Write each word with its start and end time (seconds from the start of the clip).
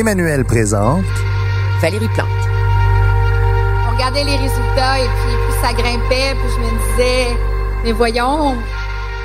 Emmanuel 0.00 0.46
présente 0.46 1.04
Valérie 1.82 2.08
Plante. 2.14 2.26
On 3.86 3.90
regardait 3.92 4.24
les 4.24 4.36
résultats 4.36 4.98
et 4.98 5.04
puis 5.04 5.34
plus 5.44 5.60
ça 5.62 5.72
grimpait, 5.74 6.34
puis 6.40 6.50
je 6.56 6.60
me 6.60 6.90
disais, 6.90 7.26
mais 7.84 7.92
voyons, 7.92 8.56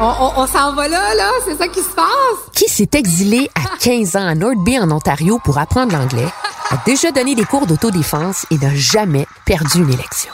on, 0.01 0.03
on- 0.05 0.31
on 0.35 0.45
s'en 0.47 0.73
va 0.75 0.89
là, 0.89 1.15
là, 1.15 1.31
c'est 1.45 1.55
ça 1.57 1.69
qui 1.69 1.79
se 1.81 1.89
passe. 1.95 2.05
Qui 2.53 2.67
s'est 2.67 2.89
exilé 2.93 3.49
à 3.55 3.77
15 3.79 4.17
ans 4.17 4.27
à 4.27 4.35
North 4.35 4.57
Bay 4.65 4.77
en 4.77 4.91
Ontario 4.91 5.39
pour 5.45 5.57
apprendre 5.59 5.93
l'anglais, 5.97 6.27
a 6.71 6.75
déjà 6.85 7.09
donné 7.11 7.35
des 7.35 7.45
cours 7.45 7.67
d'autodéfense 7.67 8.45
et 8.51 8.57
n'a 8.57 8.75
jamais 8.75 9.27
perdu 9.45 9.77
une 9.77 9.93
élection? 9.93 10.33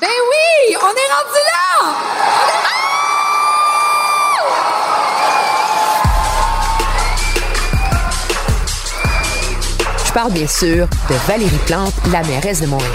Ben 0.00 0.08
oui, 0.08 0.74
on 0.82 0.88
est 0.88 1.12
rendu 1.12 1.40
là! 1.46 2.29
Je 10.10 10.14
parle 10.14 10.32
bien 10.32 10.48
sûr 10.48 10.88
de 11.08 11.14
Valérie 11.28 11.56
Plante, 11.66 11.94
la 12.10 12.20
mairesse 12.24 12.60
de 12.60 12.66
Montréal. 12.66 12.90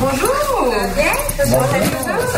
Bonjour! 0.00 0.74
Bien? 0.96 1.12
Ça 1.36 1.44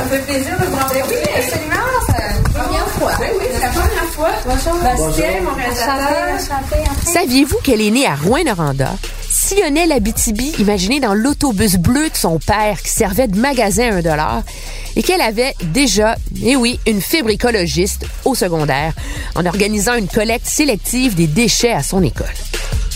me 0.03 0.09
fait 0.09 0.19
plaisir 0.27 0.59
de 0.59 0.65
vous 0.67 0.75
rencontrer. 0.75 1.03
Oui, 1.09 1.15
absolument. 1.39 1.77
C'est 2.09 2.19
la 2.19 2.61
première 2.61 2.89
fois. 2.89 3.13
Oui, 3.65 3.71
oui, 3.71 3.81
c'est 3.81 3.81
la 3.81 3.83
première 3.83 4.05
fois. 4.05 4.31
Bonjour. 4.45 4.83
Bastien, 4.83 5.41
mon 5.43 5.55
réalisateur. 5.55 6.59
Saviez-vous 7.05 7.59
qu'elle 7.59 7.81
est 7.81 7.91
née 7.91 8.07
à 8.07 8.15
Rouen-Noranda, 8.15 8.91
sillonnait 9.31 9.87
l'Abitibi, 9.87 10.53
imaginez 10.59 11.01
dans 11.01 11.15
l'autobus 11.15 11.77
bleu 11.77 12.11
de 12.11 12.17
son 12.17 12.39
père 12.39 12.81
qui 12.83 12.91
servait 12.91 13.29
de 13.29 13.39
magasin 13.39 13.91
à 13.91 13.95
un 13.97 14.03
dollar, 14.03 14.43
et 14.97 15.03
qu'elle 15.03 15.21
avait 15.21 15.55
déjà, 15.63 16.17
eh 16.43 16.57
oui, 16.57 16.79
une 16.87 17.01
fibre 17.01 17.31
écologiste 17.31 18.07
au 18.25 18.35
secondaire, 18.35 18.93
en 19.35 19.47
organisant 19.47 19.95
une 19.95 20.09
collecte 20.09 20.47
sélective 20.47 21.15
des 21.15 21.27
déchets 21.27 21.73
à 21.73 21.83
son 21.83 22.03
école. 22.03 22.27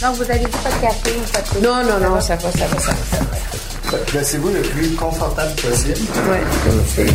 Donc, 0.00 0.16
vous 0.16 0.22
avez 0.22 0.38
dit 0.38 0.46
pas 0.46 0.70
de 0.70 0.80
café 0.80 1.10
ou 1.16 1.32
pas 1.32 1.40
de 1.40 1.48
thé? 1.48 1.60
Non, 1.60 1.82
non, 1.82 1.98
non, 1.98 2.20
ça 2.20 2.36
va, 2.36 2.52
ça 2.52 2.66
va, 2.66 2.80
ça 2.80 2.92
va. 2.92 3.98
Placez-vous 4.06 4.48
le 4.50 4.60
plus 4.60 4.90
confortable 4.90 5.54
possible. 5.56 5.98
Ouais. 6.28 7.10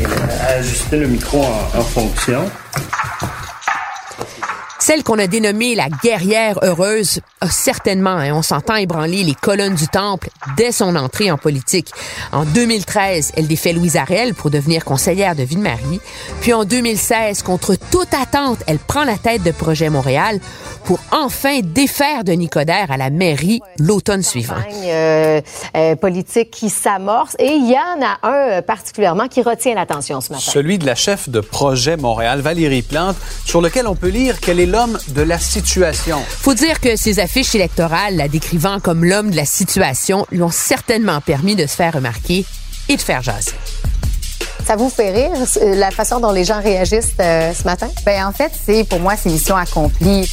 Ajustez 0.58 0.98
le 0.98 1.08
micro 1.08 1.44
en, 1.44 1.80
en 1.80 1.84
fonction. 1.84 2.50
Celle 4.86 5.02
qu'on 5.02 5.18
a 5.18 5.28
dénommée 5.28 5.76
la 5.76 5.88
guerrière 5.88 6.60
heureuse 6.62 7.22
a 7.40 7.50
certainement, 7.50 8.22
et 8.22 8.34
on 8.34 8.42
s'entend 8.42 8.76
ébranler 8.76 9.24
les 9.24 9.34
colonnes 9.34 9.76
du 9.76 9.88
temple 9.88 10.28
dès 10.58 10.74
son 10.74 10.98
entrée 10.98 11.32
en 11.32 11.38
politique. 11.38 11.88
En 12.34 12.44
2013, 12.44 13.32
elle 13.38 13.48
défait 13.48 13.72
Louise 13.72 13.96
Arel 13.96 14.34
pour 14.34 14.50
devenir 14.50 14.84
conseillère 14.84 15.38
de 15.38 15.44
Ville-Marie. 15.44 16.02
Puis 16.42 16.52
en 16.52 16.66
2016, 16.66 17.44
contre 17.44 17.76
toute 17.76 18.14
attente, 18.14 18.60
elle 18.68 18.78
prend 18.78 19.06
la 19.06 19.16
tête 19.18 19.42
de 19.44 19.52
Projet 19.52 19.90
Montréal 19.90 20.42
pour 20.84 21.00
enfin 21.12 21.62
défaire 21.64 22.26
Denis 22.26 22.50
Coderre 22.50 22.92
à 22.92 22.98
la 22.98 23.10
mairie 23.10 23.62
l'automne 23.80 24.22
suivant. 24.22 24.56
euh, 24.92 25.42
euh, 25.78 25.96
politique 25.96 26.52
qui 26.52 26.70
s'amorce. 26.70 27.38
Et 27.40 27.54
il 27.54 27.70
y 27.72 27.76
en 27.76 28.06
a 28.06 28.18
un 28.28 28.50
euh, 28.58 28.62
particulièrement 28.62 29.30
qui 29.30 29.42
retient 29.42 29.76
l'attention 29.76 30.20
ce 30.20 30.34
matin. 30.34 30.44
Celui 30.46 30.78
de 30.78 30.86
la 30.86 30.96
chef 30.96 31.30
de 31.30 31.40
projet 31.40 31.96
Montréal, 31.96 32.42
Valérie 32.42 32.82
Plante, 32.82 33.16
sur 33.46 33.62
lequel 33.62 33.88
on 33.88 33.96
peut 33.96 34.10
lire 34.10 34.42
qu'elle 34.42 34.60
est 34.60 34.73
l'homme 34.74 34.98
de 35.10 35.22
la 35.22 35.38
situation. 35.38 36.20
Faut 36.28 36.56
dire 36.56 36.80
que 36.80 36.96
ces 36.96 37.20
affiches 37.20 37.54
électorales, 37.54 38.16
la 38.16 38.28
décrivant 38.28 38.80
comme 38.80 39.06
l'homme 39.06 39.30
de 39.30 39.36
la 39.36 39.46
situation, 39.46 40.26
lui 40.32 40.42
ont 40.42 40.50
certainement 40.50 41.22
permis 41.22 41.56
de 41.56 41.68
se 41.68 41.76
faire 41.76 41.94
remarquer 41.94 42.44
et 42.90 42.96
de 42.96 43.02
faire 43.02 43.22
jaser. 43.22 43.52
Ça 44.66 44.76
vous 44.76 44.90
fait 44.90 45.12
rire, 45.12 45.32
euh, 45.62 45.76
la 45.76 45.92
façon 45.92 46.20
dont 46.20 46.32
les 46.32 46.44
gens 46.44 46.60
réagissent 46.60 47.14
euh, 47.20 47.54
ce 47.54 47.66
matin? 47.66 47.88
Ben 48.04 48.26
en 48.26 48.32
fait, 48.32 48.52
c'est 48.66 48.84
pour 48.86 49.00
moi 49.00 49.14
c'est 49.16 49.30
mission 49.30 49.56
accomplie. 49.56 50.28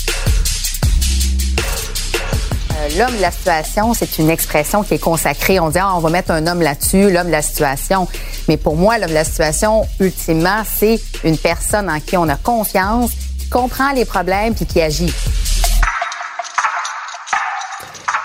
Euh, 2.73 2.99
L'homme 2.99 3.15
de 3.15 3.21
la 3.21 3.33
situation, 3.33 3.93
c'est 3.93 4.19
une 4.19 4.31
expression 4.31 4.83
qui 4.83 4.95
est 4.95 4.99
consacrée. 4.99 5.61
On 5.61 5.69
dit 5.69 5.79
ah, 5.79 5.93
on 5.97 6.01
va 6.01 6.09
mettre 6.09 6.31
un 6.31 6.47
homme 6.47 6.63
là-dessus, 6.63 7.11
l'homme 7.11 7.27
de 7.27 7.33
la 7.33 7.43
situation. 7.43 8.09
Mais 8.49 8.57
pour 8.57 8.77
moi, 8.77 8.97
l'homme 8.97 9.11
de 9.11 9.15
la 9.15 9.25
situation, 9.25 9.87
ultimement, 9.99 10.63
c'est 10.65 10.99
une 11.25 11.37
personne 11.37 11.91
en 11.91 12.01
qui 12.01 12.17
on 12.17 12.29
a 12.31 12.37
confiance, 12.37 13.11
comprend 13.51 13.93
les 13.93 14.05
problèmes 14.05 14.55
puis 14.55 14.65
qui 14.65 14.81
agit. 14.81 15.13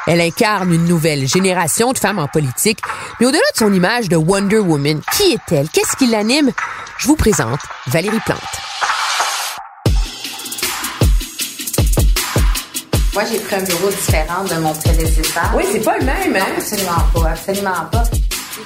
Elle 0.07 0.21
incarne 0.21 0.71
une 0.71 0.85
nouvelle 0.85 1.27
génération 1.27 1.91
de 1.91 1.97
femmes 1.97 2.19
en 2.19 2.27
politique. 2.27 2.79
Mais 3.19 3.25
au-delà 3.25 3.41
de 3.53 3.57
son 3.57 3.73
image 3.73 4.07
de 4.07 4.15
Wonder 4.15 4.59
Woman, 4.59 5.01
qui 5.13 5.33
est-elle? 5.33 5.67
Qu'est-ce 5.69 5.95
qui 5.97 6.07
l'anime? 6.07 6.51
Je 6.99 7.07
vous 7.07 7.15
présente 7.15 7.59
Valérie 7.87 8.19
Plante. 8.23 8.39
Moi, 13.15 13.23
j'ai 13.31 13.39
pris 13.39 13.55
un 13.55 13.63
bureau 13.63 13.89
différent 13.89 14.43
de 14.43 14.55
mon 14.61 14.73
prédécesseur. 14.73 15.51
Oui, 15.55 15.63
c'est 15.71 15.79
pas 15.79 15.97
le 15.97 16.05
même, 16.05 16.35
hein? 16.35 16.45
Absolument 16.57 16.91
pas, 17.13 17.29
absolument 17.29 17.85
pas. 17.91 18.03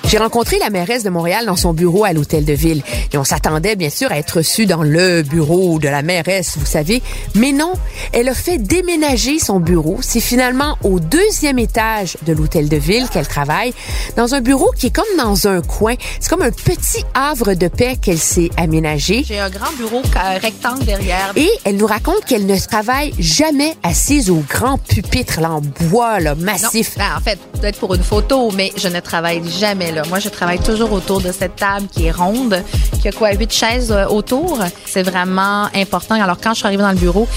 J'ai 0.08 0.18
rencontré 0.18 0.58
la 0.60 0.70
mairesse 0.70 1.04
de 1.04 1.10
Montréal 1.10 1.46
dans 1.46 1.56
son 1.56 1.74
bureau 1.74 2.04
à 2.04 2.14
l'hôtel 2.14 2.46
de 2.46 2.54
ville. 2.54 2.82
Et 3.14 3.18
on 3.18 3.24
s'attendait 3.24 3.76
bien 3.76 3.90
sûr 3.90 4.12
à 4.12 4.18
être 4.18 4.38
reçu 4.38 4.66
dans 4.66 4.84
le 4.84 5.22
bureau 5.22 5.80
de 5.80 5.88
la 5.88 6.02
mairesse, 6.02 6.58
vous 6.58 6.66
savez. 6.66 7.02
Mais 7.36 7.52
non, 7.52 7.74
elle 8.14 8.30
a 8.30 8.34
fait 8.34 8.58
déménager 8.58 9.40
son 9.40 9.60
bureau. 9.60 9.98
C'est 10.02 10.20
finalement 10.20 10.78
au 10.84 11.00
deuxième 11.00 11.60
étage 11.60 12.18
de 12.26 12.34
l'hôtel 12.34 12.70
de 12.70 12.78
ville 12.78 13.08
qu'elle 13.10 13.28
travaille, 13.28 13.74
dans 14.16 14.34
un 14.36 14.42
bureau 14.42 14.72
qui 14.78 14.88
est 14.88 14.96
comme 14.96 15.06
dans 15.18 15.48
un 15.48 15.62
coin. 15.62 15.96
C'est 16.20 16.30
comme 16.30 16.42
un 16.42 16.52
petit 16.52 17.04
havre 17.14 17.54
de 17.54 17.68
paix 17.68 17.98
qu'elle 18.02 18.20
s'est 18.20 18.50
aménagé. 18.58 19.24
J'ai 19.28 19.40
un 19.40 19.50
grand 19.50 19.72
bureau 19.78 20.02
rectangle 20.42 20.86
derrière. 20.86 21.32
Et 21.36 21.50
elle 21.66 21.76
nous 21.78 21.88
raconte 21.88 22.26
qu'elle 22.26 22.46
ne 22.46 22.58
travaille 22.58 23.14
jamais 23.20 23.76
assise 23.84 24.30
au 24.30 24.44
grand 24.50 24.78
pupitre 24.78 25.40
là, 25.42 25.52
en 25.52 25.62
bois 25.90 26.20
là, 26.20 26.36
Non, 26.36 26.44
massif. 26.44 26.98
ben, 26.98 27.06
en 27.18 27.22
fait, 27.22 27.40
peut-être 27.60 27.80
pour 27.80 27.94
une 27.96 28.04
photo, 28.04 28.52
mais 28.56 28.72
je 28.76 28.88
ne 28.88 29.00
travaille 29.00 29.42
jamais 29.50 29.79
là. 29.80 30.04
Moi, 30.08 30.20
je 30.20 30.30
travaille 30.30 30.60
toujours 30.60 30.92
autour 30.92 31.22
de 31.22 31.32
cette 31.32 31.56
table 31.56 31.88
qui 31.92 32.06
est 32.06 32.12
ronde, 32.12 32.64
qui 33.02 33.08
a 33.08 33.12
quoi, 33.12 33.32
huit 33.34 33.52
chaises 33.52 33.92
euh, 33.92 34.06
autour. 34.08 34.60
C'est 34.86 35.04
vraiment 35.04 35.68
important. 35.76 36.22
Alors, 36.22 36.38
quand 36.42 36.52
je 36.52 36.60
suis 36.60 36.66
arrivée 36.68 36.84
dans 36.84 36.92
le 36.92 36.98
bureau, 36.98 37.28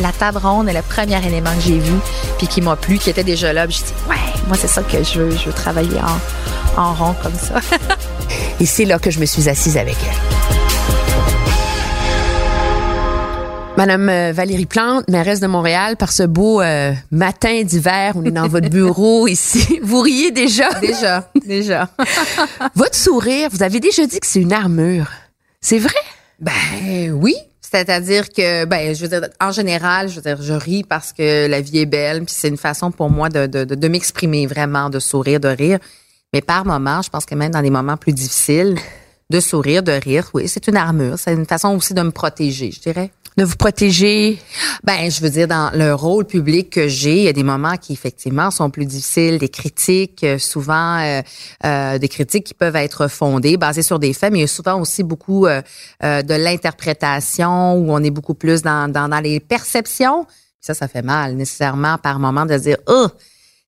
la 0.00 0.12
table 0.12 0.38
ronde 0.38 0.68
est 0.68 0.74
le 0.74 0.82
premier 0.82 1.24
élément 1.26 1.54
que 1.54 1.62
j'ai 1.62 1.78
vu, 1.78 1.94
puis 2.38 2.46
qui 2.46 2.60
m'a 2.60 2.76
plu, 2.76 2.98
qui 2.98 3.10
était 3.10 3.24
déjà 3.24 3.52
là. 3.52 3.66
Puis 3.66 3.80
je 3.80 3.84
dis, 3.84 3.92
ouais, 4.08 4.40
moi, 4.46 4.56
c'est 4.58 4.68
ça 4.68 4.82
que 4.82 5.02
je 5.02 5.18
veux. 5.20 5.30
Je 5.30 5.46
veux 5.46 5.52
travailler 5.52 5.98
en, 6.76 6.82
en 6.82 6.94
rond 6.94 7.14
comme 7.22 7.34
ça. 7.34 7.60
Et 8.60 8.66
c'est 8.66 8.84
là 8.84 8.98
que 8.98 9.10
je 9.10 9.20
me 9.20 9.26
suis 9.26 9.48
assise 9.48 9.76
avec 9.76 9.96
elle. 10.02 10.57
Madame 13.78 14.08
euh, 14.08 14.32
Valérie 14.32 14.66
Plante, 14.66 15.08
mairesse 15.08 15.38
de 15.38 15.46
Montréal, 15.46 15.96
par 15.96 16.10
ce 16.10 16.24
beau 16.24 16.60
euh, 16.60 16.92
matin 17.12 17.62
d'hiver, 17.62 18.14
on 18.16 18.24
est 18.24 18.32
dans 18.32 18.48
votre 18.48 18.68
bureau 18.68 19.28
ici. 19.28 19.78
Vous 19.84 20.00
riez 20.00 20.32
déjà? 20.32 20.68
déjà, 20.80 21.30
déjà. 21.46 21.88
Votre 22.74 22.96
sourire, 22.96 23.48
vous 23.52 23.62
avez 23.62 23.78
déjà 23.78 24.04
dit 24.04 24.18
que 24.18 24.26
c'est 24.26 24.40
une 24.40 24.52
armure. 24.52 25.12
C'est 25.60 25.78
vrai? 25.78 25.94
Ben 26.40 27.12
oui. 27.12 27.36
C'est-à-dire 27.60 28.30
que, 28.30 28.64
ben, 28.64 28.96
je 28.96 29.06
veux 29.06 29.08
dire, 29.08 29.28
en 29.40 29.52
général, 29.52 30.08
je 30.08 30.16
veux 30.16 30.22
dire, 30.22 30.42
je 30.42 30.54
ris 30.54 30.82
parce 30.82 31.12
que 31.12 31.46
la 31.46 31.60
vie 31.60 31.78
est 31.78 31.86
belle, 31.86 32.24
puis 32.24 32.34
c'est 32.36 32.48
une 32.48 32.56
façon 32.56 32.90
pour 32.90 33.10
moi 33.10 33.28
de, 33.28 33.46
de, 33.46 33.62
de, 33.62 33.76
de 33.76 33.88
m'exprimer 33.88 34.48
vraiment, 34.48 34.90
de 34.90 34.98
sourire, 34.98 35.38
de 35.38 35.46
rire. 35.46 35.78
Mais 36.32 36.40
par 36.40 36.66
moments, 36.66 37.00
je 37.00 37.10
pense 37.10 37.24
que 37.24 37.36
même 37.36 37.52
dans 37.52 37.62
des 37.62 37.70
moments 37.70 37.96
plus 37.96 38.12
difficiles, 38.12 38.74
de 39.30 39.40
sourire, 39.40 39.82
de 39.82 39.92
rire. 39.92 40.30
Oui, 40.34 40.48
c'est 40.48 40.66
une 40.68 40.76
armure. 40.76 41.18
C'est 41.18 41.32
une 41.32 41.46
façon 41.46 41.76
aussi 41.76 41.94
de 41.94 42.02
me 42.02 42.10
protéger, 42.10 42.70
je 42.70 42.80
dirais 42.80 43.10
de 43.38 43.44
vous 43.44 43.56
protéger? 43.56 44.38
Ben, 44.82 45.10
je 45.10 45.20
veux 45.20 45.30
dire, 45.30 45.46
dans 45.46 45.70
le 45.72 45.94
rôle 45.94 46.24
public 46.24 46.70
que 46.70 46.88
j'ai, 46.88 47.18
il 47.18 47.22
y 47.22 47.28
a 47.28 47.32
des 47.32 47.44
moments 47.44 47.76
qui 47.76 47.92
effectivement 47.92 48.50
sont 48.50 48.68
plus 48.68 48.84
difficiles, 48.84 49.38
des 49.38 49.48
critiques, 49.48 50.24
euh, 50.24 50.38
souvent 50.38 50.98
euh, 50.98 51.22
euh, 51.64 51.98
des 51.98 52.08
critiques 52.08 52.44
qui 52.44 52.54
peuvent 52.54 52.74
être 52.74 53.06
fondées, 53.06 53.56
basées 53.56 53.82
sur 53.82 54.00
des 54.00 54.12
faits, 54.12 54.32
mais 54.32 54.38
il 54.40 54.42
y 54.42 54.44
a 54.44 54.48
souvent 54.48 54.80
aussi 54.80 55.04
beaucoup 55.04 55.46
euh, 55.46 55.62
de 56.02 56.34
l'interprétation 56.34 57.74
où 57.74 57.92
on 57.92 58.02
est 58.02 58.10
beaucoup 58.10 58.34
plus 58.34 58.62
dans, 58.62 58.90
dans, 58.90 59.08
dans 59.08 59.20
les 59.20 59.38
perceptions. 59.38 60.26
Ça, 60.60 60.74
ça 60.74 60.88
fait 60.88 61.02
mal 61.02 61.34
nécessairement 61.34 61.96
par 61.96 62.18
moment 62.18 62.44
de 62.44 62.58
dire, 62.58 62.78
oh, 62.88 63.06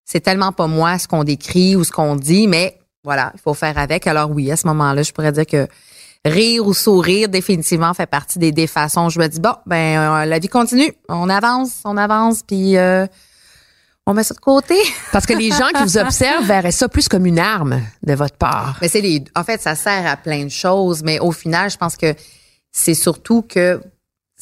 c'est 0.04 0.20
tellement 0.20 0.50
pas 0.50 0.66
moi 0.66 0.98
ce 0.98 1.06
qu'on 1.06 1.22
décrit 1.22 1.76
ou 1.76 1.84
ce 1.84 1.92
qu'on 1.92 2.16
dit, 2.16 2.48
mais 2.48 2.79
voilà, 3.04 3.32
il 3.34 3.40
faut 3.40 3.54
faire 3.54 3.78
avec. 3.78 4.06
Alors 4.06 4.30
oui, 4.30 4.50
à 4.50 4.56
ce 4.56 4.66
moment-là, 4.68 5.02
je 5.02 5.12
pourrais 5.12 5.32
dire 5.32 5.46
que 5.46 5.66
rire 6.24 6.66
ou 6.66 6.74
sourire 6.74 7.28
définitivement 7.28 7.94
fait 7.94 8.06
partie 8.06 8.38
des, 8.38 8.52
des 8.52 8.66
façons. 8.66 9.08
Je 9.08 9.18
me 9.18 9.26
dis 9.26 9.40
bon, 9.40 9.54
ben 9.66 9.98
euh, 9.98 10.24
la 10.26 10.38
vie 10.38 10.48
continue, 10.48 10.92
on 11.08 11.28
avance, 11.28 11.80
on 11.84 11.96
avance, 11.96 12.42
puis 12.42 12.76
euh, 12.76 13.06
on 14.06 14.14
met 14.14 14.22
ça 14.22 14.34
de 14.34 14.40
côté. 14.40 14.76
Parce 15.12 15.26
que 15.26 15.32
les 15.32 15.50
gens 15.50 15.68
qui 15.74 15.82
vous 15.82 15.98
observent 15.98 16.44
verraient 16.44 16.72
ça 16.72 16.88
plus 16.88 17.08
comme 17.08 17.26
une 17.26 17.38
arme 17.38 17.80
de 18.02 18.12
votre 18.14 18.36
part. 18.36 18.76
Mais 18.80 18.88
c'est 18.88 19.00
les, 19.00 19.24
en 19.34 19.44
fait, 19.44 19.60
ça 19.60 19.74
sert 19.74 20.06
à 20.06 20.16
plein 20.16 20.44
de 20.44 20.50
choses, 20.50 21.02
mais 21.02 21.18
au 21.20 21.32
final, 21.32 21.70
je 21.70 21.76
pense 21.76 21.96
que 21.96 22.14
c'est 22.70 22.94
surtout 22.94 23.42
que 23.42 23.80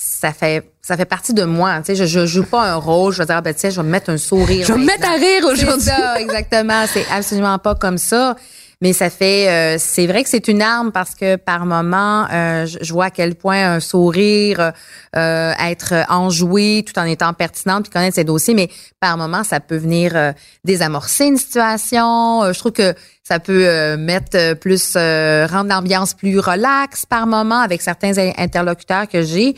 ça 0.00 0.32
fait 0.32 0.70
ça 0.80 0.96
fait 0.96 1.04
partie 1.04 1.34
de 1.34 1.44
moi. 1.44 1.80
Tu 1.80 1.86
sais, 1.86 1.96
je, 1.96 2.04
je 2.06 2.24
joue 2.24 2.44
pas 2.44 2.70
un 2.70 2.76
rôle. 2.76 3.12
Je 3.12 3.18
vais 3.18 3.26
dire, 3.26 3.36
ah, 3.36 3.40
ben, 3.42 3.52
tu 3.52 3.60
sais, 3.60 3.70
je 3.70 3.76
vais 3.80 3.86
me 3.86 3.90
mettre 3.90 4.10
un 4.10 4.16
sourire. 4.16 4.64
Je 4.66 4.72
vais 4.72 4.78
me 4.78 4.86
mettre 4.86 5.06
à 5.06 5.14
rire 5.14 5.44
aujourd'hui. 5.44 5.80
C'est 5.80 5.90
ça, 5.90 6.20
exactement. 6.20 6.84
C'est 6.86 7.04
absolument 7.10 7.58
pas 7.58 7.74
comme 7.74 7.98
ça. 7.98 8.36
Mais 8.80 8.92
ça 8.92 9.10
fait, 9.10 9.48
euh, 9.48 9.76
c'est 9.80 10.06
vrai 10.06 10.22
que 10.22 10.30
c'est 10.30 10.46
une 10.46 10.62
arme 10.62 10.92
parce 10.92 11.16
que 11.16 11.34
par 11.34 11.66
moment, 11.66 12.28
euh, 12.32 12.64
je, 12.64 12.92
vois 12.92 13.06
à 13.06 13.10
quel 13.10 13.34
point 13.34 13.72
un 13.72 13.80
sourire, 13.80 14.72
euh, 15.16 15.52
être 15.60 15.94
enjoué 16.08 16.84
tout 16.86 16.96
en 16.96 17.04
étant 17.04 17.32
pertinente 17.32 17.82
puis 17.82 17.92
connaître 17.92 18.14
ses 18.14 18.22
dossiers, 18.22 18.54
mais 18.54 18.70
par 19.00 19.16
moment, 19.16 19.42
ça 19.42 19.58
peut 19.58 19.76
venir 19.76 20.32
désamorcer 20.62 21.26
une 21.26 21.38
situation. 21.38 22.52
je 22.52 22.58
trouve 22.58 22.72
que 22.72 22.94
ça 23.24 23.40
peut 23.40 23.96
mettre 23.96 24.54
plus, 24.54 24.94
rendre 24.94 25.70
l'ambiance 25.70 26.14
plus 26.14 26.38
relaxe 26.38 27.04
par 27.04 27.26
moment 27.26 27.60
avec 27.60 27.82
certains 27.82 28.16
interlocuteurs 28.38 29.08
que 29.08 29.22
j'ai 29.22 29.56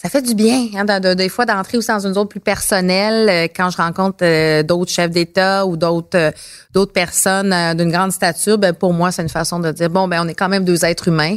ça 0.00 0.08
fait 0.08 0.22
du 0.22 0.34
bien, 0.34 0.68
hein, 0.76 0.98
de, 0.98 1.12
des 1.12 1.28
fois 1.28 1.44
d'entrer 1.44 1.76
aussi 1.76 1.88
dans 1.88 2.06
une 2.06 2.14
zone 2.14 2.26
plus 2.26 2.40
personnelle 2.40 3.28
euh, 3.28 3.48
quand 3.54 3.68
je 3.68 3.76
rencontre 3.76 4.18
euh, 4.22 4.62
d'autres 4.62 4.90
chefs 4.90 5.10
d'État 5.10 5.66
ou 5.66 5.76
d'autres 5.76 6.16
euh, 6.16 6.30
d'autres 6.72 6.94
personnes 6.94 7.54
d'une 7.76 7.92
grande 7.92 8.10
stature. 8.10 8.56
Ben 8.56 8.72
pour 8.72 8.94
moi, 8.94 9.12
c'est 9.12 9.20
une 9.20 9.28
façon 9.28 9.58
de 9.58 9.70
dire 9.72 9.90
bon, 9.90 10.08
ben 10.08 10.22
on 10.24 10.28
est 10.28 10.34
quand 10.34 10.48
même 10.48 10.64
deux 10.64 10.86
êtres 10.86 11.08
humains. 11.08 11.36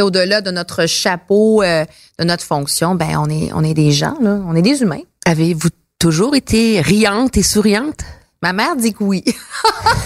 au-delà 0.00 0.40
de 0.40 0.50
notre 0.50 0.86
chapeau, 0.86 1.62
de 1.62 2.24
notre 2.24 2.42
fonction, 2.42 2.96
ben 2.96 3.16
on 3.18 3.30
est 3.30 3.52
on 3.54 3.62
est 3.62 3.74
des 3.74 3.92
gens 3.92 4.16
là, 4.20 4.40
on 4.48 4.56
est 4.56 4.62
des 4.62 4.82
humains. 4.82 5.02
Avez-vous 5.24 5.68
toujours 6.00 6.34
été 6.34 6.80
riante 6.80 7.36
et 7.36 7.44
souriante? 7.44 8.00
Ma 8.42 8.52
mère 8.52 8.74
dit 8.74 8.94
que 8.94 9.04
oui. 9.04 9.22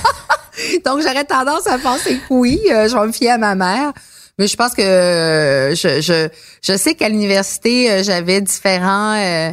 Donc 0.85 1.01
j'aurais 1.01 1.25
tendance 1.25 1.67
à 1.67 1.79
penser 1.79 2.19
que 2.19 2.35
oui. 2.35 2.61
je 2.67 2.95
vais 2.95 3.07
me 3.07 3.13
fier 3.13 3.31
à 3.31 3.39
ma 3.39 3.55
mère. 3.55 3.95
Mais 4.39 4.47
je 4.49 4.57
pense 4.57 4.75
que 4.75 4.83
euh, 4.83 5.75
je, 5.75 6.01
je, 6.01 6.29
je 6.63 6.77
sais 6.77 6.95
qu'à 6.95 7.09
l'université, 7.09 7.91
euh, 7.91 8.03
j'avais 8.03 8.41
différents 8.43 9.15
euh, 9.17 9.53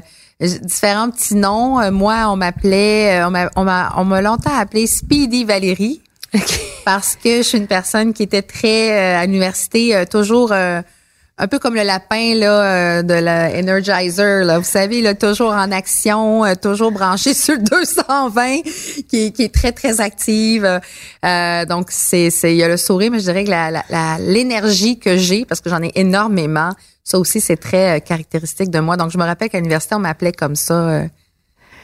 différents 0.62 1.09
petits 1.09 1.35
noms. 1.35 1.91
Moi, 1.91 2.25
on 2.27 2.35
m'appelait, 2.35 3.24
on 3.24 3.31
m'a 3.31 3.50
on 3.56 3.63
m'a 3.63 3.94
on 3.97 4.03
m'a 4.03 4.21
longtemps 4.21 4.57
appelé 4.57 4.88
Speedy 4.88 5.45
Valérie. 5.45 6.01
Parce 6.85 7.15
que 7.15 7.38
je 7.38 7.41
suis 7.44 7.57
une 7.59 7.68
personne 7.68 8.12
qui 8.12 8.24
était 8.24 8.41
très 8.41 9.15
à 9.15 9.25
l'université 9.25 10.03
toujours 10.09 10.51
un 11.38 11.47
peu 11.47 11.57
comme 11.57 11.74
le 11.74 11.83
lapin 11.83 12.35
là 12.35 13.01
de 13.01 13.13
la 13.13 13.57
Energizer 13.57 14.45
là, 14.45 14.59
vous 14.59 14.65
savez 14.65 15.01
là 15.01 15.15
toujours 15.15 15.51
en 15.51 15.71
action, 15.71 16.44
toujours 16.62 16.91
branché 16.91 17.33
sur 17.33 17.56
le 17.56 17.62
220 17.62 18.62
qui, 19.09 19.33
qui 19.33 19.44
est 19.44 19.53
très 19.53 19.71
très 19.71 20.00
active. 20.00 20.80
Euh, 21.25 21.65
donc 21.65 21.88
c'est 21.89 22.30
c'est 22.30 22.53
il 22.53 22.57
y 22.57 22.63
a 22.63 22.68
le 22.68 22.77
sourire 22.77 23.12
mais 23.12 23.19
je 23.19 23.24
dirais 23.24 23.44
que 23.44 23.50
la 23.50 24.18
l'énergie 24.19 25.00
que 25.00 25.18
j'ai 25.18 25.45
parce 25.45 25.62
que 25.62 25.69
j'en 25.69 25.81
ai 25.81 25.91
énormément, 25.95 26.69
ça 27.03 27.18
aussi 27.18 27.41
c'est 27.41 27.57
très 27.57 27.97
euh, 27.97 28.00
caractéristique 28.00 28.69
de 28.69 28.80
moi. 28.80 28.95
Donc 28.95 29.12
je 29.12 29.18
me 29.18 29.24
rappelle 29.24 29.50
qu'à 29.50 29.57
l'université 29.57 29.95
on 29.95 30.00
m'appelait 30.00 30.33
comme 30.33 30.56
ça 30.56 30.74
euh, 30.74 31.07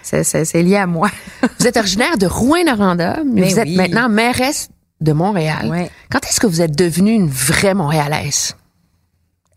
c'est 0.04 0.64
lié 0.64 0.78
à 0.78 0.88
moi. 0.88 1.10
vous 1.60 1.68
êtes 1.68 1.78
originaire 1.78 2.18
de 2.18 2.28
Rouen-Noranda, 2.28 3.24
mais, 3.26 3.42
ben 3.42 3.50
vous 3.50 3.60
êtes 3.60 3.70
maintenant 3.70 4.10
mairesse 4.10 4.70
de 5.02 5.12
Montréal. 5.12 5.90
Quand 6.12 6.20
est-ce 6.26 6.40
que 6.40 6.48
vous 6.48 6.62
êtes 6.62 6.76
devenue 6.78 7.12
une 7.12 7.30
vraie 7.30 7.74
Montréalaise? 7.74 8.56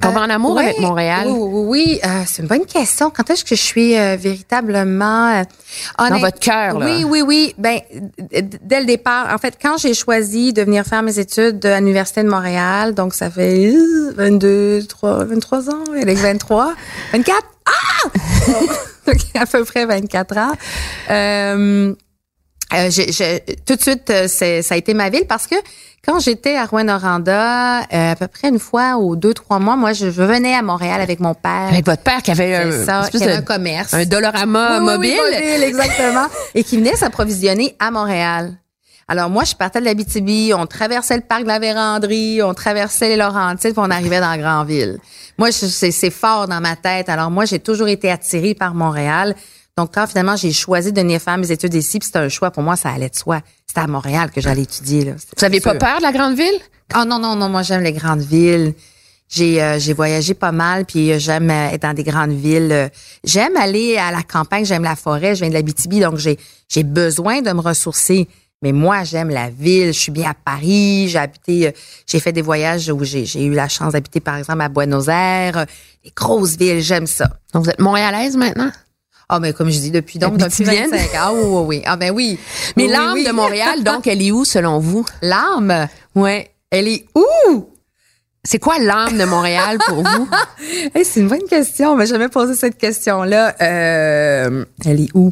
Tomber 0.02 0.18
en 0.18 0.30
amour 0.30 0.58
avec 0.58 0.78
Montréal? 0.80 1.28
Oui, 1.28 1.38
oui, 1.40 1.64
oui. 1.66 2.00
Euh, 2.04 2.22
c'est 2.26 2.42
une 2.42 2.48
bonne 2.48 2.66
question. 2.66 3.10
Quand 3.10 3.30
est-ce 3.30 3.44
que 3.44 3.54
je 3.54 3.62
suis 3.62 3.96
euh, 3.98 4.16
véritablement 4.16 5.30
euh, 5.30 5.42
dans 6.10 6.18
votre 6.18 6.40
cœur 6.40 6.78
là 6.78 6.86
Oui, 6.86 7.04
oui, 7.04 7.22
oui. 7.22 7.54
Ben 7.56 7.80
dès 8.62 8.80
le 8.80 8.86
départ, 8.86 9.32
en 9.32 9.38
fait, 9.38 9.56
quand 9.60 9.78
j'ai 9.78 9.94
choisi 9.94 10.52
de 10.52 10.62
venir 10.62 10.84
faire 10.84 11.02
mes 11.02 11.18
études 11.18 11.64
à 11.64 11.78
l'université 11.78 12.22
de 12.22 12.28
Montréal, 12.28 12.94
donc 12.94 13.14
ça 13.14 13.30
fait 13.30 13.72
22, 14.16 14.84
3, 14.86 15.24
23 15.24 15.70
ans, 15.70 15.84
avec 16.00 16.18
23, 16.18 16.74
24. 17.12 17.38
Ah 17.64 18.08
donc, 19.06 19.16
à 19.34 19.46
peu 19.46 19.64
près 19.64 19.86
24 19.86 20.36
ans. 20.38 20.52
Euh, 22.74 22.90
tout 23.66 23.76
de 23.76 23.80
suite, 23.80 24.12
ça 24.28 24.74
a 24.74 24.76
été 24.76 24.94
ma 24.94 25.10
ville 25.10 25.26
parce 25.28 25.46
que 25.46 25.56
quand 26.04 26.18
j'étais 26.18 26.56
à 26.56 26.64
Rouen-Noranda, 26.64 27.82
euh, 27.82 28.12
à 28.12 28.16
peu 28.16 28.26
près 28.26 28.48
une 28.48 28.58
fois 28.58 28.96
ou 28.96 29.14
deux, 29.14 29.34
trois 29.34 29.60
mois, 29.60 29.76
moi, 29.76 29.92
je, 29.92 30.06
venais 30.06 30.52
à 30.52 30.60
Montréal 30.60 31.00
avec 31.00 31.20
mon 31.20 31.32
père. 31.32 31.68
Avec 31.70 31.86
votre 31.86 32.02
père 32.02 32.22
qui 32.22 32.32
avait 32.32 32.56
un, 32.56 32.84
ça, 32.84 33.08
qui 33.08 33.22
avait 33.22 33.34
un 33.34 33.42
commerce. 33.42 33.94
Un 33.94 34.04
Dolorama 34.04 34.80
mobile. 34.80 35.16
mobile. 35.16 35.62
exactement. 35.62 36.26
et 36.56 36.64
qui 36.64 36.78
venait 36.78 36.96
s'approvisionner 36.96 37.76
à 37.78 37.92
Montréal. 37.92 38.54
Alors 39.06 39.30
moi, 39.30 39.44
je 39.44 39.54
partais 39.54 39.78
de 39.78 39.84
la 39.84 39.94
BTB, 39.94 40.52
on 40.58 40.66
traversait 40.66 41.16
le 41.16 41.22
parc 41.22 41.42
de 41.42 41.48
la 41.48 41.60
Vérandrie, 41.60 42.42
on 42.42 42.54
traversait 42.54 43.08
les 43.08 43.16
Laurentides, 43.16 43.72
puis 43.72 43.82
on 43.84 43.90
arrivait 43.90 44.20
dans 44.20 44.30
la 44.30 44.38
Grande-Ville. 44.38 44.98
Moi, 45.38 45.52
c'est 45.52 46.10
fort 46.10 46.48
dans 46.48 46.60
ma 46.60 46.74
tête. 46.74 47.08
Alors 47.08 47.30
moi, 47.30 47.44
j'ai 47.44 47.58
toujours 47.60 47.88
été 47.88 48.10
attirée 48.10 48.54
par 48.54 48.74
Montréal. 48.74 49.36
Donc, 49.78 49.94
quand 49.94 50.06
finalement 50.06 50.36
j'ai 50.36 50.52
choisi 50.52 50.92
de 50.92 51.00
venir 51.00 51.20
faire 51.20 51.38
mes 51.38 51.50
études 51.50 51.72
ici, 51.74 51.98
puis 51.98 52.06
c'était 52.06 52.18
un 52.18 52.28
choix 52.28 52.50
pour 52.50 52.62
moi, 52.62 52.76
ça 52.76 52.90
allait 52.90 53.08
de 53.08 53.16
soi. 53.16 53.40
C'était 53.66 53.80
à 53.80 53.86
Montréal 53.86 54.30
que 54.30 54.40
j'allais 54.40 54.62
étudier. 54.62 55.04
Là. 55.04 55.12
Vous 55.12 55.40
n'avez 55.40 55.60
pas 55.60 55.74
peur 55.74 55.98
de 55.98 56.02
la 56.02 56.12
grande 56.12 56.36
ville? 56.36 56.60
Ah 56.92 57.06
non, 57.06 57.18
non, 57.18 57.36
non, 57.36 57.48
moi 57.48 57.62
j'aime 57.62 57.82
les 57.82 57.92
grandes 57.92 58.20
villes. 58.20 58.74
J'ai 59.30 59.62
euh, 59.62 59.78
j'ai 59.78 59.94
voyagé 59.94 60.34
pas 60.34 60.52
mal, 60.52 60.84
puis 60.84 61.10
euh, 61.10 61.18
j'aime 61.18 61.50
euh, 61.50 61.70
être 61.70 61.82
dans 61.82 61.94
des 61.94 62.02
grandes 62.02 62.32
villes. 62.32 62.90
J'aime 63.24 63.56
aller 63.56 63.96
à 63.96 64.10
la 64.10 64.22
campagne, 64.22 64.66
j'aime 64.66 64.82
la 64.82 64.94
forêt, 64.94 65.34
je 65.34 65.40
viens 65.40 65.48
de 65.48 65.54
la 65.54 65.62
BTB, 65.62 66.00
donc 66.00 66.18
j'ai 66.18 66.38
j'ai 66.68 66.82
besoin 66.82 67.40
de 67.40 67.50
me 67.50 67.60
ressourcer. 67.60 68.28
Mais 68.60 68.72
moi, 68.72 69.04
j'aime 69.04 69.30
la 69.30 69.50
ville. 69.50 69.88
Je 69.88 69.98
suis 69.98 70.12
bien 70.12 70.30
à 70.30 70.34
Paris. 70.34 71.08
J'ai 71.08 71.18
habité, 71.18 71.74
j'ai 72.06 72.20
fait 72.20 72.30
des 72.30 72.42
voyages 72.42 72.90
où 72.90 73.02
j'ai, 73.02 73.24
j'ai 73.24 73.44
eu 73.44 73.54
la 73.54 73.68
chance 73.68 73.94
d'habiter, 73.94 74.20
par 74.20 74.36
exemple, 74.36 74.60
à 74.60 74.68
Buenos 74.68 75.08
Aires. 75.08 75.66
Les 76.04 76.12
grosses 76.14 76.56
villes, 76.56 76.80
j'aime 76.80 77.08
ça. 77.08 77.28
Donc, 77.52 77.64
vous 77.64 77.70
êtes 77.70 77.80
montréalaise 77.80 78.36
maintenant? 78.36 78.70
Ah, 79.34 79.40
mais 79.40 79.54
comme 79.54 79.70
je 79.70 79.78
dis, 79.78 79.90
depuis 79.90 80.18
donc, 80.18 80.36
depuis 80.36 80.62
25 80.62 81.10
Ah, 81.16 81.32
oui, 81.32 81.40
oui, 81.42 81.82
Ah, 81.86 81.96
ben 81.96 82.10
oui. 82.10 82.38
Mais 82.76 82.86
l'âme 82.86 83.24
de 83.24 83.32
Montréal, 83.32 83.82
donc, 83.84 84.06
elle 84.06 84.20
est 84.20 84.30
où, 84.30 84.44
selon 84.44 84.78
vous? 84.78 85.06
L'âme? 85.22 85.88
Ouais. 86.14 86.50
Elle 86.70 86.86
est 86.86 87.06
où? 87.14 87.70
C'est 88.44 88.58
quoi 88.58 88.78
l'âme 88.78 89.16
de 89.16 89.24
Montréal 89.24 89.78
pour 89.86 90.02
vous? 90.02 90.28
c'est 91.02 91.20
une 91.20 91.28
bonne 91.28 91.48
question. 91.48 91.92
On 91.92 91.96
m'a 91.96 92.04
jamais 92.04 92.28
posé 92.28 92.54
cette 92.54 92.76
question-là. 92.76 93.54
Euh, 93.62 94.66
elle 94.84 95.00
est 95.00 95.08
où? 95.14 95.30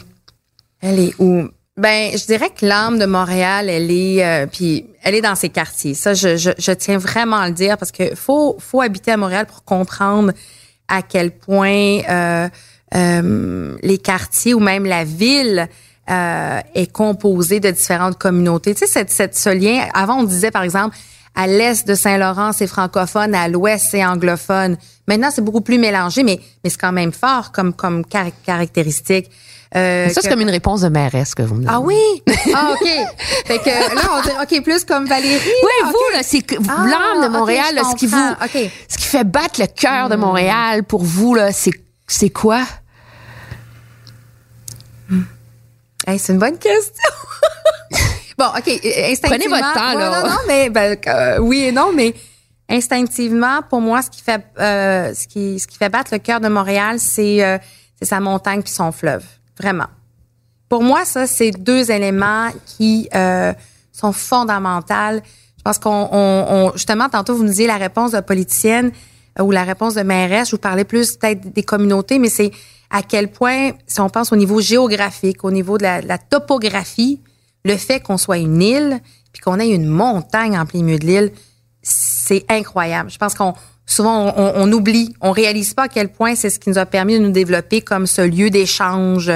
Elle 0.81 0.99
est 0.99 1.15
où? 1.19 1.47
Ben, 1.77 2.17
je 2.17 2.25
dirais 2.25 2.49
que 2.59 2.65
l'âme 2.65 2.99
de 2.99 3.05
Montréal, 3.05 3.69
elle 3.69 3.91
est, 3.91 4.25
euh, 4.25 4.47
puis 4.47 4.87
elle 5.03 5.15
est 5.15 5.21
dans 5.21 5.35
ses 5.35 5.51
quartiers. 5.51 5.93
Ça, 5.93 6.15
je, 6.15 6.39
je, 6.39 6.53
je, 6.57 6.73
tiens 6.73 6.97
vraiment 6.97 7.37
à 7.37 7.49
le 7.49 7.55
dire 7.55 7.77
parce 7.77 7.93
que 7.93 8.15
faut, 8.15 8.57
faut 8.61 8.81
habiter 8.81 9.13
à 9.13 9.19
Montréal 9.19 9.45
pour 9.45 9.63
comprendre 9.63 10.33
à 10.89 11.03
quel 11.03 11.31
point 11.33 12.01
euh, 12.09 12.49
euh, 12.95 13.77
les 13.83 13.99
quartiers 13.99 14.55
ou 14.55 14.61
même 14.61 14.85
la 14.85 15.05
ville 15.05 15.69
euh, 16.11 16.61
est 16.75 16.91
composée 16.91 17.61
de 17.61 17.71
différentes 17.71 18.19
communautés. 18.19 18.75
Tu 18.75 18.81
sais, 18.81 18.87
cette, 18.87 19.11
cette, 19.11 19.37
ce 19.37 19.51
lien, 19.51 19.87
avant 19.95 20.21
on 20.21 20.25
disait 20.25 20.51
par 20.51 20.63
exemple, 20.63 20.97
à 21.37 21.47
l'est 21.47 21.87
de 21.87 21.95
Saint-Laurent, 21.95 22.53
c'est 22.53 22.67
francophone, 22.67 23.35
à 23.35 23.49
l'ouest, 23.49 23.87
c'est 23.91 24.05
anglophone. 24.05 24.77
Maintenant, 25.07 25.31
c'est 25.33 25.43
beaucoup 25.43 25.61
plus 25.61 25.79
mélangé, 25.79 26.23
mais, 26.23 26.41
mais 26.65 26.71
c'est 26.71 26.81
quand 26.81 26.93
même 26.93 27.13
fort 27.13 27.53
comme, 27.53 27.73
comme 27.73 28.05
caractéristique. 28.05 29.31
Euh, 29.77 30.09
ça, 30.09 30.21
c'est 30.21 30.29
comme 30.29 30.41
une 30.41 30.51
réponse 30.51 30.81
de 30.81 30.89
mairesse 30.89 31.35
que 31.35 31.43
vous 31.43 31.55
me 31.55 31.65
donnez. 31.65 31.73
Ah 31.73 31.81
oui? 31.81 32.23
Ah, 32.55 32.73
OK. 32.73 32.89
fait 33.47 33.59
que 33.59 33.95
là, 33.95 34.03
on 34.13 34.23
dit, 34.23 34.57
OK, 34.57 34.65
plus 34.65 34.85
comme 34.85 35.07
Valérie. 35.07 35.39
Oui, 35.39 35.87
vous, 35.87 36.17
là, 36.17 36.23
c'est 36.25 36.45
ah, 36.69 36.87
l'âme 36.87 37.29
de 37.29 37.33
Montréal, 37.33 37.81
ce 37.89 37.95
qui 37.95 38.07
vous, 38.07 38.35
ce 38.89 38.99
qui 38.99 39.05
fait 39.05 39.25
battre 39.25 39.61
le 39.61 39.67
cœur 39.67 40.09
de 40.09 40.17
hmm. 40.17 40.21
Montréal 40.21 40.83
pour 40.83 41.05
vous, 41.05 41.35
là, 41.37 41.53
c'est, 41.53 41.71
c'est 42.09 42.31
quoi? 42.31 42.65
C'est 46.19 46.33
une 46.33 46.39
bonne 46.39 46.59
question. 46.59 47.11
bon, 48.39 48.47
OK, 48.47 48.81
Prenez 49.23 49.49
votre 49.49 49.75
temps, 49.75 49.99
là. 49.99 50.23
non, 50.23 50.29
non, 50.31 50.37
mais 50.47 50.71
ben, 50.71 50.97
euh, 51.07 51.39
oui 51.39 51.61
et 51.65 51.73
non, 51.73 51.93
mais 51.95 52.15
Instinctivement, 52.73 53.63
pour 53.69 53.81
moi, 53.81 54.01
ce 54.01 54.11
qui 54.11 54.23
fait 54.23 54.45
euh, 54.61 55.13
ce 55.13 55.27
qui 55.27 55.59
ce 55.59 55.67
qui 55.67 55.77
fait 55.77 55.89
battre 55.89 56.11
le 56.13 56.19
cœur 56.21 56.39
de 56.39 56.47
Montréal, 56.49 57.01
c'est 57.01 57.45
euh, 57.45 57.59
c'est 57.99 58.05
sa 58.05 58.21
montagne 58.21 58.63
puis 58.63 58.71
son 58.73 58.93
fleuve, 58.93 59.25
vraiment. 59.59 59.89
Pour 60.69 60.85
moi, 60.85 61.05
ça, 61.05 61.27
c'est 61.27 61.51
deux 61.51 61.91
éléments 61.91 62.49
qui 62.65 63.09
sont 63.93 64.13
fondamentaux. 64.13 65.21
Je 65.59 65.63
pense 65.65 65.79
qu'on 65.81 66.09
on, 66.13 66.47
on- 66.49 66.73
justement 66.75 67.09
tantôt 67.09 67.35
vous 67.35 67.43
nous 67.43 67.49
disiez 67.51 67.67
la 67.67 67.77
réponse 67.77 68.13
de 68.13 68.21
politicienne 68.21 68.93
ou 69.41 69.51
la 69.51 69.65
réponse 69.65 69.95
de 69.95 70.03
mairesse. 70.03 70.49
Je 70.49 70.53
vous 70.53 70.61
parlais 70.61 70.85
plus 70.85 71.17
peut-être 71.17 71.53
des 71.53 71.63
communautés, 71.65 72.19
mais 72.21 72.31
c'est 72.31 72.53
à 72.91 73.03
quel 73.03 73.31
point, 73.31 73.73
si 73.87 74.01
on 74.01 74.09
pense 74.09 74.33
au 74.33 74.37
niveau 74.37 74.61
géographique, 74.61 75.45
au 75.45 75.51
niveau 75.51 75.79
de 75.79 75.85
la, 75.85 76.03
de 76.03 76.09
la 76.09 76.19
topographie, 76.19 77.21
le 77.65 77.77
fait 77.77 78.01
qu'on 78.01 78.19
soit 78.19 78.39
une 78.39 78.63
île 78.63 79.01
puis 79.33 79.41
qu'on 79.43 79.61
ait 79.61 79.69
une 79.69 79.87
montagne 79.87 80.59
en 80.59 80.67
plein 80.67 80.83
milieu 80.83 80.99
de 80.99 81.07
l'île, 81.07 81.33
c'est 81.83 82.45
incroyable. 82.49 83.11
Je 83.11 83.19
pense 83.19 83.35
qu'on 83.35 83.55
souvent 83.87 84.33
on, 84.37 84.53
on 84.57 84.73
oublie, 84.73 85.15
on 85.21 85.31
réalise 85.33 85.75
pas 85.75 85.85
à 85.85 85.89
quel 85.89 86.09
point 86.09 86.35
c'est 86.35 86.51
ce 86.51 86.59
qui 86.59 86.69
nous 86.69 86.79
a 86.79 86.87
permis 86.87 87.15
de 87.19 87.25
nous 87.25 87.31
développer 87.31 87.81
comme 87.81 88.07
ce 88.07 88.23
lieu 88.23 88.51
d'échange, 88.51 89.31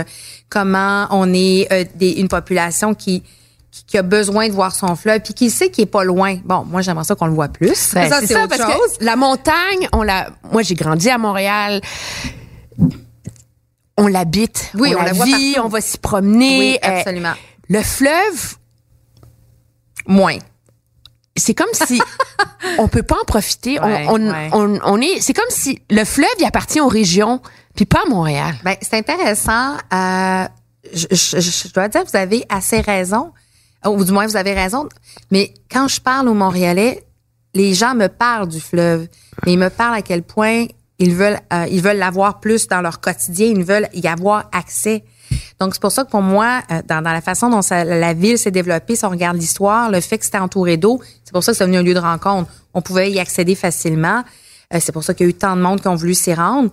comment 0.49 1.07
on 1.11 1.33
est 1.33 1.73
euh, 1.73 1.85
des, 1.97 2.13
une 2.13 2.29
population 2.29 2.95
qui, 2.95 3.23
qui 3.71 3.85
qui 3.85 3.99
a 3.99 4.03
besoin 4.03 4.49
de 4.49 4.53
voir 4.53 4.75
son 4.75 4.95
fleuve 4.95 5.21
puis 5.21 5.35
qui 5.35 5.51
sait 5.51 5.71
qu'il 5.71 5.83
est 5.85 5.91
pas 5.91 6.05
loin. 6.05 6.39
Bon, 6.45 6.65
moi 6.65 6.83
j'aimerais 6.83 7.05
ça 7.05 7.15
qu'on 7.15 7.27
le 7.27 7.35
voit 7.35 7.49
plus. 7.49 7.95
Ben, 7.95 8.09
ça 8.09 8.21
c'est 8.25 8.37
autre 8.37 8.57
parce 8.57 8.73
chose. 8.73 8.99
que 8.99 9.05
la 9.05 9.17
montagne, 9.17 9.89
on 9.93 10.03
l'a. 10.03 10.31
Moi, 10.53 10.63
j'ai 10.63 10.75
grandi 10.75 11.11
à 11.11 11.19
Montréal. 11.19 11.81
On 13.97 14.07
l'habite. 14.09 14.71
Oui, 14.75 14.93
on 14.95 14.99
la 14.99 15.07
la 15.07 15.13
voit 15.13 15.25
vit, 15.27 15.57
on 15.63 15.69
va 15.69 15.81
s'y 15.81 15.99
promener. 15.99 16.59
Oui, 16.59 16.79
Euh, 16.85 16.99
absolument. 16.99 17.35
le 17.69 17.83
fleuve, 17.83 18.57
Moins. 20.07 20.39
c'est 21.37 21.55
comme 21.55 21.73
si 21.73 22.01
on 22.79 22.89
peut 22.89 23.03
pas 23.03 23.17
en 23.21 23.25
profiter. 23.25 23.79
On- 23.81 23.85
on, 24.15 24.31
ouais. 24.31 24.51
on- 24.53 24.79
on 24.85 25.01
est. 25.01 25.21
C'est 25.21 25.33
comme 25.33 25.49
si 25.51 25.81
le 25.91 26.05
fleuve, 26.05 26.29
il 26.39 26.45
appartient 26.45 26.81
aux 26.81 26.89
régions, 26.89 27.41
puis 27.75 27.85
pas 27.87 28.03
à 28.05 28.09
Montréal. 28.09 28.55
Ben, 28.65 28.77
c'est 28.83 28.95
intéressant. 28.95 29.77
Euh, 29.93 30.47
je, 30.93 31.07
je- 31.11 31.41
je 31.41 31.73
dois 31.73 31.89
dire, 31.89 32.03
vous 32.05 32.17
avez 32.17 32.45
assez 32.49 32.81
raison, 32.81 33.33
ou 33.87 34.05
du 34.05 34.13
moins 34.13 34.27
vous 34.27 34.37
avez 34.37 34.53
raison. 34.55 34.89
Mais 35.31 35.55
quand 35.71 35.89
je 35.89 36.01
parle 36.01 36.29
aux 36.29 36.35
Montréalais, 36.35 37.05
les 37.55 37.75
gens 37.75 37.95
me 37.95 38.09
parlent 38.09 38.49
du 38.49 38.61
fleuve, 38.61 39.07
mais 39.47 39.53
ils 39.55 39.59
me 39.59 39.71
parlent 39.71 39.95
à 39.95 40.03
quel 40.03 40.23
point 40.23 40.67
ils 40.99 41.15
veulent, 41.15 41.39
euh, 41.53 41.67
ils 41.71 41.83
veulent 41.83 41.97
l'avoir 41.99 42.41
plus 42.41 42.69
dans 42.69 42.81
leur 42.81 43.01
quotidien, 43.01 43.47
ils 43.47 43.65
veulent 43.65 43.89
y 43.95 44.07
avoir 44.07 44.49
accès. 44.53 45.05
Donc 45.59 45.75
c'est 45.75 45.81
pour 45.81 45.91
ça 45.93 46.05
que 46.05 46.11
pour 46.11 46.23
moi, 46.23 46.63
euh, 46.71 46.83
dans, 46.87 47.03
dans 47.03 47.13
la 47.13 47.21
façon 47.21 47.51
dont 47.51 47.63
ça- 47.63 47.85
la 47.85 48.13
ville 48.15 48.39
s'est 48.39 48.51
développée, 48.51 48.95
si 48.95 49.05
on 49.05 49.11
regarde 49.11 49.37
l'histoire, 49.37 49.91
le 49.91 50.01
fait 50.01 50.19
que 50.19 50.25
c'était 50.25 50.39
entouré 50.39 50.77
d'eau, 50.77 51.01
c'est 51.25 51.33
pour 51.33 51.43
ça 51.43 51.53
que 51.53 51.59
c'est 51.59 51.65
devenu 51.65 51.79
un 51.79 51.83
lieu 51.83 51.95
de 51.95 51.99
rencontre. 51.99 52.51
On 52.75 52.83
pouvait 52.83 53.11
y 53.11 53.19
accéder 53.19 53.55
facilement. 53.55 54.23
Euh, 54.73 54.79
c'est 54.81 54.93
pour 54.93 55.03
ça 55.03 55.15
qu'il 55.15 55.27
y 55.27 55.29
a 55.29 55.31
eu 55.31 55.35
tant 55.35 55.57
de 55.57 55.63
monde 55.63 55.81
qui 55.81 55.89
ont 55.89 55.95
voulu 55.97 56.15
s'y 56.15 56.33
rendre. 56.35 56.71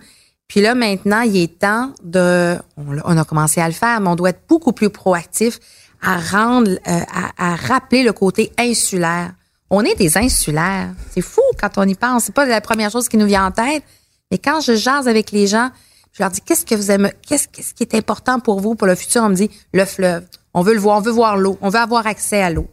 Puis 0.47 0.59
là, 0.61 0.75
maintenant, 0.75 1.21
il 1.21 1.37
est 1.37 1.59
temps 1.59 1.91
de... 2.03 2.57
On, 2.77 2.97
on 3.05 3.17
a 3.17 3.23
commencé 3.23 3.61
à 3.61 3.67
le 3.67 3.73
faire, 3.73 4.01
mais 4.01 4.09
on 4.09 4.15
doit 4.15 4.31
être 4.31 4.41
beaucoup 4.49 4.73
plus 4.73 4.89
proactif 4.89 5.59
à 6.01 6.17
rendre, 6.17 6.69
euh, 6.71 6.99
à, 7.37 7.53
à 7.53 7.55
rappeler 7.55 8.03
le 8.03 8.11
côté 8.11 8.51
insulaire. 8.59 9.31
On 9.69 9.83
est 9.85 9.95
des 9.95 10.17
insulaires. 10.17 10.89
C'est 11.11 11.21
fou 11.21 11.41
quand 11.59 11.77
on 11.77 11.83
y 11.87 11.95
pense. 11.95 12.25
C'est 12.25 12.35
pas 12.35 12.45
la 12.45 12.59
première 12.59 12.91
chose 12.91 13.07
qui 13.07 13.15
nous 13.17 13.27
vient 13.27 13.45
en 13.45 13.51
tête. 13.51 13.83
Mais 14.31 14.37
quand 14.37 14.61
je 14.61 14.73
jase 14.73 15.07
avec 15.07 15.31
les 15.31 15.45
gens, 15.45 15.69
je 16.13 16.23
leur 16.23 16.31
dis 16.31 16.41
qu'est-ce 16.41 16.65
que 16.65 16.75
vous 16.75 16.89
aimez, 16.91 17.11
qu'est-ce, 17.27 17.47
qu'est-ce 17.47 17.73
qui 17.73 17.83
est 17.83 17.95
important 17.95 18.39
pour 18.39 18.59
vous 18.59 18.75
pour 18.75 18.87
le 18.87 18.95
futur? 18.95 19.23
On 19.23 19.29
me 19.29 19.35
dit 19.35 19.51
le 19.73 19.85
fleuve. 19.85 20.25
On 20.53 20.61
veut 20.61 20.73
le 20.73 20.79
voir, 20.79 20.97
on 20.97 21.01
veut 21.01 21.11
voir 21.11 21.37
l'eau, 21.37 21.57
on 21.61 21.69
veut 21.69 21.79
avoir 21.79 22.07
accès 22.07 22.41
à 22.41 22.49
l'eau. 22.49 22.67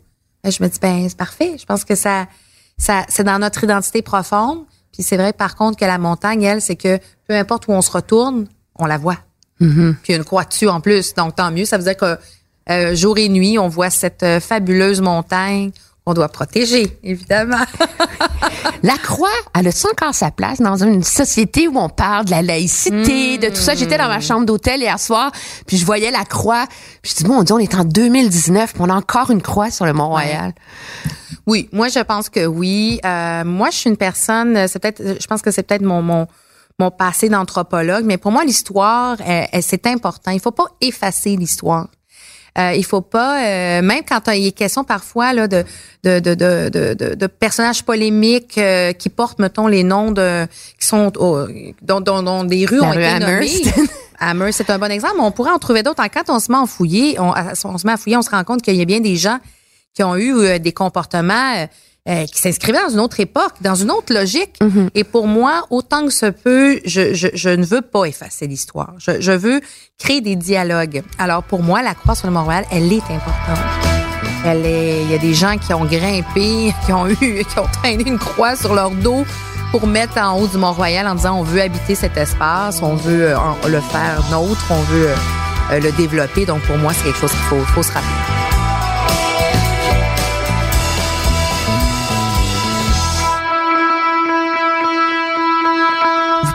Et 0.44 0.50
je 0.50 0.62
me 0.62 0.68
dis 0.68 0.78
ben 0.80 1.08
c'est 1.08 1.16
parfait. 1.16 1.56
Je 1.58 1.66
pense 1.66 1.84
que 1.84 1.94
ça, 1.94 2.26
ça, 2.78 3.04
c'est 3.08 3.24
dans 3.24 3.38
notre 3.38 3.64
identité 3.64 4.02
profonde. 4.02 4.64
Puis 4.92 5.02
c'est 5.02 5.16
vrai 5.16 5.32
par 5.32 5.56
contre 5.56 5.78
que 5.78 5.84
la 5.84 5.98
montagne, 5.98 6.42
elle, 6.42 6.62
c'est 6.62 6.76
que 6.76 6.98
peu 7.26 7.34
importe 7.34 7.68
où 7.68 7.72
on 7.72 7.82
se 7.82 7.90
retourne, 7.90 8.48
on 8.76 8.86
la 8.86 8.98
voit. 8.98 9.18
Puis 9.58 9.68
il 10.08 10.12
y 10.12 10.14
a 10.14 10.16
une 10.18 10.24
croix 10.24 10.44
dessus 10.44 10.68
en 10.68 10.80
plus. 10.80 11.14
Donc 11.14 11.36
tant 11.36 11.50
mieux. 11.50 11.64
Ça 11.64 11.78
veut 11.78 11.84
dire 11.84 11.96
que 11.96 12.16
euh, 12.70 12.94
jour 12.94 13.18
et 13.18 13.28
nuit, 13.28 13.58
on 13.58 13.68
voit 13.68 13.90
cette 13.90 14.22
euh, 14.22 14.40
fabuleuse 14.40 15.00
montagne 15.00 15.72
qu'on 16.08 16.14
doit 16.14 16.28
protéger, 16.28 16.98
évidemment. 17.02 17.58
La 18.82 18.96
croix, 18.96 19.28
elle 19.54 19.68
a 19.68 19.88
encore 19.92 20.14
sa 20.14 20.30
place 20.30 20.58
dans 20.58 20.82
une 20.82 21.02
société 21.02 21.68
où 21.68 21.76
on 21.76 21.90
parle 21.90 22.24
de 22.24 22.30
la 22.30 22.40
laïcité, 22.40 23.36
de 23.36 23.48
tout 23.48 23.56
ça. 23.56 23.74
J'étais 23.74 23.98
dans 23.98 24.08
ma 24.08 24.20
chambre 24.20 24.46
d'hôtel 24.46 24.80
hier 24.80 24.98
soir, 24.98 25.30
puis 25.66 25.76
je 25.76 25.84
voyais 25.84 26.10
la 26.10 26.24
croix. 26.24 26.64
Puis 27.02 27.12
je 27.12 27.16
dis, 27.16 27.24
bon, 27.24 27.40
on 27.40 27.42
dit, 27.42 27.52
on 27.52 27.58
est 27.58 27.74
en 27.74 27.84
2019, 27.84 28.72
puis 28.72 28.82
on 28.82 28.88
a 28.88 28.94
encore 28.94 29.30
une 29.30 29.42
croix 29.42 29.70
sur 29.70 29.84
le 29.84 29.92
Mont-Royal. 29.92 30.54
Oui, 31.46 31.68
moi 31.72 31.88
je 31.88 32.00
pense 32.00 32.30
que 32.30 32.46
oui. 32.46 33.00
Euh, 33.04 33.44
moi, 33.44 33.68
je 33.70 33.76
suis 33.76 33.90
une 33.90 33.96
personne. 33.96 34.66
C'est 34.66 34.78
peut-être. 34.78 35.20
Je 35.20 35.26
pense 35.26 35.42
que 35.42 35.50
c'est 35.50 35.62
peut-être 35.62 35.82
mon 35.82 36.00
mon 36.00 36.26
mon 36.78 36.90
passé 36.90 37.28
d'anthropologue, 37.28 38.04
mais 38.04 38.18
pour 38.18 38.30
moi, 38.30 38.44
l'histoire, 38.44 39.16
c'est 39.60 39.86
important. 39.86 40.30
Il 40.30 40.40
faut 40.40 40.52
pas 40.52 40.66
effacer 40.80 41.36
l'histoire. 41.36 41.88
Euh, 42.56 42.72
il 42.74 42.84
faut 42.84 43.00
pas, 43.02 43.44
euh, 43.44 43.82
même 43.82 44.02
quand 44.08 44.28
il 44.32 44.46
est 44.46 44.52
question 44.52 44.84
parfois 44.84 45.32
là 45.32 45.46
de 45.48 45.64
de 46.04 46.18
de 46.18 46.34
de 46.34 47.14
de, 47.14 47.26
personnages 47.26 47.82
polémiques 47.84 48.58
euh, 48.58 48.92
qui 48.92 49.08
portent, 49.10 49.38
mettons, 49.38 49.66
les 49.66 49.82
noms 49.84 50.10
de 50.12 50.46
qui 50.80 50.86
sont 50.86 51.12
au- 51.18 51.46
dont, 51.82 52.00
dont, 52.00 52.22
dont 52.22 52.44
des 52.44 52.64
rues 52.66 52.78
La 52.80 52.86
ont 52.86 52.90
rue 52.92 53.04
été 53.04 53.18
nommées. 53.20 53.50
Amherst. 54.20 54.56
C'est 54.56 54.70
un 54.70 54.78
bon 54.78 54.90
exemple. 54.90 55.14
mais 55.18 55.24
On 55.24 55.30
pourrait 55.30 55.52
en 55.52 55.58
trouver 55.58 55.82
d'autres. 55.82 56.02
Quand 56.12 56.28
on 56.34 56.38
se 56.40 56.50
met 56.50 56.58
à 56.58 56.66
fouiller, 56.66 57.18
on, 57.20 57.32
on 57.64 57.78
se 57.78 57.86
met 57.86 57.92
à 57.92 57.96
fouiller, 57.96 58.16
on 58.16 58.22
se 58.22 58.30
rend 58.30 58.42
compte 58.44 58.62
qu'il 58.62 58.74
y 58.76 58.82
a 58.82 58.84
bien 58.84 59.00
des 59.00 59.16
gens 59.16 59.38
qui 59.94 60.02
ont 60.02 60.16
eu 60.16 60.34
euh, 60.38 60.58
des 60.58 60.72
comportements 60.72 61.66
euh, 62.08 62.24
qui 62.24 62.40
s'inscrivaient 62.40 62.82
dans 62.82 62.92
une 62.92 63.00
autre 63.00 63.20
époque, 63.20 63.52
dans 63.60 63.74
une 63.74 63.90
autre 63.90 64.14
logique. 64.14 64.58
Et 64.94 65.04
pour 65.04 65.26
moi, 65.26 65.64
autant 65.70 66.06
que 66.06 66.12
se 66.12 66.26
peut, 66.26 66.80
je, 66.86 67.12
je, 67.12 67.28
je 67.34 67.50
ne 67.50 67.64
veux 67.64 67.82
pas 67.82 68.04
effacer 68.04 68.46
l'histoire. 68.46 68.94
Je, 68.98 69.20
je 69.20 69.32
veux 69.32 69.60
créer 69.98 70.20
des 70.20 70.36
dialogues. 70.36 71.02
Alors 71.18 71.42
pour 71.42 71.62
moi, 71.62 71.82
la 71.82 71.94
croix 71.94 72.14
sur 72.14 72.26
le 72.26 72.32
Mont-Royal, 72.32 72.64
elle 72.70 72.90
est 72.92 72.96
importante. 72.96 73.58
Elle 74.44 74.64
est, 74.64 75.02
il 75.02 75.10
y 75.10 75.14
a 75.14 75.18
des 75.18 75.34
gens 75.34 75.58
qui 75.58 75.74
ont 75.74 75.84
grimpé, 75.84 76.72
qui 76.86 76.92
ont 76.92 77.08
eu, 77.08 77.16
qui 77.44 77.58
ont 77.58 77.68
traîné 77.82 78.04
une 78.06 78.18
croix 78.18 78.56
sur 78.56 78.74
leur 78.74 78.90
dos 78.90 79.24
pour 79.70 79.86
mettre 79.86 80.18
en 80.18 80.38
haut 80.38 80.46
du 80.46 80.56
Mont-Royal 80.56 81.06
en 81.06 81.14
disant 81.14 81.38
on 81.38 81.42
veut 81.42 81.60
habiter 81.60 81.94
cet 81.94 82.16
espace, 82.16 82.80
on 82.82 82.94
veut 82.94 83.32
euh, 83.32 83.36
le 83.68 83.80
faire 83.80 84.22
nôtre, 84.30 84.64
on 84.70 84.80
veut 84.82 85.08
euh, 85.72 85.80
le 85.80 85.92
développer. 85.92 86.46
Donc 86.46 86.62
pour 86.62 86.78
moi, 86.78 86.92
c'est 86.94 87.04
quelque 87.04 87.20
chose 87.20 87.32
qu'il 87.32 87.40
faut, 87.40 87.60
faut 87.74 87.82
se 87.82 87.92
rappeler. 87.92 88.37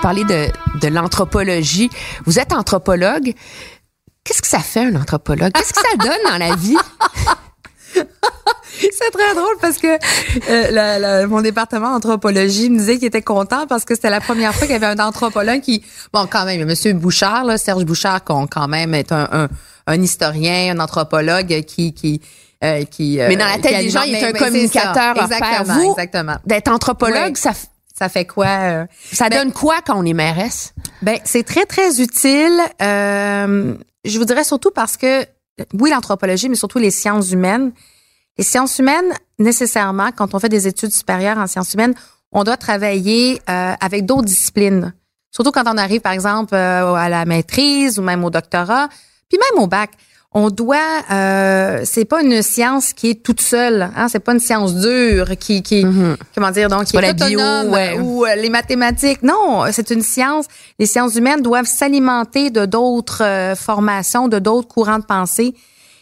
Vous 0.03 0.09
parlez 0.09 0.25
de, 0.25 0.51
de 0.81 0.87
l'anthropologie. 0.93 1.89
Vous 2.25 2.37
êtes 2.37 2.51
anthropologue. 2.51 3.33
Qu'est-ce 4.25 4.41
que 4.41 4.47
ça 4.49 4.59
fait, 4.59 4.81
un 4.81 4.95
anthropologue? 4.97 5.53
Qu'est-ce 5.53 5.71
que 5.71 5.79
ça 5.79 5.95
donne 5.97 6.29
dans 6.29 6.37
la 6.37 6.55
vie? 6.57 6.75
C'est 7.95 9.11
très 9.13 9.33
drôle 9.33 9.55
parce 9.61 9.77
que 9.77 9.87
euh, 9.87 10.71
la- 10.71 10.99
la- 10.99 11.25
mon 11.27 11.39
département 11.39 11.91
d'anthropologie 11.91 12.69
me 12.69 12.79
disait 12.79 12.97
qu'il 12.97 13.07
était 13.07 13.21
content 13.21 13.65
parce 13.65 13.85
que 13.85 13.95
c'était 13.95 14.09
la 14.09 14.19
première 14.19 14.53
fois 14.53 14.67
qu'il 14.67 14.73
y 14.73 14.83
avait 14.83 14.87
un 14.87 14.99
anthropologue 14.99 15.61
qui, 15.61 15.85
bon, 16.11 16.27
quand 16.29 16.43
même, 16.43 16.65
Monsieur 16.65 16.91
Bouchard, 16.91 17.45
là, 17.45 17.57
Serge 17.57 17.85
Bouchard, 17.85 18.25
qu'on 18.25 18.45
quand 18.45 18.67
même 18.67 18.93
est 18.93 19.13
un, 19.13 19.29
un, 19.31 19.47
un 19.87 20.01
historien, 20.01 20.75
un 20.75 20.79
anthropologue 20.81 21.61
qui 21.65 21.93
qui 21.93 22.19
euh, 22.61 22.83
qui. 22.83 23.21
euh, 23.21 23.27
Mais 23.29 23.37
dans 23.37 23.45
la 23.45 23.57
tête 23.57 23.79
des 23.79 23.89
gens, 23.89 24.01
il 24.01 24.15
est 24.15 24.23
un 24.25 24.33
communicateur. 24.33 25.15
Exactement, 25.23 25.73
Vous, 25.75 25.91
exactement. 25.91 26.35
D'être 26.45 26.69
anthropologue, 26.69 27.35
Oui. 27.35 27.39
ça, 27.41 27.51
Ça 27.97 28.09
fait 28.09 28.25
quoi 28.25 28.47
euh, 28.47 28.85
ça 29.11 29.29
Ben- 29.29 29.39
donne 29.43 29.53
quoi 29.53 29.75
quand 29.85 29.95
on 29.97 30.05
est 30.05 30.13
mairesse? 30.13 30.73
Ben, 31.01 31.19
c'est 31.25 31.43
très, 31.43 31.65
très 31.65 32.01
utile. 32.01 32.59
Euh, 32.81 33.75
je 34.03 34.17
vous 34.17 34.25
dirais 34.25 34.43
surtout 34.43 34.71
parce 34.71 34.97
que, 34.97 35.25
oui, 35.73 35.91
l'anthropologie, 35.91 36.49
mais 36.49 36.55
surtout 36.55 36.79
les 36.79 36.91
sciences 36.91 37.31
humaines. 37.31 37.71
Les 38.39 38.43
sciences 38.43 38.79
humaines, 38.79 39.13
nécessairement, 39.37 40.11
quand 40.11 40.33
on 40.33 40.39
fait 40.39 40.49
des 40.49 40.67
études 40.67 40.91
supérieures 40.91 41.37
en 41.37 41.45
sciences 41.45 41.73
humaines, 41.75 41.93
on 42.31 42.43
doit 42.43 42.57
travailler 42.57 43.39
euh, 43.47 43.73
avec 43.79 44.05
d'autres 44.07 44.23
disciplines. 44.25 44.93
Surtout 45.29 45.51
quand 45.51 45.67
on 45.67 45.77
arrive, 45.77 46.01
par 46.01 46.13
exemple, 46.13 46.55
euh, 46.55 46.93
à 46.95 47.09
la 47.09 47.25
maîtrise 47.25 47.99
ou 47.99 48.01
même 48.01 48.23
au 48.23 48.31
doctorat, 48.31 48.87
puis 49.29 49.37
même 49.51 49.63
au 49.63 49.67
bac. 49.67 49.91
On 50.35 50.49
doit, 50.49 50.77
euh, 51.11 51.81
c'est 51.83 52.05
pas 52.05 52.23
une 52.23 52.41
science 52.41 52.93
qui 52.93 53.11
est 53.11 53.23
toute 53.23 53.39
seule, 53.39 53.91
hein, 53.95 54.07
c'est 54.07 54.19
pas 54.19 54.33
une 54.33 54.39
science 54.39 54.73
dure 54.73 55.37
qui, 55.37 55.61
qui, 55.61 55.85
comment 56.33 56.49
dire, 56.49 56.69
donc 56.69 56.85
qui 56.85 56.97
est 56.97 57.01
la 57.01 57.13
bio, 57.13 57.39
ouais. 57.69 57.99
ou 57.99 58.25
euh, 58.25 58.33
les 58.35 58.49
mathématiques. 58.49 59.21
Non, 59.21 59.65
c'est 59.71 59.91
une 59.91 60.01
science. 60.01 60.45
Les 60.79 60.87
sciences 60.87 61.15
humaines 61.15 61.41
doivent 61.41 61.67
s'alimenter 61.67 62.49
de 62.49 62.65
d'autres 62.65 63.23
euh, 63.23 63.55
formations, 63.55 64.27
de 64.27 64.39
d'autres 64.39 64.67
courants 64.67 64.97
de 64.97 65.05
pensée. 65.05 65.53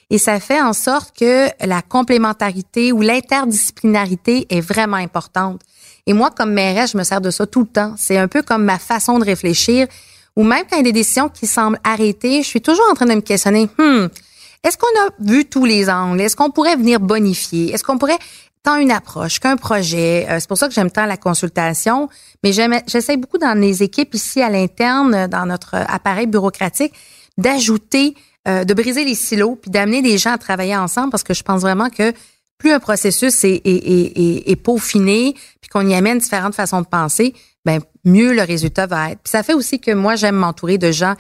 Et 0.09 0.17
ça 0.17 0.39
fait 0.39 0.61
en 0.61 0.73
sorte 0.73 1.13
que 1.17 1.47
la 1.65 1.81
complémentarité 1.81 2.91
ou 2.91 3.01
l'interdisciplinarité 3.01 4.45
est 4.49 4.61
vraiment 4.61 4.97
importante. 4.97 5.61
Et 6.05 6.13
moi, 6.13 6.31
comme 6.31 6.53
mairesse, 6.53 6.91
je 6.93 6.97
me 6.97 7.03
sers 7.03 7.21
de 7.21 7.31
ça 7.31 7.45
tout 7.45 7.61
le 7.61 7.67
temps. 7.67 7.95
C'est 7.97 8.17
un 8.17 8.27
peu 8.27 8.41
comme 8.41 8.63
ma 8.63 8.79
façon 8.79 9.19
de 9.19 9.25
réfléchir. 9.25 9.87
Ou 10.35 10.43
même 10.43 10.63
quand 10.69 10.77
il 10.77 10.79
y 10.79 10.81
a 10.81 10.83
des 10.83 10.91
décisions 10.91 11.29
qui 11.29 11.47
semblent 11.47 11.79
arrêtées, 11.83 12.41
je 12.41 12.47
suis 12.47 12.61
toujours 12.61 12.85
en 12.89 12.93
train 12.93 13.05
de 13.05 13.13
me 13.13 13.21
questionner. 13.21 13.69
Hmm, 13.77 14.07
est-ce 14.63 14.77
qu'on 14.77 14.87
a 14.87 15.09
vu 15.19 15.45
tous 15.45 15.65
les 15.65 15.89
angles? 15.89 16.21
Est-ce 16.21 16.35
qu'on 16.35 16.51
pourrait 16.51 16.75
venir 16.75 16.99
bonifier? 16.99 17.73
Est-ce 17.73 17.83
qu'on 17.83 17.97
pourrait 17.97 18.19
tant 18.63 18.77
une 18.77 18.91
approche 18.91 19.39
qu'un 19.39 19.57
projet? 19.57 20.27
c'est 20.29 20.47
pour 20.47 20.57
ça 20.57 20.67
que 20.67 20.73
j'aime 20.73 20.91
tant 20.91 21.05
la 21.05 21.17
consultation, 21.17 22.09
mais 22.43 22.51
j'essaie 22.53 23.17
beaucoup 23.17 23.39
dans 23.39 23.59
les 23.59 23.81
équipes 23.81 24.13
ici 24.13 24.41
à 24.41 24.49
l'interne, 24.49 25.27
dans 25.27 25.47
notre 25.47 25.75
appareil 25.75 26.27
bureaucratique, 26.27 26.93
d'ajouter, 27.39 28.13
de 28.45 28.73
briser 28.75 29.03
les 29.03 29.15
silos, 29.15 29.55
puis 29.55 29.71
d'amener 29.71 30.03
des 30.03 30.19
gens 30.19 30.33
à 30.33 30.37
travailler 30.37 30.77
ensemble, 30.77 31.09
parce 31.09 31.23
que 31.23 31.33
je 31.33 31.41
pense 31.41 31.61
vraiment 31.61 31.89
que 31.89 32.13
plus 32.61 32.71
un 32.71 32.79
processus 32.79 33.43
est, 33.43 33.61
est, 33.65 34.51
est, 34.51 34.55
peaufiné, 34.55 35.33
puis 35.59 35.69
qu'on 35.69 35.87
y 35.87 35.95
amène 35.95 36.19
différentes 36.19 36.53
façons 36.53 36.81
de 36.81 36.85
penser, 36.85 37.33
ben 37.65 37.81
mieux 38.05 38.33
le 38.33 38.43
résultat 38.43 38.85
va 38.85 39.11
être. 39.11 39.21
Puis 39.23 39.31
ça 39.31 39.41
fait 39.41 39.55
aussi 39.55 39.79
que 39.79 39.91
moi, 39.91 40.15
j'aime 40.15 40.35
m'entourer 40.35 40.77
de 40.77 40.91
gens 40.91 41.15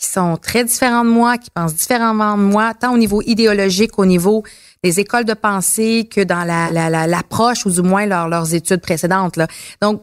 qui 0.00 0.08
sont 0.08 0.38
très 0.38 0.64
différents 0.64 1.04
de 1.04 1.10
moi, 1.10 1.36
qui 1.36 1.50
pensent 1.50 1.74
différemment 1.74 2.38
de 2.38 2.42
moi, 2.42 2.72
tant 2.72 2.94
au 2.94 2.98
niveau 2.98 3.20
idéologique, 3.20 3.98
au 3.98 4.06
niveau 4.06 4.42
des 4.82 4.98
écoles 4.98 5.26
de 5.26 5.34
pensée 5.34 6.08
que 6.10 6.22
dans 6.22 6.42
la, 6.42 7.06
l'approche 7.06 7.66
ou 7.66 7.70
du 7.70 7.82
moins 7.82 8.06
leurs 8.06 8.54
études 8.54 8.80
précédentes. 8.80 9.36
Là. 9.36 9.46
Donc, 9.82 10.02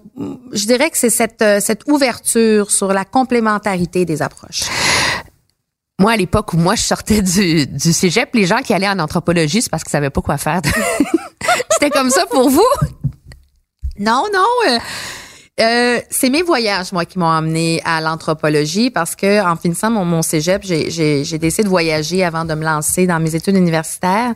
je 0.54 0.66
dirais 0.68 0.92
que 0.92 0.98
c'est 0.98 1.10
cette, 1.10 1.42
euh, 1.42 1.60
cette 1.60 1.88
ouverture 1.88 2.70
sur 2.70 2.94
la 2.94 3.06
complémentarité 3.06 4.06
des 4.06 4.22
approches. 4.22 4.66
Moi, 6.00 6.12
à 6.12 6.18
l'époque 6.18 6.54
où 6.54 6.58
moi 6.58 6.76
je 6.76 6.84
sortais 6.84 7.24
du, 7.24 7.66
du 7.66 7.92
cégep, 7.92 8.30
les 8.36 8.46
gens 8.46 8.60
qui 8.60 8.76
allaient 8.76 8.88
en 8.88 9.00
anthropologie, 9.00 9.64
c'est 9.64 9.72
parce 9.72 9.84
qu'ils 9.84 9.92
savaient 9.92 10.12
pas 10.12 10.22
quoi 10.22 10.38
faire. 10.38 10.62
C'était 11.72 11.90
comme 11.90 12.12
ça 12.12 12.28
pour 12.28 12.52
vous? 12.52 12.62
Non, 13.98 14.26
non. 14.32 14.70
Euh, 14.70 14.78
euh, 15.60 16.00
c'est 16.12 16.30
mes 16.30 16.44
voyages, 16.44 16.92
moi, 16.92 17.06
qui 17.06 17.18
m'ont 17.18 17.30
amené 17.30 17.82
à 17.84 18.00
l'anthropologie 18.00 18.92
parce 18.92 19.16
que 19.16 19.44
en 19.44 19.56
finissant 19.56 19.90
mon, 19.90 20.06
mon 20.06 20.22
cégep, 20.22 20.62
j'ai 20.64 21.24
décidé 21.40 21.64
de 21.64 21.70
voyager 21.70 22.24
avant 22.24 22.46
de 22.46 22.54
me 22.54 22.64
lancer 22.64 23.08
dans 23.08 23.20
mes 23.20 23.34
études 23.34 23.56
universitaires. 23.56 24.36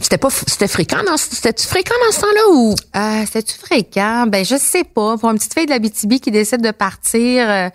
C'était 0.00 0.16
pas 0.16 0.30
c'était 0.30 0.68
fréquent 0.68 1.02
dans 1.04 1.16
c'était 1.16 1.60
fréquent 1.60 1.94
dans 2.06 2.12
ce 2.12 2.20
temps-là 2.20 2.40
ou? 2.52 2.74
Euh, 2.96 3.26
c'était 3.26 3.52
fréquent? 3.52 4.26
Ben 4.28 4.44
je 4.44 4.56
sais 4.56 4.84
pas. 4.84 5.18
Pour 5.18 5.28
une 5.30 5.36
petite 5.38 5.54
fille 5.54 5.66
de 5.66 5.70
la 5.70 5.80
BTB 5.80 6.20
qui 6.20 6.30
décide 6.30 6.62
de 6.62 6.70
partir 6.70 7.50
euh, 7.50 7.68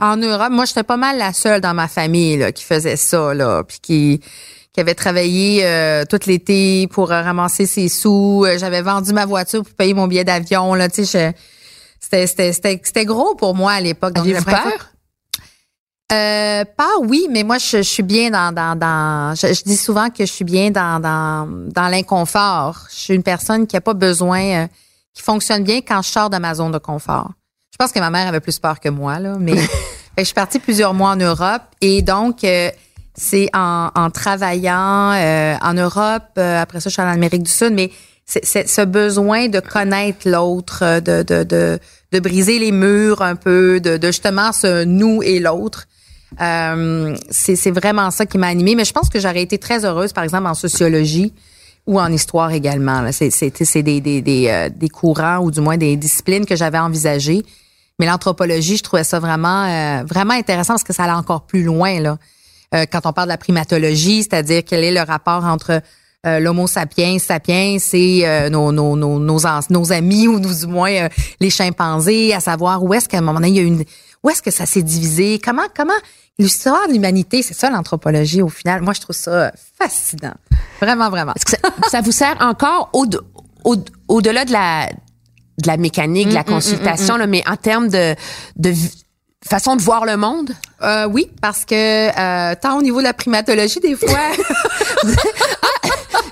en 0.00 0.16
Europe 0.16 0.50
moi 0.50 0.64
j'étais 0.64 0.82
pas 0.82 0.96
mal 0.96 1.18
la 1.18 1.32
seule 1.32 1.60
dans 1.60 1.72
ma 1.72 1.86
famille 1.86 2.36
là, 2.36 2.50
qui 2.50 2.64
faisait 2.64 2.96
ça 2.96 3.32
là 3.32 3.62
puis 3.62 3.78
qui 3.80 4.20
qui 4.72 4.80
avait 4.80 4.96
travaillé 4.96 5.60
euh, 5.64 6.04
tout 6.04 6.18
l'été 6.26 6.88
pour 6.88 7.10
ramasser 7.10 7.66
ses 7.66 7.88
sous. 7.88 8.44
J'avais 8.56 8.82
vendu 8.82 9.12
ma 9.12 9.24
voiture 9.24 9.62
pour 9.62 9.74
payer 9.74 9.94
mon 9.94 10.08
billet 10.08 10.24
d'avion 10.24 10.74
là 10.74 10.88
tu 10.88 11.06
sais 11.06 11.32
c'était 12.12 13.04
gros 13.04 13.34
pour 13.34 13.54
moi 13.54 13.72
à 13.72 13.80
l'époque. 13.80 14.18
Avez-vous 14.18 14.44
peur? 14.44 14.92
Euh, 16.12 16.64
pas 16.76 16.98
oui, 17.00 17.26
mais 17.30 17.42
moi 17.42 17.56
je, 17.56 17.80
suis 17.80 18.02
bien 18.02 18.28
dans 18.30 18.52
dans, 18.52 18.76
dans 18.78 19.34
je, 19.34 19.62
dis 19.62 19.78
souvent 19.78 20.10
que 20.10 20.26
je 20.26 20.32
suis 20.32 20.44
bien 20.44 20.70
dans 20.70 21.00
dans, 21.00 21.48
dans 21.48 21.88
l'inconfort. 21.88 22.86
Je 22.90 22.96
suis 22.96 23.14
une 23.14 23.22
personne 23.22 23.66
qui 23.66 23.78
a 23.78 23.80
pas 23.80 23.94
besoin 23.94 24.42
euh, 24.42 24.66
qui 25.14 25.22
fonctionne 25.22 25.64
bien 25.64 25.80
quand 25.80 26.02
je 26.02 26.08
sors 26.08 26.28
de 26.28 26.36
ma 26.36 26.54
zone 26.54 26.72
de 26.72 26.78
confort. 26.78 27.30
Je 27.70 27.78
pense 27.78 27.92
que 27.92 27.98
ma 27.98 28.10
mère 28.10 28.28
avait 28.28 28.40
plus 28.40 28.58
peur 28.58 28.78
que 28.78 28.90
moi 28.90 29.18
là, 29.20 29.36
mais 29.40 29.54
je 30.18 30.24
suis 30.24 30.34
partie 30.34 30.58
plusieurs 30.58 30.92
mois 30.92 31.10
en 31.10 31.16
Europe 31.16 31.62
et 31.80 32.02
donc 32.02 32.44
euh, 32.44 32.70
c'est 33.14 33.48
en, 33.54 33.90
en 33.94 34.10
travaillant 34.10 35.14
en 35.62 35.74
Europe, 35.74 36.36
après 36.36 36.80
ça 36.80 36.90
je 36.90 36.94
suis 36.94 37.02
en 37.02 37.08
Amérique 37.08 37.42
du 37.42 37.50
Sud, 37.50 37.72
mais 37.72 37.90
c'est 38.24 38.68
ce 38.68 38.82
besoin 38.82 39.48
de 39.48 39.60
connaître 39.60 40.28
l'autre, 40.28 41.00
de, 41.00 41.22
de, 41.22 41.42
de, 41.42 41.78
de, 42.12 42.20
briser 42.20 42.58
les 42.58 42.72
murs 42.72 43.20
un 43.20 43.36
peu, 43.36 43.80
de, 43.80 43.96
de 43.96 44.06
justement 44.06 44.52
ce 44.52 44.84
nous 44.84 45.22
et 45.22 45.38
l'autre. 45.38 45.86
Euh, 46.40 47.14
c'est 47.30 47.70
vraiment 47.70 48.10
ça 48.10 48.24
qui 48.26 48.38
m'a 48.38 48.46
animée. 48.46 48.74
Mais 48.74 48.84
je 48.84 48.92
pense 48.92 49.08
que 49.08 49.20
j'aurais 49.20 49.42
été 49.42 49.58
très 49.58 49.84
heureuse, 49.84 50.12
par 50.12 50.24
exemple, 50.24 50.46
en 50.46 50.54
sociologie 50.54 51.32
ou 51.86 52.00
en 52.00 52.10
histoire 52.10 52.52
également. 52.52 53.10
C'est 53.12 53.82
des, 53.82 54.00
des, 54.00 54.22
des, 54.22 54.48
euh, 54.48 54.68
des, 54.74 54.88
courants 54.88 55.38
ou 55.38 55.50
du 55.50 55.60
moins 55.60 55.76
des 55.76 55.96
disciplines 55.96 56.46
que 56.46 56.56
j'avais 56.56 56.78
envisagées. 56.78 57.42
Mais 57.98 58.06
l'anthropologie, 58.06 58.76
je 58.76 58.82
trouvais 58.82 59.04
ça 59.04 59.18
vraiment, 59.18 59.64
euh, 59.64 60.04
vraiment 60.04 60.34
intéressant 60.34 60.74
parce 60.74 60.84
que 60.84 60.92
ça 60.92 61.04
allait 61.04 61.12
encore 61.12 61.42
plus 61.42 61.64
loin. 61.64 62.00
là. 62.00 62.18
Euh, 62.74 62.86
quand 62.90 63.00
on 63.04 63.12
parle 63.12 63.28
de 63.28 63.32
la 63.32 63.38
primatologie, 63.38 64.22
c'est-à-dire 64.22 64.62
quel 64.64 64.82
est 64.82 64.92
le 64.92 65.02
rapport 65.02 65.44
entre 65.44 65.82
euh, 66.24 66.38
l'Homo 66.38 66.68
sapiens 66.68 67.18
sapiens, 67.18 67.78
c'est 67.80 68.20
euh, 68.24 68.48
nos, 68.48 68.70
nos, 68.70 68.94
nos, 68.94 69.18
nos, 69.18 69.40
nos, 69.70 69.92
amis 69.92 70.28
ou 70.28 70.38
nous, 70.38 70.54
du 70.54 70.66
moins 70.66 70.92
euh, 70.92 71.08
les 71.40 71.50
chimpanzés, 71.50 72.32
à 72.32 72.40
savoir 72.40 72.82
où 72.84 72.94
est-ce 72.94 73.08
qu'à 73.08 73.18
un 73.18 73.22
moment 73.22 73.40
donné, 73.40 73.48
il 73.48 73.56
y 73.56 73.60
a 73.60 73.62
une... 73.62 73.84
Où 74.22 74.30
est-ce 74.30 74.40
que 74.40 74.52
ça 74.52 74.64
s'est 74.64 74.82
divisé? 74.82 75.40
Comment, 75.44 75.66
comment 75.76 75.92
l'histoire 76.38 76.86
de 76.86 76.92
l'humanité, 76.92 77.42
c'est 77.42 77.54
ça 77.54 77.70
l'anthropologie 77.70 78.40
au 78.40 78.48
final? 78.48 78.80
Moi, 78.82 78.92
je 78.92 79.00
trouve 79.00 79.16
ça 79.16 79.50
fascinant. 79.76 80.34
Vraiment, 80.80 81.10
vraiment. 81.10 81.32
Est-ce 81.34 81.56
que 81.56 81.60
ça, 81.90 82.00
vous 82.02 82.12
sert 82.12 82.36
encore 82.40 82.90
au, 82.92 83.04
au, 83.64 83.76
au-delà 84.06 84.44
de 84.44 84.52
la, 84.52 84.86
de 84.86 85.66
la 85.66 85.76
mécanique, 85.76 86.28
de 86.28 86.34
la 86.34 86.42
mm, 86.42 86.44
mm, 86.44 86.50
mm, 86.50 86.54
consultation, 86.54 87.16
là, 87.16 87.26
mais 87.26 87.42
en 87.48 87.56
termes 87.56 87.88
de, 87.88 88.14
de 88.56 88.72
façon 89.44 89.74
de 89.74 89.82
voir 89.82 90.04
le 90.04 90.16
monde? 90.16 90.52
Euh, 90.82 91.06
oui, 91.06 91.30
parce 91.40 91.64
que 91.64 91.74
euh, 91.74 92.54
tant 92.60 92.78
au 92.78 92.82
niveau 92.82 92.98
de 92.98 93.04
la 93.04 93.14
primatologie, 93.14 93.80
des 93.80 93.96
fois, 93.96 94.08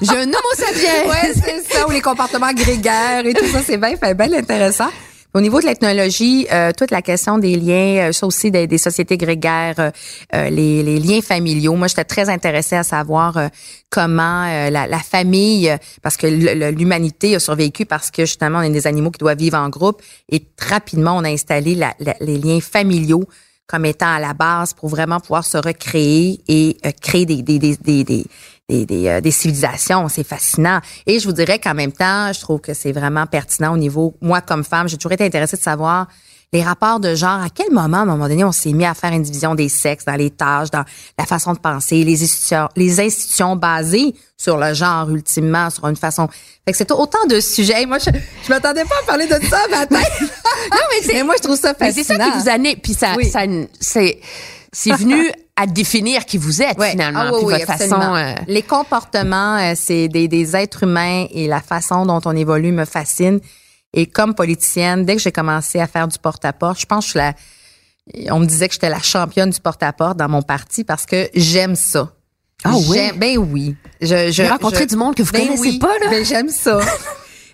J'ai 0.00 0.16
un 0.16 0.22
homo 0.22 0.52
sapiens. 0.54 1.08
ouais, 1.08 1.32
c'est 1.34 1.72
ça, 1.72 1.86
ou 1.86 1.90
les 1.90 2.00
comportements 2.00 2.52
grégaires 2.52 3.24
et 3.24 3.34
tout 3.34 3.46
ça, 3.46 3.60
c'est 3.62 3.76
bien, 3.76 3.94
bien 4.14 4.32
intéressant. 4.32 4.88
Au 5.32 5.40
niveau 5.40 5.60
de 5.60 5.66
l'ethnologie, 5.66 6.48
euh, 6.52 6.72
toute 6.76 6.90
la 6.90 7.02
question 7.02 7.38
des 7.38 7.54
liens, 7.54 8.08
euh, 8.08 8.12
ça 8.12 8.26
aussi 8.26 8.50
des, 8.50 8.78
sociétés 8.78 9.16
grégaires, 9.16 9.92
euh, 10.34 10.50
les, 10.50 10.82
les, 10.82 10.98
liens 10.98 11.20
familiaux. 11.20 11.74
Moi, 11.76 11.86
j'étais 11.86 12.04
très 12.04 12.28
intéressée 12.28 12.74
à 12.74 12.82
savoir 12.82 13.38
comment 13.90 14.46
la, 14.70 14.88
la, 14.88 14.98
famille, 14.98 15.72
parce 16.02 16.16
que 16.16 16.26
l'humanité 16.26 17.36
a 17.36 17.38
survécu 17.38 17.86
parce 17.86 18.10
que 18.10 18.22
justement, 18.22 18.58
on 18.58 18.62
est 18.62 18.70
des 18.70 18.88
animaux 18.88 19.12
qui 19.12 19.18
doivent 19.18 19.38
vivre 19.38 19.58
en 19.58 19.68
groupe 19.68 20.02
et 20.30 20.42
rapidement, 20.58 21.16
on 21.16 21.24
a 21.24 21.28
installé 21.28 21.76
la, 21.76 21.94
les 22.20 22.38
liens 22.38 22.60
familiaux 22.60 23.24
comme 23.68 23.84
étant 23.84 24.12
à 24.12 24.18
la 24.18 24.34
base 24.34 24.74
pour 24.74 24.88
vraiment 24.88 25.20
pouvoir 25.20 25.44
se 25.44 25.56
recréer 25.56 26.40
et 26.48 26.76
créer 27.00 27.24
des, 27.24 27.42
des, 27.42 27.60
des, 27.60 27.76
des, 27.76 28.24
des, 28.70 29.08
euh, 29.08 29.20
des, 29.20 29.30
civilisations. 29.30 30.08
C'est 30.08 30.24
fascinant. 30.24 30.80
Et 31.06 31.18
je 31.18 31.26
vous 31.26 31.32
dirais 31.32 31.58
qu'en 31.58 31.74
même 31.74 31.92
temps, 31.92 32.32
je 32.32 32.40
trouve 32.40 32.60
que 32.60 32.74
c'est 32.74 32.92
vraiment 32.92 33.26
pertinent 33.26 33.74
au 33.74 33.76
niveau, 33.76 34.14
moi 34.20 34.40
comme 34.40 34.64
femme, 34.64 34.88
j'ai 34.88 34.96
toujours 34.96 35.12
été 35.12 35.24
intéressée 35.24 35.56
de 35.56 35.62
savoir 35.62 36.06
les 36.52 36.62
rapports 36.62 36.98
de 36.98 37.14
genre, 37.14 37.40
à 37.40 37.48
quel 37.48 37.70
moment, 37.70 37.98
à 37.98 38.00
un 38.00 38.06
moment 38.06 38.28
donné, 38.28 38.42
on 38.44 38.52
s'est 38.52 38.72
mis 38.72 38.84
à 38.84 38.94
faire 38.94 39.12
une 39.12 39.22
division 39.22 39.54
des 39.54 39.68
sexes 39.68 40.04
dans 40.04 40.16
les 40.16 40.30
tâches, 40.30 40.70
dans 40.70 40.84
la 41.16 41.24
façon 41.24 41.52
de 41.52 41.58
penser, 41.58 42.02
les 42.02 42.22
institutions, 42.22 42.68
les 42.76 42.98
institutions 43.00 43.54
basées 43.54 44.14
sur 44.36 44.56
le 44.56 44.74
genre, 44.74 45.08
ultimement, 45.10 45.70
sur 45.70 45.86
une 45.86 45.96
façon. 45.96 46.28
Fait 46.64 46.72
que 46.72 46.76
c'est 46.76 46.90
autant 46.90 47.24
de 47.28 47.38
sujets. 47.38 47.86
Moi, 47.86 47.98
je, 47.98 48.10
je 48.44 48.48
m'attendais 48.48 48.84
pas 48.84 48.96
à 49.00 49.06
parler 49.06 49.26
de 49.26 49.46
ça 49.46 49.60
matin. 49.70 50.00
non, 50.20 50.78
mais, 50.90 51.06
c'est, 51.06 51.22
moi, 51.22 51.34
je 51.36 51.42
trouve 51.42 51.58
ça 51.58 51.72
fascinant. 51.72 52.04
C'est 52.04 52.16
ça 52.16 52.24
qui 52.24 52.38
vous 52.38 52.48
a 52.48 52.74
puis 52.82 52.94
ça, 52.94 53.14
ça 53.30 53.46
c'est, 53.80 54.20
c'est 54.72 54.94
venu 54.94 55.30
à 55.60 55.66
définir 55.66 56.24
qui 56.24 56.38
vous 56.38 56.62
êtes 56.62 56.82
finalement, 56.82 57.20
ah, 57.20 57.30
votre 57.30 57.66
façon. 57.66 58.00
Euh, 58.00 58.34
Les 58.46 58.62
comportements, 58.62 59.58
euh, 59.58 59.72
c'est 59.76 60.08
des, 60.08 60.26
des 60.26 60.56
êtres 60.56 60.84
humains 60.84 61.26
et 61.30 61.46
la 61.48 61.60
façon 61.60 62.06
dont 62.06 62.20
on 62.24 62.34
évolue 62.34 62.72
me 62.72 62.86
fascine. 62.86 63.40
Et 63.92 64.06
comme 64.06 64.34
politicienne, 64.34 65.04
dès 65.04 65.16
que 65.16 65.22
j'ai 65.22 65.32
commencé 65.32 65.78
à 65.80 65.86
faire 65.86 66.08
du 66.08 66.18
porte-à-porte, 66.18 66.80
je 66.80 66.86
pense 66.86 67.06
que 67.06 67.12
je 67.12 67.18
la, 67.18 67.34
on 68.32 68.38
me 68.38 68.46
disait 68.46 68.68
que 68.68 68.74
j'étais 68.74 68.88
la 68.88 69.02
championne 69.02 69.50
du 69.50 69.60
porte-à-porte 69.60 70.16
dans 70.16 70.28
mon 70.28 70.42
parti 70.42 70.82
parce 70.84 71.04
que 71.04 71.28
j'aime 71.34 71.76
ça. 71.76 72.10
Ah 72.64 72.72
oui? 72.88 73.10
Ben 73.16 73.36
oui. 73.38 73.76
Je, 74.00 74.30
je, 74.30 74.42
rencontrer 74.42 74.86
du 74.86 74.96
monde 74.96 75.14
que 75.14 75.22
vous 75.22 75.32
ben 75.32 75.46
connaissez 75.46 75.78
pas, 75.78 75.98
là. 75.98 76.10
Ben 76.10 76.24
j'aime 76.24 76.48
ça. 76.48 76.80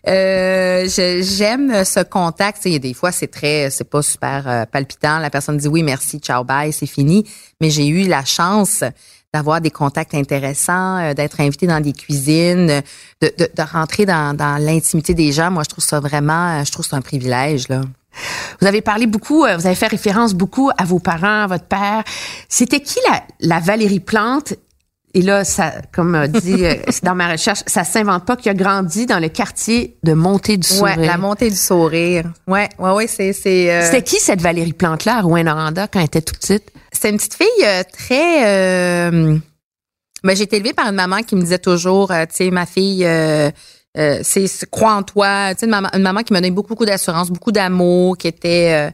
Euh, 0.09 0.87
j'aime 0.88 1.85
ce 1.85 2.03
contact. 2.03 2.62
Il 2.64 2.75
y 2.75 2.81
des 2.81 2.95
fois, 2.95 3.12
c'est 3.12 3.27
très, 3.27 3.71
c'est 3.71 3.88
pas 3.88 4.03
super 4.03 4.49
euh, 4.49 4.64
palpitant. 4.64 5.19
La 5.19 5.31
personne 5.31 5.57
dit 5.57 5.69
oui, 5.69 5.83
merci, 5.83 6.19
ciao, 6.19 6.45
bye, 6.45 6.73
c'est 6.73 6.87
fini. 6.87 7.29
Mais 7.61 7.71
j'ai 7.71 7.87
eu 7.87 8.07
la 8.07 8.25
chance 8.25 8.85
d'avoir 9.35 9.61
des 9.61 9.71
contacts 9.71 10.14
intéressants, 10.14 10.99
euh, 10.99 11.14
d'être 11.14 11.40
invité 11.40 11.66
dans 11.66 11.81
des 11.81 11.92
cuisines, 11.92 12.83
de, 13.21 13.33
de, 13.38 13.51
de 13.53 13.62
rentrer 13.62 14.07
dans, 14.07 14.35
dans 14.37 14.57
l'intimité 14.62 15.12
des 15.14 15.33
gens. 15.33 15.51
Moi, 15.51 15.64
je 15.64 15.71
trouve 15.71 15.85
ça 15.85 16.01
vraiment, 16.01 16.62
je 16.64 16.71
trouve 16.71 16.87
c'est 16.87 16.97
un 16.97 17.03
privilège 17.03 17.69
là. 17.69 17.81
Vous 18.62 18.66
avez 18.66 18.81
parlé 18.81 19.07
beaucoup, 19.07 19.40
vous 19.40 19.66
avez 19.66 19.75
fait 19.75 19.88
référence 19.88 20.33
beaucoup 20.33 20.71
à 20.79 20.85
vos 20.85 20.99
parents, 20.99 21.42
à 21.42 21.47
votre 21.47 21.66
père. 21.66 22.03
C'était 22.49 22.81
qui 22.81 22.99
la, 23.11 23.23
la 23.40 23.61
Valérie 23.61 24.01
Plante 24.01 24.55
et 25.16 25.22
là, 25.22 25.44
ça, 25.44 25.72
comme 25.94 26.26
dit 26.29 26.66
euh, 26.66 26.74
dans 27.02 27.14
ma 27.14 27.33
recherche, 27.33 27.61
ça 27.66 27.85
s'invente 27.85 28.26
pas 28.26 28.37
qu'il 28.37 28.50
a 28.50 28.55
grandi 28.55 29.07
dans 29.07 29.18
le 29.18 29.31
quartier 29.31 29.96
de 30.02 30.12
Montée 30.12 30.59
du 30.59 30.68
Sourire. 30.68 30.98
Ouais, 30.98 31.07
la 31.07 31.16
Montée 31.16 31.48
du 31.48 31.57
Sourire. 31.57 32.31
Ouais, 32.46 32.68
ouais, 32.79 32.90
ouais, 32.90 33.07
c'est 33.07 33.33
c'est. 33.33 33.72
Euh, 33.72 33.83
C'était 33.83 34.02
qui 34.02 34.16
cette 34.16 34.42
Valérie 34.42 34.74
Plante 34.74 35.07
là, 35.07 35.20
à 35.20 35.42
Noranda, 35.42 35.88
quand 35.88 36.00
elle 36.00 36.05
était 36.05 36.20
toute 36.20 36.38
petite? 36.38 36.70
C'est 36.92 37.09
une 37.09 37.16
petite 37.16 37.33
fille 37.33 37.64
euh, 37.64 37.83
très. 37.90 38.46
Euh... 38.46 39.38
Ben, 40.22 40.37
j'ai 40.37 40.42
été 40.42 40.57
élevée 40.57 40.74
par 40.74 40.87
une 40.87 40.96
maman 40.96 41.22
qui 41.22 41.35
me 41.35 41.40
disait 41.40 41.61
toujours, 41.61 42.09
tu 42.09 42.14
sais, 42.33 42.50
ma 42.50 42.66
fille. 42.66 43.07
C'est 44.22 44.70
crois 44.70 44.94
en 44.94 45.02
toi, 45.02 45.54
tu 45.54 45.61
sais 45.61 45.66
une 45.66 45.70
maman, 45.70 45.88
une 45.94 46.02
maman 46.02 46.22
qui 46.22 46.32
me 46.32 46.38
donnait 46.38 46.50
beaucoup 46.50 46.68
beaucoup 46.68 46.85
d'assurance, 46.87 47.30
beaucoup 47.30 47.52
d'amour, 47.52 48.16
qui 48.16 48.28
était 48.28 48.92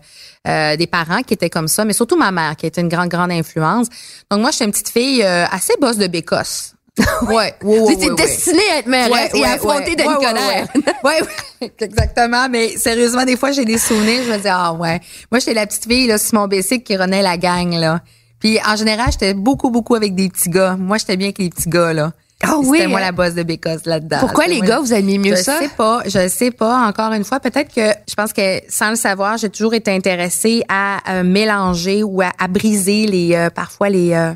euh, 0.49 0.77
des 0.77 0.89
parents 0.89 1.23
qui 1.23 1.35
étaient 1.35 1.51
comme 1.51 1.69
ça, 1.69 1.85
mais 1.85 1.93
surtout 1.93 2.17
ma 2.17 2.33
mère 2.33 2.57
qui 2.57 2.67
était 2.67 2.81
une 2.81 2.89
grande, 2.89 3.09
grande 3.09 3.31
influence. 3.31 3.87
Donc 4.29 4.41
moi, 4.41 4.51
j'étais 4.51 4.65
une 4.65 4.73
petite 4.73 4.89
fille 4.89 5.23
euh, 5.23 5.45
assez 5.49 5.75
bosse 5.81 5.99
de 5.99 6.09
bécosse. 6.09 6.75
ouais, 6.99 7.55
ouais, 7.63 7.79
ouais, 7.79 7.97
ouais, 7.97 8.15
destinée 8.17 8.61
à 8.75 8.79
être 8.81 8.89
Ouais, 8.89 9.31
et 9.35 9.45
à 9.45 9.53
affronter 9.53 9.91
ouais, 9.91 9.97
Denis 9.97 10.85
ouais, 11.05 11.71
exactement. 11.79 12.49
Mais 12.51 12.77
sérieusement, 12.77 13.25
des 13.25 13.37
fois, 13.37 13.53
j'ai 13.53 13.65
des 13.65 13.79
souvenirs. 13.79 14.25
Je 14.27 14.33
me 14.33 14.39
dis, 14.39 14.49
ah 14.49 14.73
ouais. 14.73 15.01
Moi, 15.31 15.39
j'étais 15.39 15.55
la 15.55 15.67
petite 15.67 15.87
fille 15.87 16.09
là, 16.09 16.19
sur 16.19 16.39
mon 16.41 16.49
bicycle 16.49 16.83
qui 16.83 16.97
renait 16.97 17.23
la 17.23 17.37
gang. 17.39 17.73
là. 17.75 18.01
Puis 18.41 18.59
en 18.67 18.75
général, 18.75 19.11
j'étais 19.13 19.35
beaucoup, 19.35 19.71
beaucoup 19.71 19.95
avec 19.95 20.17
des 20.17 20.29
petits 20.29 20.51
gars. 20.51 20.77
Moi, 20.77 20.99
j'étais 20.99 21.17
bien 21.17 21.29
avec 21.29 21.39
les 21.39 21.51
petits 21.51 21.69
gars. 21.69 21.93
là. 21.93 22.13
Ah 22.43 22.57
oui, 22.59 22.79
C'était 22.79 22.89
moi 22.89 22.99
hein? 22.99 23.03
la 23.05 23.13
bosse 23.13 23.35
de 23.35 23.43
Bécosse 23.43 23.87
là-dedans. 23.87 24.19
Pourquoi 24.21 24.47
les 24.47 24.61
gars, 24.61 24.67
la- 24.77 24.81
vous 24.81 24.93
aimiez 24.93 25.19
mieux 25.19 25.37
je 25.37 25.43
ça? 25.43 25.59
sais 25.59 25.69
pas, 25.69 26.03
je 26.07 26.29
sais 26.29 26.51
pas. 26.51 26.87
Encore 26.87 27.13
une 27.13 27.25
fois, 27.25 27.39
peut-être 27.41 27.73
que 27.73 27.93
je 28.09 28.15
pense 28.15 28.33
que 28.33 28.61
sans 28.69 28.91
le 28.91 28.97
savoir, 28.97 29.39
j'ai 29.39 29.49
toujours 29.51 29.75
été 29.75 29.91
intéressée 29.93 30.63
à 30.69 30.99
euh, 31.13 31.23
mélanger 31.23 32.03
ou 32.03 32.21
à, 32.23 32.31
à 32.39 32.49
briser 32.49 33.07
les 33.07 33.35
euh, 33.35 33.51
parfois 33.51 33.89
les 33.91 34.13
euh, 34.15 34.33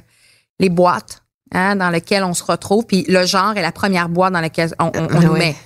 les 0.61 0.69
boîtes 0.69 1.23
hein, 1.53 1.77
dans 1.77 1.91
lesquelles 1.91 2.25
on 2.25 2.35
se 2.35 2.45
retrouve. 2.45 2.87
Puis 2.87 3.05
le 3.09 3.27
genre 3.27 3.57
est 3.57 3.63
la 3.63 3.73
première 3.73 4.09
boîte 4.09 4.33
dans 4.33 4.41
laquelle 4.41 4.71
on, 4.79 4.87
on- 4.87 4.91
on 5.05 5.09
Ah 5.11 5.21
nous 5.21 5.33
met. 5.33 5.57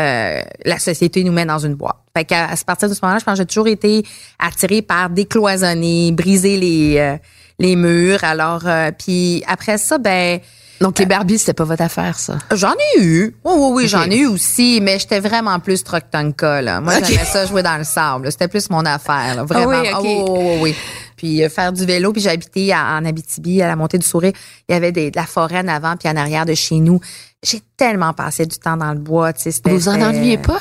Euh, 0.00 0.42
la 0.64 0.78
société 0.80 1.22
nous 1.22 1.30
met 1.30 1.46
dans 1.46 1.60
une 1.60 1.74
boîte. 1.76 1.96
Fait 2.16 2.24
qu'à 2.24 2.46
à 2.46 2.56
partir 2.66 2.88
de 2.88 2.94
ce 2.94 2.98
moment-là, 3.02 3.20
je 3.20 3.24
pense 3.24 3.34
que 3.34 3.42
j'ai 3.42 3.46
toujours 3.46 3.68
été 3.68 4.04
attirée 4.40 4.82
par 4.82 5.08
décloisonner, 5.10 6.10
briser 6.10 6.56
les 6.56 6.96
euh, 6.98 7.16
les 7.60 7.76
murs. 7.76 8.24
Alors, 8.24 8.62
euh, 8.66 8.90
puis 8.90 9.44
après 9.46 9.78
ça, 9.78 9.98
ben 9.98 10.40
Donc, 10.80 10.98
les 10.98 11.06
Barbies, 11.06 11.38
c'était 11.38 11.54
pas 11.54 11.64
votre 11.64 11.82
affaire, 11.82 12.18
ça. 12.18 12.38
J'en 12.52 12.72
ai 12.72 13.00
eu. 13.02 13.36
Oui, 13.44 13.52
oui, 13.56 13.70
oui, 13.72 13.88
j'en 13.88 14.04
ai 14.10 14.18
eu 14.18 14.26
aussi, 14.26 14.80
mais 14.82 14.98
j'étais 14.98 15.20
vraiment 15.20 15.58
plus 15.60 15.84
truck. 15.84 16.04
Moi, 16.12 17.02
j'aimais 17.02 17.24
ça 17.24 17.46
jouer 17.46 17.62
dans 17.62 17.76
le 17.76 17.84
sable. 17.84 18.30
C'était 18.30 18.48
plus 18.48 18.68
mon 18.70 18.84
affaire, 18.84 19.36
là. 19.36 19.44
Vraiment. 19.44 19.72
Ah 19.72 19.80
oui, 19.80 19.88
ok. 19.88 19.94
Ah 19.94 20.00
oui, 20.02 20.24
oui, 20.28 20.40
oui, 20.40 20.58
oui. 20.62 20.74
Puis 21.16 21.44
euh, 21.44 21.48
faire 21.48 21.72
du 21.72 21.86
vélo, 21.86 22.12
puis 22.12 22.20
j'habitais 22.20 22.74
en 22.74 23.04
Abitibi, 23.04 23.62
à 23.62 23.68
la 23.68 23.76
montée 23.76 23.98
du 23.98 24.06
Sourire. 24.06 24.32
Il 24.68 24.72
y 24.72 24.74
avait 24.74 24.92
des, 24.92 25.10
de 25.10 25.16
la 25.16 25.26
forêt 25.26 25.60
en 25.60 25.68
avant, 25.68 25.96
puis 25.96 26.08
en 26.08 26.16
arrière 26.16 26.44
de 26.44 26.54
chez 26.54 26.76
nous. 26.76 27.00
J'ai 27.42 27.62
tellement 27.76 28.12
passé 28.12 28.44
du 28.46 28.58
temps 28.58 28.76
dans 28.76 28.92
le 28.92 28.98
bois, 28.98 29.32
tu 29.32 29.50
sais. 29.50 29.60
Vous 29.64 29.88
en 29.88 30.00
ennuyez 30.00 30.38
pas? 30.38 30.60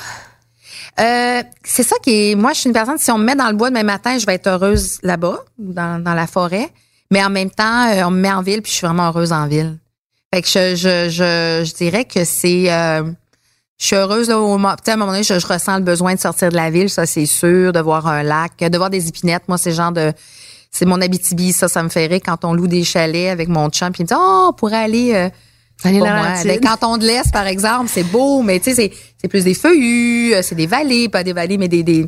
euh, 0.99 1.41
c'est 1.63 1.83
ça 1.83 1.95
qui 2.03 2.31
est. 2.31 2.35
Moi, 2.35 2.53
je 2.53 2.59
suis 2.59 2.67
une 2.67 2.73
personne. 2.73 2.97
Si 2.99 3.11
on 3.11 3.17
me 3.17 3.25
met 3.25 3.35
dans 3.35 3.49
le 3.49 3.55
bois 3.55 3.69
demain 3.69 3.83
matin, 3.83 4.17
je 4.17 4.25
vais 4.25 4.35
être 4.35 4.47
heureuse 4.47 4.99
là-bas, 5.01 5.39
dans, 5.57 6.01
dans 6.01 6.13
la 6.13 6.27
forêt. 6.27 6.69
Mais 7.11 7.23
en 7.23 7.29
même 7.29 7.49
temps, 7.49 7.87
euh, 7.89 8.03
on 8.05 8.11
me 8.11 8.19
met 8.21 8.31
en 8.31 8.41
ville, 8.41 8.61
puis 8.61 8.71
je 8.71 8.77
suis 8.77 8.87
vraiment 8.87 9.07
heureuse 9.07 9.33
en 9.33 9.47
ville. 9.47 9.77
Fait 10.33 10.41
que 10.41 10.47
je, 10.47 10.75
je, 10.75 11.09
je, 11.09 11.63
je 11.63 11.73
dirais 11.75 12.05
que 12.05 12.23
c'est. 12.25 12.71
euh, 12.71 13.03
je 13.79 13.85
suis 13.85 13.95
heureuse 13.95 14.29
là, 14.29 14.39
au 14.39 14.47
moment. 14.47 14.69
À 14.69 14.91
un 14.91 14.95
moment 14.95 15.11
donné, 15.11 15.23
je, 15.23 15.37
je 15.37 15.45
ressens 15.45 15.77
le 15.77 15.83
besoin 15.83 16.15
de 16.15 16.19
sortir 16.19 16.49
de 16.49 16.55
la 16.55 16.71
ville, 16.71 16.89
ça 16.89 17.05
c'est 17.05 17.27
sûr, 17.27 17.71
de 17.71 17.79
voir 17.79 18.07
un 18.07 18.23
lac, 18.23 18.57
de 18.57 18.77
voir 18.77 18.89
des 18.89 19.07
épinettes. 19.07 19.43
Moi, 19.47 19.57
c'est 19.59 19.69
le 19.69 19.75
genre 19.75 19.91
de. 19.91 20.11
C'est 20.71 20.85
mon 20.85 20.99
Abitibi, 21.01 21.53
ça, 21.53 21.67
ça 21.67 21.83
me 21.83 21.89
fait 21.89 22.07
rire 22.07 22.21
quand 22.25 22.45
on 22.45 22.53
loue 22.53 22.65
des 22.65 22.83
chalets 22.83 23.29
avec 23.29 23.47
mon 23.47 23.69
chum, 23.69 23.91
puis 23.91 24.01
il 24.01 24.03
me 24.05 24.07
dit 24.07 24.15
Oh, 24.17 24.47
on 24.49 24.53
pourrait 24.53 24.77
aller. 24.85 25.13
euh, 25.13 25.29
moi. 26.15 26.43
Les 26.45 26.59
cantons 26.59 26.97
de 26.97 27.05
l'Est, 27.05 27.31
par 27.31 27.45
exemple, 27.45 27.91
c'est 27.93 28.03
beau, 28.03 28.41
mais 28.41 28.59
tu 28.59 28.71
sais, 28.71 28.75
c'est, 28.75 28.91
c'est 29.21 29.27
plus 29.27 29.43
des 29.43 29.53
feuillus, 29.53 30.33
euh, 30.33 30.41
c'est 30.41 30.55
des 30.55 30.65
vallées, 30.65 31.09
pas 31.09 31.23
des 31.23 31.33
vallées, 31.33 31.59
mais 31.59 31.67
des, 31.67 31.83
des 31.83 32.07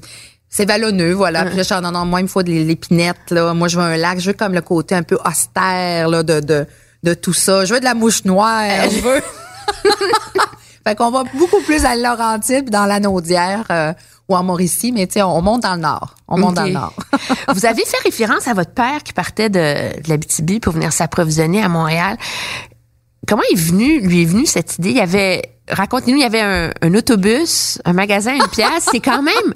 c'est 0.50 0.66
vallonneux, 0.66 1.12
voilà. 1.14 1.44
Puis 1.46 1.58
là, 1.58 1.64
je 1.64 1.74
suis, 1.74 1.82
non, 1.84 1.92
non, 1.92 2.06
moi, 2.06 2.22
il 2.22 2.24
me 2.24 2.28
faut 2.28 2.42
de 2.42 2.50
l'épinette, 2.52 3.30
là. 3.30 3.54
Moi, 3.54 3.68
je 3.68 3.78
veux 3.78 3.84
un 3.84 3.98
lac, 3.98 4.20
je 4.20 4.28
veux 4.28 4.34
comme 4.34 4.54
le 4.54 4.62
côté 4.62 4.96
un 4.96 5.04
peu 5.04 5.18
austère, 5.24 6.08
là, 6.10 6.24
de, 6.24 6.40
de, 6.40 6.66
de 7.06 7.14
tout 7.14 7.34
ça. 7.34 7.64
Je 7.64 7.74
veux 7.74 7.80
de 7.80 7.86
la 7.86 7.94
mouche 7.94 8.26
noire, 8.26 8.90
je 8.90 9.00
veux. 9.00 9.22
fait 10.86 10.96
qu'on 10.96 11.12
va 11.12 11.24
beaucoup 11.36 11.62
plus 11.62 11.86
à 11.86 11.96
Laurentide 11.96 12.64
puis 12.64 12.72
dans 12.72 12.86
la 12.86 13.00
Naudière 13.00 13.66
euh, 13.72 13.94
ou 14.28 14.36
en 14.36 14.44
Mauricie, 14.44 14.92
mais 14.92 15.08
tu 15.08 15.14
sais, 15.14 15.22
on, 15.22 15.38
on 15.38 15.42
monte 15.42 15.62
dans 15.62 15.76
le 15.76 15.82
nord. 15.82 16.16
On 16.28 16.38
monte 16.38 16.56
dans 16.56 16.66
le 16.66 16.72
nord. 16.72 16.94
Vous 17.54 17.66
avez 17.66 17.86
fait 17.86 18.02
référence 18.04 18.48
à 18.48 18.54
votre 18.54 18.72
père 18.72 19.04
qui 19.04 19.14
partait 19.14 19.50
de, 19.50 20.02
de 20.02 20.10
l'Abitibi 20.10 20.60
pour 20.60 20.74
venir 20.74 20.92
s'approvisionner 20.92 21.64
à 21.64 21.70
Montréal. 21.70 22.18
Comment 23.28 23.44
est 23.52 23.58
venu, 23.58 24.02
lui 24.02 24.24
est 24.24 24.26
venue 24.26 24.46
cette 24.46 24.78
idée? 24.78 24.90
Il 24.90 24.98
y 24.98 25.02
avait, 25.02 25.44
racontez-nous, 25.70 26.18
il 26.18 26.22
y 26.22 26.26
avait 26.26 26.42
un, 26.42 26.72
un 26.82 26.94
autobus, 26.96 27.80
un 27.86 27.94
magasin, 27.94 28.34
une 28.36 28.48
pièce. 28.48 28.88
C'est 28.92 29.00
quand 29.00 29.22
même, 29.22 29.54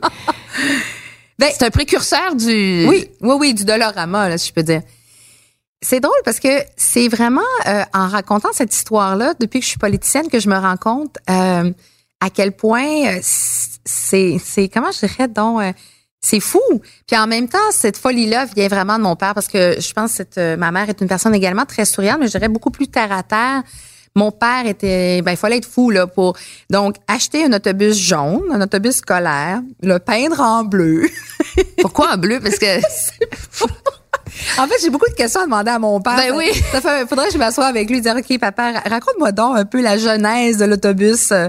Ben, 1.40 1.50
c'est 1.58 1.66
un 1.66 1.70
précurseur 1.70 2.36
du. 2.36 2.86
Oui, 2.88 3.10
oui, 3.22 3.36
oui, 3.40 3.54
du 3.54 3.64
Dolorama, 3.64 4.28
là, 4.28 4.38
si 4.38 4.50
je 4.50 4.54
peux 4.54 4.64
dire. 4.64 4.82
C'est 5.82 6.02
drôle 6.02 6.22
parce 6.26 6.40
que 6.40 6.50
c'est 6.76 7.08
vraiment 7.08 7.42
euh, 7.68 7.84
en 7.94 8.08
racontant 8.08 8.50
cette 8.52 8.74
histoire-là, 8.76 9.34
depuis 9.40 9.60
que 9.60 9.66
je 9.66 9.70
suis 9.70 9.80
politicienne, 9.80 10.28
que 10.28 10.40
je 10.40 10.50
me 10.50 10.58
rends 10.58 10.78
compte 10.78 11.18
euh, 11.30 11.72
à 12.20 12.30
quel 12.30 12.52
point 12.52 13.08
euh, 13.08 13.20
c'est, 13.22 14.38
c'est 14.44 14.68
comment 14.68 14.92
je 14.92 15.08
dirais 15.08 15.28
donc, 15.28 15.62
euh, 15.62 15.72
c'est 16.22 16.42
fou. 16.42 16.60
Puis 17.08 17.18
en 17.18 17.28
même 17.28 17.48
temps, 17.48 17.58
cette 17.72 17.98
folie-là 17.98 18.46
vient 18.46 18.68
vraiment 18.68 18.98
de 18.98 19.04
mon 19.04 19.16
père 19.16 19.34
parce 19.34 19.48
que 19.48 19.80
je 19.80 19.94
pense 19.94 20.12
que 20.12 20.18
cette, 20.18 20.38
euh, 20.38 20.58
ma 20.58 20.72
mère 20.72 20.90
est 20.90 21.00
une 21.00 21.08
personne 21.08 21.34
également 21.34 21.66
très 21.66 21.86
souriante, 21.86 22.18
mais 22.20 22.28
je 22.28 22.32
dirais 22.32 22.50
beaucoup 22.50 22.72
plus 22.72 22.88
terre 22.88 23.12
à 23.12 23.24
terre. 23.24 23.64
Mon 24.16 24.32
père 24.32 24.66
était, 24.66 25.22
ben 25.22 25.32
il 25.32 25.38
fallait 25.38 25.58
être 25.58 25.68
fou 25.68 25.92
là 25.92 26.08
pour 26.08 26.36
donc 26.70 26.96
acheter 27.08 27.46
un 27.46 27.54
autobus 27.54 27.96
jaune, 27.96 28.44
un 28.52 28.60
autobus 28.60 28.98
scolaire, 28.98 29.62
le 29.82 30.00
peindre 30.00 30.42
en 30.42 30.64
bleu. 30.64 31.08
Pourquoi 31.80 32.16
en 32.16 32.18
bleu? 32.18 32.40
Parce 32.42 32.58
que 32.58 32.66
En 34.58 34.68
fait, 34.68 34.76
j'ai 34.82 34.90
beaucoup 34.90 35.10
de 35.10 35.16
questions 35.16 35.42
à 35.42 35.46
demander 35.46 35.72
à 35.72 35.80
mon 35.80 36.00
père. 36.02 36.16
Ben 36.18 36.34
oui. 36.36 36.50
Ça 36.72 36.82
fait, 36.82 37.08
faudrait 37.08 37.28
que 37.28 37.34
je 37.34 37.38
m'assoie 37.38 37.66
avec 37.66 37.90
lui 37.90 37.98
et 37.98 38.02
dire, 38.02 38.16
OK, 38.18 38.40
papa, 38.40 38.72
ra- 38.74 38.84
raconte-moi 38.90 39.32
donc 39.32 39.58
un 39.58 39.66
peu 39.66 39.82
la 39.82 39.98
genèse 39.98 40.58
de 40.58 40.66
l'autobus 40.66 41.32
euh, 41.32 41.48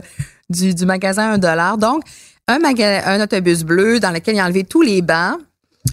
du, 0.49 0.75
du 0.75 0.87
magasin 0.87 1.33
1 1.33 1.39
dollar. 1.39 1.79
Donc, 1.79 2.03
un, 2.49 2.59
maga- 2.59 3.03
un 3.07 3.21
autobus 3.21 3.63
bleu 3.65 4.01
dans 4.01 4.11
lequel 4.11 4.35
il 4.37 4.41
a 4.41 4.45
enlevé 4.45 4.65
tous 4.65 4.83
les 4.83 5.03
bancs. 5.03 5.39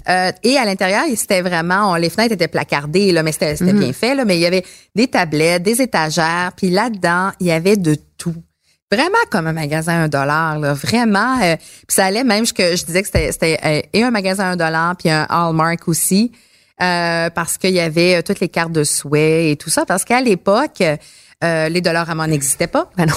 Euh, 0.10 0.32
et 0.44 0.58
à 0.58 0.66
l'intérieur, 0.66 1.04
c'était 1.16 1.42
vraiment, 1.42 1.92
on- 1.92 1.96
les 1.96 2.10
fenêtres 2.10 2.34
étaient 2.34 2.48
placardées, 2.50 3.12
là, 3.14 3.24
mais 3.24 3.32
c'était 3.32 3.56
c'était 3.56 3.72
bien 3.74 3.94
fait, 3.94 4.16
là, 4.16 4.26
mais 4.26 4.38
il 4.38 4.42
y 4.42 4.46
avait 4.46 4.66
des 4.96 5.08
tablettes, 5.08 5.64
des 5.64 5.82
étagères, 5.82 6.52
puis 6.58 6.70
là-dedans, 6.70 7.32
il 7.40 7.48
y 7.48 7.52
avait 7.52 7.78
de 7.78 7.96
tout. 8.18 8.36
Vraiment 8.92 9.18
comme 9.32 9.48
un 9.48 9.54
magasin 9.54 10.04
un 10.04 10.08
dollar, 10.08 10.60
là, 10.60 10.74
vraiment. 10.74 11.40
euh, 11.42 11.56
puis 11.58 11.96
ça 11.96 12.06
allait 12.06 12.24
même 12.24 12.46
que 12.48 12.76
je 12.76 12.86
disais 12.86 13.02
que 13.02 13.08
c'était 13.08 13.60
euh, 13.66 13.82
et 13.94 14.04
un 14.04 14.12
magasin 14.12 14.52
un 14.52 14.56
dollar 14.56 14.96
puis 14.98 15.10
un 15.10 15.26
Hallmark 15.30 15.88
aussi, 15.88 16.32
euh, 16.82 17.30
parce 17.30 17.58
qu'il 17.58 17.72
y 17.72 17.80
avait 17.80 18.18
euh, 18.18 18.22
toutes 18.22 18.40
les 18.40 18.50
cartes 18.50 18.72
de 18.72 18.84
souhait 18.84 19.52
et 19.52 19.56
tout 19.56 19.70
ça, 19.70 19.86
parce 19.86 20.04
qu'à 20.06 20.22
l'époque, 20.22 20.84
euh, 21.44 21.70
les 21.70 21.82
dollars 21.82 22.14
n'existaient 22.28 22.68
pas. 22.68 22.90
Ben 22.98 23.06
non. 23.06 23.14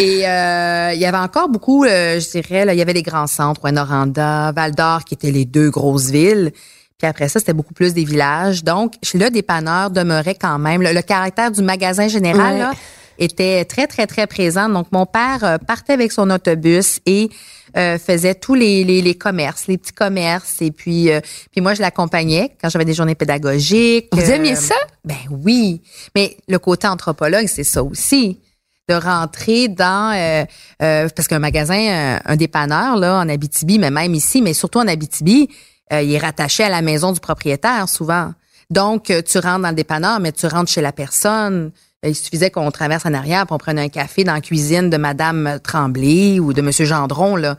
Et 0.00 0.26
euh, 0.28 0.92
il 0.94 1.00
y 1.00 1.06
avait 1.06 1.18
encore 1.18 1.48
beaucoup, 1.48 1.84
euh, 1.84 2.20
je 2.20 2.30
dirais, 2.30 2.64
là, 2.64 2.74
il 2.74 2.78
y 2.78 2.82
avait 2.82 2.92
les 2.92 3.02
grands 3.02 3.26
centres, 3.26 3.68
Noranda, 3.70 4.52
Val 4.52 4.74
d'Or, 4.74 5.04
qui 5.04 5.14
étaient 5.14 5.30
les 5.30 5.44
deux 5.44 5.70
grosses 5.70 6.10
villes. 6.10 6.52
Puis 6.98 7.06
après 7.06 7.28
ça, 7.28 7.40
c'était 7.40 7.52
beaucoup 7.52 7.74
plus 7.74 7.92
des 7.92 8.04
villages. 8.04 8.64
Donc, 8.64 8.94
le 9.14 9.28
dépanneur 9.28 9.90
demeurait 9.90 10.34
quand 10.34 10.58
même. 10.58 10.80
Le, 10.82 10.92
le 10.92 11.02
caractère 11.02 11.50
du 11.50 11.62
magasin 11.62 12.08
général 12.08 12.54
Ouais. 12.54 12.58
là, 12.60 12.72
était 13.18 13.64
très, 13.64 13.86
très, 13.86 14.06
très 14.06 14.26
présent. 14.26 14.68
Donc, 14.68 14.88
mon 14.92 15.06
père 15.06 15.42
euh, 15.44 15.58
partait 15.58 15.92
avec 15.94 16.12
son 16.12 16.30
autobus 16.30 17.00
et 17.06 17.30
euh, 17.76 17.98
faisait 17.98 18.34
tous 18.34 18.54
les, 18.54 18.84
les, 18.84 19.02
les 19.02 19.14
commerces, 19.14 19.66
les 19.66 19.76
petits 19.78 19.92
commerces. 19.92 20.62
Et 20.62 20.70
puis, 20.70 21.10
euh, 21.10 21.20
puis 21.52 21.60
moi, 21.60 21.74
je 21.74 21.82
l'accompagnais 21.82 22.56
quand 22.60 22.68
j'avais 22.68 22.84
des 22.84 22.94
journées 22.94 23.14
pédagogiques. 23.14 24.08
Vous 24.12 24.20
Euh, 24.30 24.34
aimiez 24.34 24.56
ça? 24.56 24.74
ben 25.04 25.16
oui, 25.30 25.82
mais 26.14 26.36
le 26.48 26.58
côté 26.58 26.86
anthropologue, 26.88 27.46
c'est 27.46 27.64
ça 27.64 27.82
aussi. 27.82 28.40
De 28.88 28.94
rentrer 28.94 29.66
dans 29.66 30.14
euh, 30.14 30.44
euh, 30.80 31.08
parce 31.14 31.26
qu'un 31.26 31.40
magasin, 31.40 31.76
euh, 31.80 32.18
un 32.24 32.36
dépanneur 32.36 32.96
là 32.96 33.18
en 33.18 33.28
Abitibi, 33.28 33.80
mais 33.80 33.90
même 33.90 34.14
ici, 34.14 34.40
mais 34.42 34.54
surtout 34.54 34.78
en 34.78 34.86
Abitibi, 34.86 35.48
euh, 35.92 36.02
il 36.02 36.12
est 36.14 36.18
rattaché 36.18 36.62
à 36.62 36.68
la 36.68 36.82
maison 36.82 37.10
du 37.10 37.18
propriétaire 37.18 37.88
souvent. 37.88 38.32
Donc 38.70 39.10
euh, 39.10 39.22
tu 39.22 39.38
rentres 39.38 39.62
dans 39.62 39.70
le 39.70 39.74
dépanneur, 39.74 40.20
mais 40.20 40.30
tu 40.30 40.46
rentres 40.46 40.70
chez 40.70 40.82
la 40.82 40.92
personne. 40.92 41.72
Euh, 42.04 42.08
Il 42.10 42.14
suffisait 42.14 42.50
qu'on 42.50 42.70
traverse 42.70 43.06
en 43.06 43.14
arrière, 43.14 43.46
pour 43.46 43.54
on 43.56 43.58
prenne 43.58 43.78
un 43.78 43.88
café 43.88 44.22
dans 44.24 44.34
la 44.34 44.40
cuisine 44.40 44.90
de 44.90 44.96
Madame 44.96 45.58
Tremblay 45.62 46.38
ou 46.40 46.52
de 46.52 46.60
Monsieur 46.62 46.84
Gendron 46.84 47.36
là. 47.36 47.56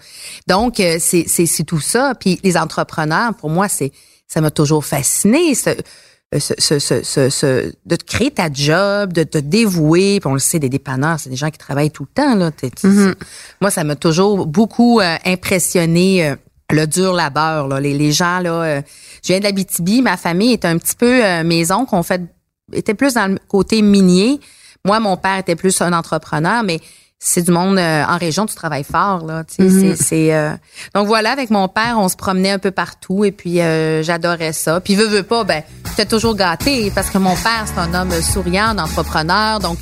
Donc 0.47 0.79
euh, 0.79 0.97
c'est 0.99 1.25
c'est 1.27 1.45
c'est 1.45 1.63
tout 1.63 1.79
ça. 1.79 2.13
Puis 2.19 2.39
les 2.43 2.55
entrepreneurs, 2.57 3.33
pour 3.33 3.49
moi, 3.49 3.67
c'est 3.67 3.91
ça 4.27 4.41
m'a 4.41 4.51
toujours 4.51 4.85
fasciné. 4.85 5.55
ce- 5.55 5.69
euh, 6.35 6.39
ce, 6.39 6.77
ce, 6.79 7.29
ce, 7.29 7.71
de 7.85 7.95
te 7.95 8.03
créer 8.03 8.31
ta 8.31 8.51
job, 8.51 9.13
de 9.13 9.23
te 9.23 9.37
dévouer. 9.37 10.19
Puis 10.19 10.27
on 10.29 10.33
le 10.33 10.39
sait, 10.39 10.59
des 10.59 10.67
dépanneurs, 10.67 11.17
c'est 11.21 11.29
des 11.29 11.37
gens 11.37 11.49
qui 11.49 11.57
travaillent 11.57 11.89
tout 11.89 12.03
le 12.03 12.13
temps. 12.13 12.35
Là. 12.35 12.51
T'es- 12.51 12.69
Moi, 13.61 13.71
ça 13.71 13.85
m'a 13.85 13.95
toujours 13.95 14.45
beaucoup 14.45 14.99
euh, 14.99 15.15
impressionné. 15.25 16.27
euh, 16.27 16.35
le 16.69 16.85
dur 16.85 17.13
labeur, 17.13 17.69
là. 17.69 17.79
Les, 17.79 17.93
les 17.97 18.11
gens, 18.11 18.39
là, 18.39 18.51
euh, 18.51 18.81
je 19.23 19.29
viens 19.29 19.39
de 19.39 19.45
l'Abitibi, 19.45 20.01
ma 20.01 20.17
famille 20.17 20.51
est 20.51 20.65
un 20.65 20.77
petit 20.77 20.97
peu 20.97 21.41
maison 21.43 21.85
qu'on 21.85 22.03
fait, 22.03 22.21
était 22.73 22.93
plus 22.93 23.13
dans 23.13 23.31
le 23.31 23.39
côté 23.47 23.81
minier. 23.81 24.39
Moi, 24.85 24.99
mon 24.99 25.17
père 25.17 25.37
était 25.37 25.55
plus 25.55 25.81
un 25.81 25.93
entrepreneur, 25.93 26.63
mais 26.63 26.79
c'est 27.19 27.41
du 27.41 27.51
monde 27.51 27.79
euh, 27.79 28.03
en 28.07 28.17
région, 28.17 28.45
tu 28.45 28.53
travailles 28.55 28.83
fort, 28.83 29.25
là. 29.25 29.43
c'est- 29.47 29.95
c'est, 29.95 30.33
euh, 30.35 30.51
Donc 30.93 31.07
voilà, 31.07 31.31
avec 31.31 31.49
mon 31.49 31.67
père, 31.67 31.95
on 31.97 32.09
se 32.09 32.15
promenait 32.15 32.51
un 32.51 32.59
peu 32.59 32.69
partout 32.71 33.25
et 33.25 33.31
puis 33.31 33.59
euh, 33.59 34.03
j'adorais 34.03 34.53
ça. 34.53 34.79
Puis 34.81 34.93
veux, 34.95 35.07
veux 35.07 35.23
pas, 35.23 35.43
ben, 35.43 35.63
j'étais 35.89 36.05
toujours 36.05 36.35
gâtée 36.35 36.91
parce 36.93 37.09
que 37.09 37.17
mon 37.17 37.35
père, 37.35 37.65
c'est 37.65 37.79
un 37.79 37.93
homme 37.95 38.11
souriant, 38.21 38.65
un 38.67 38.77
entrepreneur, 38.77 39.59
donc 39.59 39.79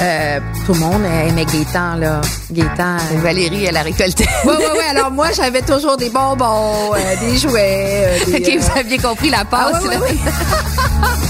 euh, 0.00 0.40
tout 0.64 0.72
le 0.72 0.80
monde 0.80 1.02
aimait 1.04 1.44
Gaétan, 1.44 1.96
là. 1.96 2.22
Gaétan. 2.50 2.96
euh, 2.96 3.18
Valérie, 3.20 3.66
elle 3.66 3.76
a 3.76 3.82
récolté. 3.82 4.26
oui, 4.46 4.54
oui, 4.58 4.64
oui. 4.72 4.84
Alors 4.88 5.10
moi, 5.10 5.32
j'avais 5.32 5.60
toujours 5.60 5.98
des 5.98 6.08
bonbons, 6.08 6.94
euh, 6.94 7.16
des 7.20 7.36
jouets. 7.36 8.20
des, 8.26 8.36
OK, 8.36 8.58
vous 8.62 8.78
aviez 8.78 8.96
compris 8.98 9.28
la 9.28 9.40
ah, 9.40 9.44
passe. 9.44 9.84
là. 9.84 9.96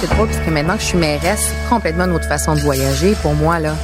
C'est 0.00 0.08
drôle 0.10 0.28
parce 0.28 0.38
que 0.44 0.50
maintenant 0.50 0.74
que 0.76 0.80
je 0.82 0.86
suis 0.86 0.98
mairesse, 0.98 1.40
c'est 1.48 1.68
complètement 1.68 2.04
une 2.04 2.12
autre 2.12 2.28
façon 2.28 2.54
de 2.54 2.60
voyager 2.60 3.14
pour 3.22 3.34
moi. 3.34 3.58
là. 3.58 3.74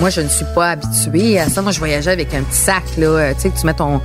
Moi, 0.00 0.10
je 0.10 0.20
ne 0.20 0.28
suis 0.28 0.44
pas 0.54 0.70
habituée 0.70 1.38
à 1.38 1.48
ça. 1.48 1.62
Moi, 1.62 1.70
je 1.72 1.78
voyageais 1.78 2.10
avec 2.10 2.34
un 2.34 2.42
petit 2.42 2.56
sac, 2.58 2.82
là. 2.98 3.06
Euh, 3.06 3.34
tu 3.34 3.42
sais, 3.42 3.50
que 3.50 3.58
tu 3.60 3.66
mets 3.66 3.74
ton 3.74 4.00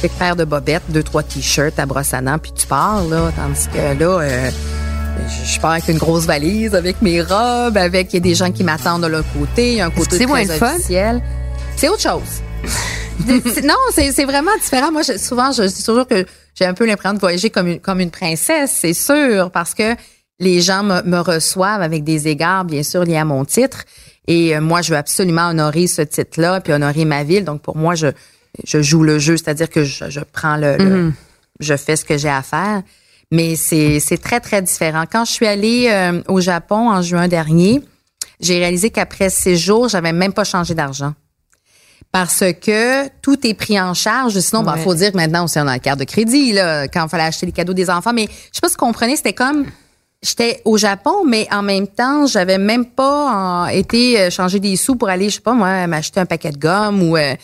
quelques 0.00 0.14
paires 0.14 0.36
de 0.36 0.44
bobettes, 0.44 0.82
deux, 0.88 1.02
trois 1.02 1.22
t-shirts 1.22 1.78
à 1.78 1.86
brosse 1.86 2.14
à 2.14 2.20
dents, 2.22 2.38
puis 2.38 2.52
tu 2.52 2.66
pars, 2.66 3.04
là. 3.04 3.30
Tandis 3.36 3.68
que 3.68 3.78
là, 4.02 4.20
euh, 4.20 4.50
je 5.44 5.60
pars 5.60 5.72
avec 5.72 5.88
une 5.88 5.98
grosse 5.98 6.24
valise, 6.24 6.74
avec 6.74 7.02
mes 7.02 7.20
robes, 7.20 7.76
avec 7.76 8.12
il 8.12 8.16
y 8.16 8.18
a 8.18 8.20
des 8.20 8.34
gens 8.34 8.50
qui 8.50 8.64
m'attendent 8.64 9.02
de 9.02 9.08
l'autre 9.08 9.28
côté, 9.38 9.72
il 9.72 9.76
y 9.76 9.80
a 9.82 9.86
un 9.86 9.90
côté 9.90 10.24
moins 10.26 10.44
très 10.46 10.56
fun? 10.58 10.74
officiel. 10.74 11.22
C'est 11.76 11.88
autre 11.88 12.00
chose. 12.02 12.22
Non, 13.64 13.74
c'est 13.94 14.10
c'est 14.10 14.24
vraiment 14.24 14.50
différent. 14.60 14.90
Moi, 14.90 15.02
je- 15.02 15.18
souvent, 15.18 15.52
je 15.52 15.62
dis 15.62 15.84
toujours 15.84 16.06
que 16.06 16.26
j'ai 16.58 16.66
un 16.66 16.74
peu 16.74 16.84
l'impression 16.84 17.14
de 17.14 17.20
voyager 17.20 17.48
comme 17.48 17.68
une, 17.68 17.78
comme 17.80 18.00
une 18.00 18.10
princesse, 18.10 18.76
c'est 18.80 18.92
sûr, 18.92 19.50
parce 19.52 19.72
que 19.72 19.94
les 20.40 20.60
gens 20.60 20.82
me, 20.82 21.02
me 21.02 21.18
reçoivent 21.18 21.82
avec 21.82 22.04
des 22.04 22.28
égards, 22.28 22.64
bien 22.64 22.82
sûr, 22.82 23.04
liés 23.04 23.16
à 23.16 23.24
mon 23.24 23.44
titre. 23.44 23.84
Et 24.26 24.56
euh, 24.56 24.60
moi, 24.60 24.82
je 24.82 24.90
veux 24.90 24.96
absolument 24.96 25.48
honorer 25.48 25.86
ce 25.86 26.02
titre-là, 26.02 26.60
puis 26.60 26.72
honorer 26.72 27.04
ma 27.04 27.24
ville. 27.24 27.44
Donc, 27.44 27.62
pour 27.62 27.76
moi, 27.76 27.94
je, 27.94 28.08
je 28.64 28.82
joue 28.82 29.02
le 29.02 29.18
jeu, 29.18 29.36
c'est-à-dire 29.36 29.68
que 29.70 29.84
je, 29.84 30.08
je 30.10 30.20
prends 30.20 30.56
le, 30.56 30.76
le- 30.78 31.12
je 31.60 31.76
fais 31.76 31.96
ce 31.96 32.04
que 32.04 32.16
j'ai 32.18 32.28
à 32.30 32.42
faire. 32.42 32.82
Mais 33.30 33.56
c'est 33.56 34.00
c'est 34.00 34.18
très, 34.18 34.40
très 34.40 34.60
différent. 34.62 35.04
Quand 35.10 35.24
je 35.24 35.32
suis 35.32 35.46
allée 35.46 35.88
euh, 35.90 36.20
au 36.28 36.40
Japon 36.40 36.90
en 36.90 37.00
juin 37.02 37.26
dernier, 37.28 37.82
j'ai 38.40 38.58
réalisé 38.58 38.90
qu'après 38.90 39.30
six 39.30 39.56
jours, 39.56 39.88
j'avais 39.88 40.12
même 40.12 40.32
pas 40.32 40.44
changé 40.44 40.74
d'argent 40.74 41.14
parce 42.12 42.44
que 42.62 43.08
tout 43.22 43.44
est 43.46 43.54
pris 43.54 43.80
en 43.80 43.92
charge. 43.94 44.38
Sinon, 44.38 44.62
il 44.62 44.70
Ouais. 44.72 44.84
faut 44.84 44.94
dire 44.94 45.10
que 45.10 45.16
maintenant, 45.16 45.44
aussi, 45.44 45.58
on 45.58 45.62
a 45.62 45.72
la 45.72 45.78
carte 45.80 45.98
de 45.98 46.04
crédit, 46.04 46.52
là, 46.52 46.86
quand 46.86 47.04
il 47.04 47.08
fallait 47.08 47.24
acheter 47.24 47.46
les 47.46 47.52
cadeaux 47.52 47.72
des 47.74 47.90
enfants. 47.90 48.12
Mais 48.12 48.26
je 48.26 48.30
sais 48.52 48.60
pas 48.62 48.68
si 48.68 48.74
vous 48.78 48.86
comprenez, 48.86 49.16
c'était 49.16 49.32
comme, 49.32 49.66
j'étais 50.24 50.62
au 50.64 50.76
Japon, 50.76 51.24
mais 51.24 51.46
en 51.52 51.62
même 51.62 51.86
temps, 51.86 52.26
j'avais 52.26 52.58
même 52.58 52.86
pas 52.86 53.66
euh, 53.66 53.68
été 53.68 54.18
euh, 54.18 54.30
changer 54.30 54.58
des 54.58 54.76
sous 54.76 54.96
pour 54.96 55.08
aller, 55.08 55.28
je 55.28 55.36
sais 55.36 55.40
pas, 55.40 55.52
moi, 55.52 55.86
m'acheter 55.86 56.18
un 56.18 56.26
paquet 56.26 56.50
de 56.50 56.58
gomme 56.58 57.02
ou, 57.02 57.16
euh, 57.16 57.34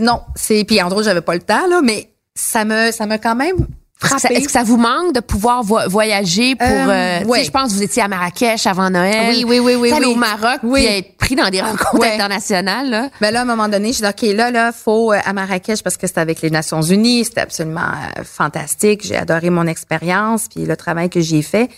non, 0.00 0.20
c'est, 0.36 0.64
puis 0.64 0.80
en 0.80 0.88
gros, 0.88 1.02
j'avais 1.02 1.20
pas 1.20 1.34
le 1.34 1.40
temps, 1.40 1.66
là, 1.68 1.80
mais 1.82 2.10
ça 2.34 2.64
me, 2.64 2.92
ça 2.92 3.06
m'a 3.06 3.18
quand 3.18 3.34
même 3.34 3.66
Est-ce 4.02 4.14
que, 4.14 4.20
ça, 4.20 4.28
frappé. 4.28 4.34
est-ce 4.36 4.46
que 4.46 4.52
ça 4.52 4.62
vous 4.62 4.76
manque 4.78 5.14
de 5.14 5.20
pouvoir 5.20 5.62
vo- 5.62 5.88
voyager 5.88 6.54
pour... 6.56 6.66
Euh, 6.66 7.20
euh, 7.20 7.24
ouais. 7.24 7.44
Je 7.44 7.50
pense 7.50 7.68
que 7.70 7.74
vous 7.74 7.82
étiez 7.82 8.02
à 8.02 8.08
Marrakech 8.08 8.66
avant 8.66 8.88
Noël. 8.90 9.28
Oui, 9.28 9.44
oui, 9.46 9.58
oui, 9.58 9.74
oui, 9.74 9.92
oui. 9.98 10.04
au 10.06 10.14
Maroc, 10.14 10.60
Oui. 10.62 10.80
puis 10.86 10.96
être 10.98 11.16
pris 11.18 11.34
dans 11.36 11.50
des 11.50 11.60
rencontres 11.60 11.98
Ouais. 11.98 12.14
internationales. 12.14 12.88
Là. 12.88 13.08
Ben 13.20 13.30
là, 13.30 13.40
à 13.40 13.42
un 13.42 13.46
moment 13.46 13.68
donné, 13.68 13.92
j'ai 13.92 14.02
dit, 14.02 14.08
OK, 14.08 14.34
là, 14.36 14.50
là, 14.50 14.72
faut 14.72 15.12
euh, 15.12 15.18
à 15.24 15.32
Marrakech 15.32 15.82
parce 15.82 15.96
que 15.96 16.06
c'était 16.06 16.20
avec 16.20 16.40
les 16.40 16.50
Nations 16.50 16.82
Unies. 16.82 17.24
C'était 17.24 17.42
absolument 17.42 17.80
euh, 18.18 18.22
fantastique. 18.24 19.02
J'ai 19.06 19.16
adoré 19.16 19.50
mon 19.50 19.66
expérience 19.66 20.46
puis 20.48 20.64
le 20.64 20.76
travail 20.76 21.10
que 21.10 21.20
j'y 21.20 21.38
ai 21.38 21.42
fait. 21.42 21.68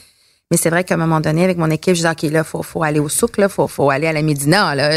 Mais 0.52 0.58
c'est 0.58 0.68
vrai 0.68 0.84
qu'à 0.84 0.96
un 0.96 0.98
moment 0.98 1.18
donné, 1.20 1.44
avec 1.44 1.56
mon 1.56 1.70
équipe, 1.70 1.94
je 1.94 2.02
dis, 2.02 2.06
OK, 2.06 2.30
là, 2.30 2.44
faut, 2.44 2.62
faut 2.62 2.82
aller 2.82 3.00
au 3.00 3.08
souk, 3.08 3.38
là, 3.38 3.48
faut, 3.48 3.66
faut 3.68 3.88
aller 3.88 4.06
à 4.06 4.12
la 4.12 4.20
Médina, 4.20 4.74
là. 4.74 4.90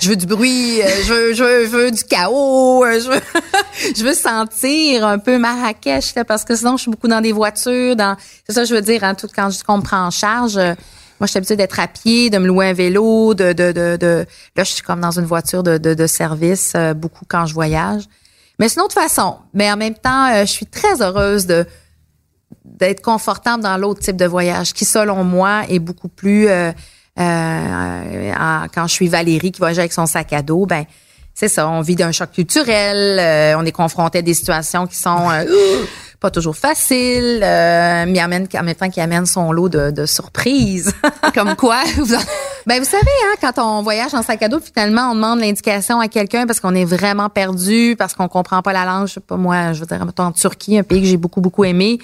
Je 0.00 0.08
veux 0.08 0.16
du 0.16 0.24
bruit, 0.24 0.80
euh, 0.80 0.86
je 1.04 1.12
veux, 1.12 1.34
je 1.34 1.44
veux, 1.44 1.64
je 1.66 1.70
veux 1.70 1.90
du 1.90 2.02
chaos, 2.04 2.82
euh, 2.82 2.98
je 2.98 3.10
veux, 3.10 3.20
je 3.94 4.02
veux 4.02 4.14
sentir 4.14 5.06
un 5.06 5.18
peu 5.18 5.36
Marrakech, 5.36 6.14
là, 6.14 6.24
parce 6.24 6.46
que 6.46 6.56
sinon, 6.56 6.78
je 6.78 6.84
suis 6.84 6.90
beaucoup 6.90 7.06
dans 7.06 7.20
des 7.20 7.32
voitures, 7.32 7.96
dans, 7.96 8.16
c'est 8.46 8.54
ça, 8.54 8.64
je 8.64 8.74
veux 8.74 8.80
dire, 8.80 9.04
hein, 9.04 9.14
tout 9.14 9.28
quand 9.36 9.50
je 9.50 9.58
me 9.58 9.82
prend 9.82 10.06
en 10.06 10.10
charge, 10.10 10.56
euh, 10.56 10.72
moi, 11.20 11.26
je 11.26 11.32
suis 11.32 11.36
habituée 11.36 11.56
d'être 11.56 11.78
à 11.78 11.86
pied, 11.86 12.30
de 12.30 12.38
me 12.38 12.46
louer 12.46 12.68
un 12.70 12.72
vélo, 12.72 13.34
de, 13.34 13.52
de, 13.52 13.72
de, 13.72 13.98
de- 14.00 14.24
là, 14.56 14.64
je 14.64 14.72
suis 14.72 14.82
comme 14.82 15.02
dans 15.02 15.18
une 15.18 15.26
voiture 15.26 15.62
de, 15.62 15.76
de, 15.76 15.92
de 15.92 16.06
service, 16.06 16.72
beaucoup 16.96 17.26
quand 17.28 17.44
je 17.44 17.52
voyage. 17.52 18.04
Mais 18.58 18.70
c'est 18.70 18.80
une 18.80 18.86
autre 18.86 18.94
façon. 18.94 19.36
Mais 19.52 19.70
en 19.70 19.76
même 19.76 19.94
temps, 19.96 20.30
je 20.40 20.50
suis 20.50 20.66
très 20.66 21.02
heureuse 21.02 21.44
de, 21.44 21.66
d'être 22.86 23.00
confortable 23.02 23.62
dans 23.62 23.76
l'autre 23.76 24.00
type 24.00 24.16
de 24.16 24.26
voyage 24.26 24.72
qui, 24.72 24.84
selon 24.84 25.22
moi, 25.24 25.62
est 25.68 25.78
beaucoup 25.78 26.08
plus 26.08 26.48
euh, 26.48 26.72
euh, 27.18 28.32
en- 28.38 28.66
quand 28.74 28.86
je 28.86 28.92
suis 28.92 29.08
Valérie 29.08 29.52
qui 29.52 29.58
voyage 29.58 29.78
avec 29.78 29.92
son 29.92 30.06
sac 30.06 30.32
à 30.32 30.42
dos, 30.42 30.66
ben 30.66 30.84
c'est 31.34 31.48
ça, 31.48 31.68
on 31.68 31.80
vit 31.80 31.94
d'un 31.96 32.12
choc 32.12 32.30
culturel, 32.32 33.18
euh, 33.18 33.54
on 33.58 33.64
est 33.64 33.72
confronté 33.72 34.18
à 34.18 34.22
des 34.22 34.34
situations 34.34 34.86
qui 34.86 34.96
sont 34.96 35.30
euh, 35.30 35.44
pas 36.20 36.30
toujours 36.30 36.56
faciles, 36.56 37.40
euh, 37.42 38.04
mais 38.06 38.22
en 38.22 38.28
même, 38.28 38.46
en 38.54 38.62
même 38.62 38.74
temps 38.74 38.90
qui 38.90 39.00
amènent 39.00 39.26
son 39.26 39.50
lot 39.52 39.68
de, 39.68 39.90
de 39.90 40.04
surprises. 40.06 40.92
Comme 41.34 41.54
quoi? 41.56 41.82
vous 41.96 42.14
en- 42.14 42.18
Ben 42.66 42.78
vous 42.78 42.84
savez, 42.88 43.02
hein, 43.24 43.34
quand 43.40 43.58
on 43.60 43.82
voyage 43.82 44.14
en 44.14 44.22
sac 44.22 44.40
à 44.42 44.48
dos, 44.48 44.60
finalement, 44.60 45.10
on 45.10 45.14
demande 45.16 45.40
l'indication 45.40 45.98
à 46.00 46.06
quelqu'un 46.08 46.46
parce 46.46 46.60
qu'on 46.60 46.74
est 46.76 46.84
vraiment 46.84 47.28
perdu, 47.28 47.96
parce 47.98 48.14
qu'on 48.14 48.28
comprend 48.28 48.62
pas 48.62 48.72
la 48.72 48.84
langue. 48.84 49.08
Je 49.08 49.14
sais 49.14 49.20
pas 49.20 49.36
moi, 49.36 49.72
je 49.72 49.80
veux 49.80 49.86
dire, 49.86 50.04
en 50.18 50.30
Turquie, 50.32 50.78
un 50.78 50.84
pays 50.84 51.00
que 51.00 51.06
j'ai 51.08 51.16
beaucoup 51.16 51.40
beaucoup 51.40 51.64
aimé, 51.64 51.98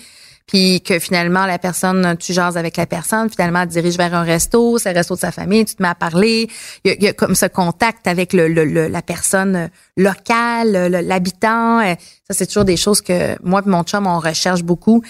puis 0.48 0.80
que 0.80 0.98
finalement 0.98 1.46
la 1.46 1.58
personne, 1.58 2.16
tu 2.18 2.32
jases 2.32 2.56
avec 2.56 2.76
la 2.76 2.86
personne, 2.86 3.30
finalement 3.30 3.60
elle 3.60 3.68
te 3.68 3.74
dirige 3.74 3.96
vers 3.96 4.14
un 4.14 4.22
resto, 4.22 4.78
c'est 4.78 4.92
le 4.92 4.98
resto 4.98 5.14
de 5.14 5.20
sa 5.20 5.30
famille, 5.30 5.64
tu 5.66 5.76
te 5.76 5.82
mets 5.82 5.88
à 5.90 5.94
parler, 5.94 6.48
il 6.84 6.90
y 6.90 6.94
a, 6.94 6.96
il 6.96 7.02
y 7.04 7.08
a 7.08 7.12
comme 7.12 7.34
ce 7.36 7.46
contact 7.46 8.06
avec 8.08 8.32
le, 8.32 8.48
le- 8.48 8.64
le- 8.64 8.88
la 8.88 9.02
personne 9.02 9.68
locale, 9.96 10.72
le- 10.90 11.00
l'habitant. 11.00 11.80
Euh, 11.80 11.94
Ça 12.28 12.34
c'est 12.34 12.46
toujours 12.46 12.64
des 12.64 12.76
choses 12.76 13.00
que 13.02 13.36
moi 13.46 13.62
et 13.64 13.68
mon 13.68 13.82
chum 13.84 14.06
on 14.06 14.18
recherche 14.18 14.62
beaucoup. 14.62 15.02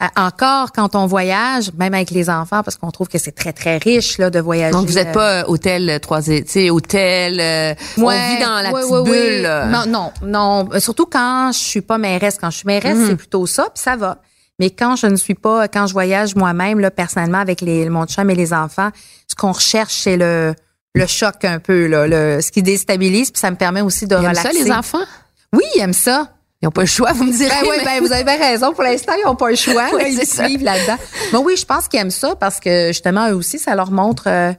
Euh, 0.00 0.06
Encore 0.16 0.70
quand 0.70 0.94
on 0.94 1.06
voyage, 1.06 1.72
même 1.76 1.92
avec 1.92 2.10
les 2.12 2.30
enfants, 2.30 2.62
parce 2.62 2.76
qu'on 2.76 2.92
trouve 2.92 3.08
que 3.08 3.18
c'est 3.18 3.32
très 3.32 3.52
très 3.52 3.78
riche 3.78 4.18
là 4.18 4.30
de 4.30 4.38
voyager. 4.38 4.70
Donc, 4.70 4.86
vous 4.86 4.94
n'êtes 4.94 5.08
euh, 5.08 5.12
pas 5.12 5.32
euh, 5.40 5.44
hôtel 5.48 5.98
trois 6.00 6.22
tu 6.22 6.40
sais, 6.46 6.70
hôtel, 6.70 7.40
euh, 7.40 7.74
on 7.96 8.02
Ouais, 8.04 8.36
vit 8.36 8.42
dans 8.44 8.60
la 8.62 8.70
ouais, 8.70 8.80
petite 8.80 8.92
ouais, 8.92 9.00
ouais. 9.00 9.30
bulle. 9.32 9.42
là. 9.42 9.66
Non, 9.66 9.86
non, 9.86 10.12
non. 10.22 10.68
Surtout 10.78 11.06
quand 11.06 11.50
je 11.52 11.58
suis 11.58 11.80
pas 11.80 11.98
mairesse. 11.98 12.36
Quand 12.40 12.50
je 12.50 12.58
suis 12.58 12.66
mairesse, 12.66 12.96
Mhm. 12.96 13.06
c'est 13.08 13.16
plutôt 13.16 13.44
ça, 13.46 13.64
puis 13.74 13.82
ça 13.82 13.96
va. 13.96 14.18
Mais 14.58 14.70
quand 14.70 14.96
je 14.96 15.06
ne 15.06 15.16
suis 15.16 15.34
pas, 15.34 15.68
quand 15.68 15.86
je 15.86 15.92
voyage 15.92 16.34
moi-même, 16.34 16.80
là, 16.80 16.90
personnellement, 16.90 17.38
avec 17.38 17.60
les, 17.60 17.88
mon 17.88 18.06
chum 18.06 18.28
et 18.30 18.34
les 18.34 18.52
enfants, 18.52 18.90
ce 19.28 19.34
qu'on 19.36 19.52
recherche, 19.52 19.94
c'est 19.94 20.16
le, 20.16 20.54
le 20.94 21.06
choc 21.06 21.44
un 21.44 21.58
peu, 21.60 21.86
là, 21.86 22.06
le, 22.08 22.40
ce 22.40 22.50
qui 22.50 22.62
déstabilise, 22.62 23.30
puis 23.30 23.38
ça 23.40 23.50
me 23.50 23.56
permet 23.56 23.80
aussi 23.82 24.06
de 24.06 24.14
Ils 24.16 24.24
aiment 24.24 24.30
relaxer. 24.30 24.58
ça, 24.58 24.64
les 24.64 24.72
enfants? 24.72 25.04
Oui, 25.52 25.62
ils 25.76 25.80
aiment 25.80 25.92
ça. 25.92 26.32
Ils 26.60 26.64
n'ont 26.64 26.72
pas 26.72 26.80
le 26.80 26.88
choix, 26.88 27.12
vous 27.12 27.22
me 27.22 27.30
direz. 27.32 27.50
Ben 27.62 27.68
oui, 27.70 27.76
ben 27.84 28.00
vous 28.04 28.12
avez 28.12 28.24
bien 28.24 28.36
raison. 28.36 28.72
Pour 28.72 28.82
l'instant, 28.82 29.12
ils 29.16 29.24
n'ont 29.24 29.36
pas 29.36 29.48
le 29.50 29.54
choix. 29.56 29.84
Oui, 29.94 30.02
là, 30.02 30.08
ils 30.08 30.26
suivent 30.26 30.64
là-dedans. 30.64 30.96
Mais 31.32 31.38
oui, 31.38 31.54
je 31.56 31.64
pense 31.64 31.86
qu'ils 31.86 32.00
aiment 32.00 32.10
ça 32.10 32.34
parce 32.34 32.58
que 32.58 32.88
justement, 32.88 33.28
eux 33.30 33.34
aussi, 33.34 33.60
ça 33.60 33.76
leur 33.76 33.92
montre 33.92 34.24
euh, 34.26 34.52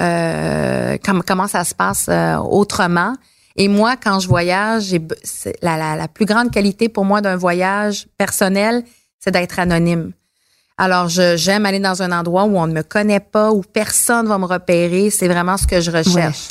euh, 0.00 0.96
com- 1.04 1.22
comment 1.26 1.46
ça 1.46 1.62
se 1.62 1.74
passe 1.74 2.06
euh, 2.08 2.36
autrement. 2.38 3.14
Et 3.56 3.68
moi, 3.68 3.94
quand 4.02 4.18
je 4.18 4.26
voyage, 4.26 4.96
la, 5.62 5.76
la, 5.76 5.94
la 5.94 6.08
plus 6.08 6.24
grande 6.26 6.50
qualité 6.50 6.88
pour 6.88 7.04
moi 7.04 7.20
d'un 7.20 7.36
voyage 7.36 8.08
personnel, 8.18 8.82
c'est 9.24 9.30
d'être 9.30 9.58
anonyme. 9.58 10.12
Alors, 10.76 11.08
j'aime 11.08 11.66
aller 11.66 11.78
dans 11.78 12.02
un 12.02 12.12
endroit 12.12 12.44
où 12.44 12.58
on 12.58 12.66
ne 12.66 12.72
me 12.74 12.82
connaît 12.82 13.20
pas, 13.20 13.52
où 13.52 13.62
personne 13.62 14.26
va 14.26 14.38
me 14.38 14.44
repérer. 14.44 15.08
C'est 15.10 15.28
vraiment 15.28 15.56
ce 15.56 15.66
que 15.66 15.80
je 15.80 15.90
recherche. 15.90 16.48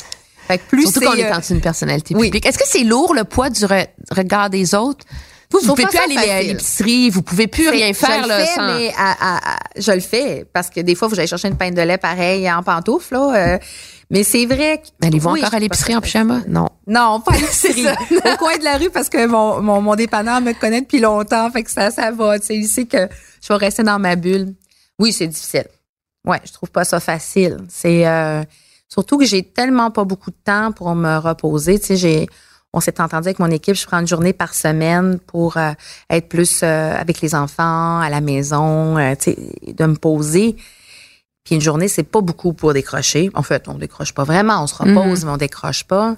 Fait 0.48 0.58
que 0.58 0.64
plus 0.68 0.90
Surtout 0.90 1.00
qu'on 1.00 1.14
est 1.14 1.30
euh, 1.30 1.36
dessous 1.38 1.52
d'une 1.52 1.62
personnalité 1.62 2.14
oui. 2.14 2.26
publique. 2.28 2.46
Est-ce 2.46 2.58
que 2.58 2.66
c'est 2.66 2.84
lourd 2.84 3.14
le 3.14 3.24
poids 3.24 3.50
du 3.50 3.64
re- 3.64 3.86
regard 4.10 4.50
des 4.50 4.74
autres? 4.74 5.04
Vous, 5.50 5.60
vous 5.60 5.74
pouvez 5.74 5.86
plus 5.86 5.98
aller 5.98 6.30
à 6.30 6.42
l'épicerie, 6.42 7.10
vous 7.10 7.22
pouvez 7.22 7.46
plus 7.46 7.68
rien 7.68 7.92
faire 7.94 8.24
je 8.24 8.28
le 8.28 8.34
fais, 8.34 8.46
sans. 8.54 8.66
mais 8.78 8.92
à- 8.98 9.12
à- 9.36 9.52
à- 9.54 9.58
je 9.76 9.92
le 9.92 10.00
fais 10.00 10.44
parce 10.52 10.68
que 10.68 10.80
des 10.80 10.94
fois, 10.94 11.06
vous 11.08 11.18
allez 11.18 11.28
chercher 11.28 11.48
une 11.48 11.56
pinte 11.56 11.74
de 11.74 11.82
lait 11.82 11.98
pareil 11.98 12.50
en 12.50 12.62
pantoufle. 12.62 13.14
Là, 13.14 13.34
euh, 13.54 13.58
mais 14.14 14.22
c'est 14.22 14.46
vrai 14.46 14.80
que... 14.80 15.06
Allez-vous 15.06 15.30
Oui, 15.30 15.40
encore 15.40 15.54
à 15.54 15.58
l'épicerie 15.58 15.96
en 15.96 16.00
pyjama? 16.00 16.42
Non. 16.46 16.68
Non, 16.86 17.20
pas 17.20 17.32
à 17.32 17.36
l'épicerie. 17.40 17.84
Au 18.10 18.36
coin 18.38 18.56
de 18.56 18.62
la 18.62 18.76
rue 18.76 18.90
parce 18.90 19.08
que 19.08 19.26
mon, 19.26 19.60
mon, 19.60 19.80
mon 19.80 19.96
dépanneur 19.96 20.40
me 20.40 20.52
connaît 20.52 20.82
depuis 20.82 21.00
longtemps. 21.00 21.50
Fait 21.50 21.64
que 21.64 21.70
ça, 21.72 21.90
ça 21.90 22.12
va. 22.12 22.38
Tu 22.38 22.46
sais, 22.46 22.56
il 22.56 22.68
sait 22.68 22.84
que 22.84 23.08
je 23.42 23.48
vais 23.48 23.56
rester 23.56 23.82
dans 23.82 23.98
ma 23.98 24.14
bulle. 24.14 24.54
Oui, 25.00 25.12
c'est 25.12 25.26
difficile. 25.26 25.66
Ouais, 26.24 26.40
je 26.44 26.52
trouve 26.52 26.70
pas 26.70 26.84
ça 26.84 27.00
facile. 27.00 27.58
C'est 27.68 28.06
euh, 28.06 28.44
surtout 28.88 29.18
que 29.18 29.24
j'ai 29.24 29.42
tellement 29.42 29.90
pas 29.90 30.04
beaucoup 30.04 30.30
de 30.30 30.38
temps 30.44 30.70
pour 30.70 30.94
me 30.94 31.18
reposer. 31.18 31.80
Tu 31.80 31.86
sais, 31.86 31.96
j'ai 31.96 32.28
on 32.74 32.80
s'est 32.80 33.00
entendu 33.00 33.28
avec 33.28 33.38
mon 33.38 33.50
équipe, 33.50 33.76
je 33.76 33.86
prends 33.86 34.00
une 34.00 34.06
journée 34.06 34.32
par 34.32 34.52
semaine 34.52 35.20
pour 35.20 35.56
euh, 35.56 35.70
être 36.10 36.28
plus 36.28 36.62
euh, 36.62 36.92
avec 36.96 37.20
les 37.20 37.34
enfants, 37.34 38.00
à 38.00 38.10
la 38.10 38.20
maison, 38.20 38.98
euh, 38.98 39.14
de 39.24 39.86
me 39.86 39.94
poser. 39.94 40.56
Puis 41.44 41.54
une 41.54 41.60
journée, 41.60 41.88
c'est 41.88 42.02
pas 42.04 42.22
beaucoup 42.22 42.54
pour 42.54 42.72
décrocher. 42.72 43.30
En 43.34 43.42
fait, 43.42 43.68
on 43.68 43.74
décroche 43.74 44.12
pas 44.12 44.24
vraiment, 44.24 44.62
on 44.62 44.66
se 44.66 44.74
repose, 44.74 45.24
mais 45.24 45.30
on 45.30 45.36
décroche 45.36 45.84
pas. 45.84 46.16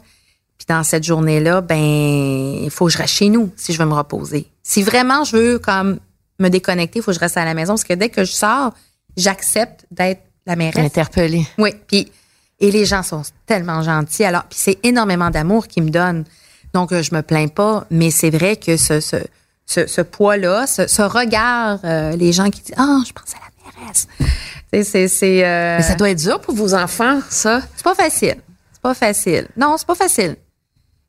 Puis 0.57 0.67
dans 0.69 0.85
cette 0.85 1.05
journée-là, 1.05 1.61
ben, 1.61 1.77
il 1.77 2.71
faut 2.71 2.87
que 2.87 2.93
je 2.93 2.99
reste 2.99 3.15
chez 3.15 3.29
nous 3.29 3.51
si 3.57 3.73
je 3.73 3.79
veux 3.79 3.87
me 3.87 3.95
reposer. 3.95 4.47
Si 4.63 4.83
vraiment 4.83 5.25
je 5.25 5.37
veux 5.37 5.59
comme 5.59 5.99
me 6.39 6.49
déconnecter, 6.49 7.01
il 7.01 7.03
faut 7.03 7.11
que 7.11 7.17
je 7.17 7.21
reste 7.21 7.37
à 7.37 7.45
la 7.45 7.55
maison 7.55 7.75
parce 7.75 7.85
que 7.85 7.95
dès 7.95 8.09
que 8.09 8.25
je 8.25 8.33
sors, 8.33 8.73
j'accepte 9.17 9.85
d'être 9.91 10.23
la 10.47 10.55
mairesse. 10.57 10.85
Interpellée. 10.85 11.47
Oui, 11.59 11.73
puis 11.89 12.11
et 12.59 12.71
les 12.71 12.87
gens 12.87 13.03
sont 13.03 13.23
tellement 13.47 13.83
gentils. 13.83 14.25
Alors, 14.25 14.45
puis 14.45 14.59
c'est 14.59 14.79
énormément 14.83 15.31
d'amour 15.31 15.67
qu'ils 15.67 15.83
me 15.83 15.91
donnent. 15.91 16.25
Donc, 16.73 16.93
euh, 16.93 17.03
je 17.03 17.15
me 17.15 17.23
plains 17.23 17.49
pas, 17.49 17.87
mais 17.91 18.11
c'est 18.11 18.31
vrai 18.31 18.57
que 18.57 18.77
ce, 18.77 19.01
ce, 19.01 19.17
ce, 19.67 19.87
ce 19.87 20.01
poids-là, 20.01 20.67
ce, 20.67 20.87
ce 20.87 21.03
regard, 21.03 21.81
euh, 21.85 22.17
les 22.17 22.33
gens 22.33 22.49
qui 22.51 22.63
disent 22.63 22.75
Ah, 22.79 23.01
je 23.07 23.13
pense 23.13 23.35
à 23.35 23.39
la 23.39 23.81
mairesse. 23.81 24.09
C'est, 24.83 25.09
c'est, 25.09 25.09
c'est, 25.09 25.45
euh, 25.45 25.77
Mais 25.79 25.83
ça 25.83 25.95
doit 25.95 26.11
être 26.11 26.19
dur 26.19 26.41
pour 26.41 26.55
vos 26.55 26.75
enfants, 26.75 27.21
ça. 27.31 27.61
c'est 27.77 27.85
pas 27.85 27.95
facile. 27.95 28.37
C'est 28.73 28.83
pas 28.83 28.95
facile. 28.95 29.49
Non, 29.57 29.77
c'est 29.79 29.87
pas 29.87 29.95
facile. 29.95 30.37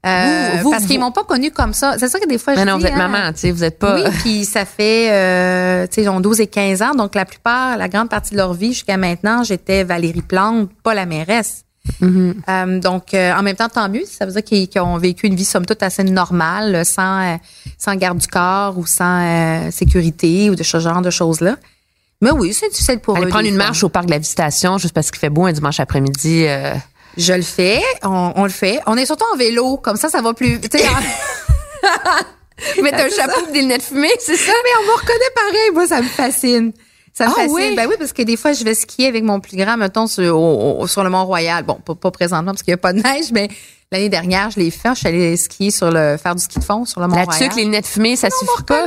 Euh, 0.06 0.49
Vous- 0.58 0.63
vous- 0.63 0.71
parce 0.71 0.86
qu'ils 0.86 0.99
m'ont 0.99 1.12
pas 1.12 1.23
connu 1.23 1.51
comme 1.51 1.73
ça. 1.73 1.95
C'est 1.97 2.08
ça 2.08 2.19
que 2.19 2.27
des 2.27 2.38
fois 2.38 2.53
je 2.53 2.60
Mais 2.60 2.65
non, 2.65 2.77
dis, 2.77 2.84
vous 2.84 2.88
êtes 2.88 2.93
hein, 2.93 3.08
maman, 3.10 3.34
tu 3.34 3.39
sais, 3.39 3.51
vous 3.51 3.63
êtes 3.63 3.77
pas. 3.80 3.95
Oui, 3.95 4.10
puis 4.19 4.45
ça 4.45 4.63
fait, 4.63 5.12
euh, 5.12 5.86
tu 5.88 5.95
sais, 5.95 6.01
ils 6.03 6.10
ont 6.10 6.19
12 6.21 6.39
et 6.39 6.47
15 6.47 6.82
ans, 6.82 6.93
donc 6.95 7.13
la 7.15 7.25
plupart, 7.25 7.77
la 7.77 7.89
grande 7.89 8.08
partie 8.10 8.32
de 8.32 8.38
leur 8.38 8.53
vie 8.53 8.73
jusqu'à 8.73 8.95
maintenant, 8.95 9.43
j'étais 9.43 9.84
Valérie 9.84 10.21
Plante, 10.21 10.69
pas 10.84 10.93
la 10.93 11.06
mairesse. 11.06 11.63
Mm-hmm. 12.01 12.34
Euh, 12.47 12.80
donc, 12.80 13.13
en 13.13 13.41
même 13.43 13.56
temps, 13.56 13.69
tant 13.69 13.89
mieux. 13.89 14.03
Ça 14.06 14.25
veut 14.25 14.32
dire 14.32 14.43
qu'ils 14.43 14.67
qu'ils 14.67 14.82
ont 14.82 14.97
vécu 14.97 15.25
une 15.27 15.36
vie, 15.36 15.45
somme 15.45 15.65
toute, 15.65 15.82
assez 15.84 16.03
normale, 16.03 16.86
sans, 16.86 17.38
sans 17.77 17.95
garde 17.95 18.19
du 18.19 18.27
corps 18.27 18.77
ou 18.77 18.86
sans 18.86 19.71
sécurité 19.71 20.49
ou 20.49 20.56
de 20.56 20.63
ce 20.63 20.80
genre 20.80 21.01
de 21.01 21.10
choses-là. 21.10 21.56
Mais 22.21 22.32
oui, 22.32 22.53
c'est 22.53 22.69
difficile 22.69 22.99
pour 22.99 23.15
Aller 23.15 23.25
eux. 23.27 23.30
prendre 23.30 23.45
une 23.47 23.56
fois. 23.56 23.65
marche 23.65 23.84
au 23.84 23.89
parc 23.89 24.06
de 24.08 24.12
la 24.12 24.17
Visitation 24.17 24.77
juste 24.80 24.93
parce 24.93 25.12
qu'il 25.12 25.19
fait 25.19 25.30
beau 25.30 25.45
un 25.45 25.51
dimanche 25.51 25.80
après-midi. 25.80 26.45
euh, 26.47 26.73
Je 27.15 27.34
le 27.34 27.43
fais, 27.43 27.82
on, 28.03 28.34
on 28.36 28.43
le 28.43 28.49
fait. 28.49 28.80
On 28.88 28.97
est 28.97 29.06
surtout 29.06 29.25
en 29.34 29.38
vélo, 29.38 29.77
comme 29.77 29.97
ça, 29.97 30.10
ça 30.10 30.21
va 30.21 30.34
plus. 30.34 30.60
Mettre 32.82 32.97
un 32.99 33.10
chapeau 33.10 33.39
et 33.49 33.51
des 33.51 33.62
lunettes 33.62 33.84
fumées, 33.84 34.10
c'est 34.19 34.36
ça? 34.36 34.51
Mais 34.63 34.69
on 34.82 34.88
me 34.88 34.93
reconnaît 34.93 35.34
pareil. 35.36 35.71
Moi, 35.73 35.86
ça 35.88 36.01
me 36.01 36.08
fascine. 36.08 36.71
Ça 37.13 37.25
me 37.27 37.32
Ah 37.32 37.36
fascine. 37.36 37.51
oui? 37.53 37.75
Ben 37.75 37.88
oui, 37.88 37.95
parce 37.99 38.13
que 38.13 38.23
des 38.23 38.36
fois, 38.36 38.53
je 38.53 38.63
vais 38.63 38.73
skier 38.73 39.08
avec 39.08 39.23
mon 39.23 39.39
plus 39.39 39.58
grand, 39.58 39.77
mettons, 39.77 40.08
sur, 40.08 40.36
au- 40.39 40.80
au- 40.82 40.88
sur 40.88 41.03
le 41.03 41.10
Mont-Royal. 41.12 41.63
Bon, 41.63 41.75
pas, 41.75 41.93
pas 41.93 42.10
présentement 42.12 42.51
parce 42.51 42.63
qu'il 42.63 42.71
n'y 42.71 42.75
a 42.75 42.77
pas 42.77 42.93
de 42.93 42.99
neige, 43.01 43.25
mais 43.32 43.47
l'année 43.91 44.10
dernière, 44.10 44.50
je 44.52 44.60
l'ai 44.60 44.71
fait. 44.71 44.89
Je 44.89 44.95
suis 44.95 45.08
allée 45.08 45.38
skier 45.38 45.71
sur 45.71 45.91
le, 45.91 46.17
faire 46.17 46.36
du 46.36 46.43
ski 46.43 46.60
de 46.60 46.63
fond 46.63 46.86
sur 46.86 47.00
le 47.00 47.08
La 47.08 47.15
Mont-Royal. 47.15 47.41
tuque, 47.43 47.56
les 47.56 47.63
lunettes 47.63 47.88
fumées, 47.88 48.15
ça 48.15 48.28
on 48.28 48.43
me 48.43 48.47
suffit 48.50 48.63
pas. 48.63 48.86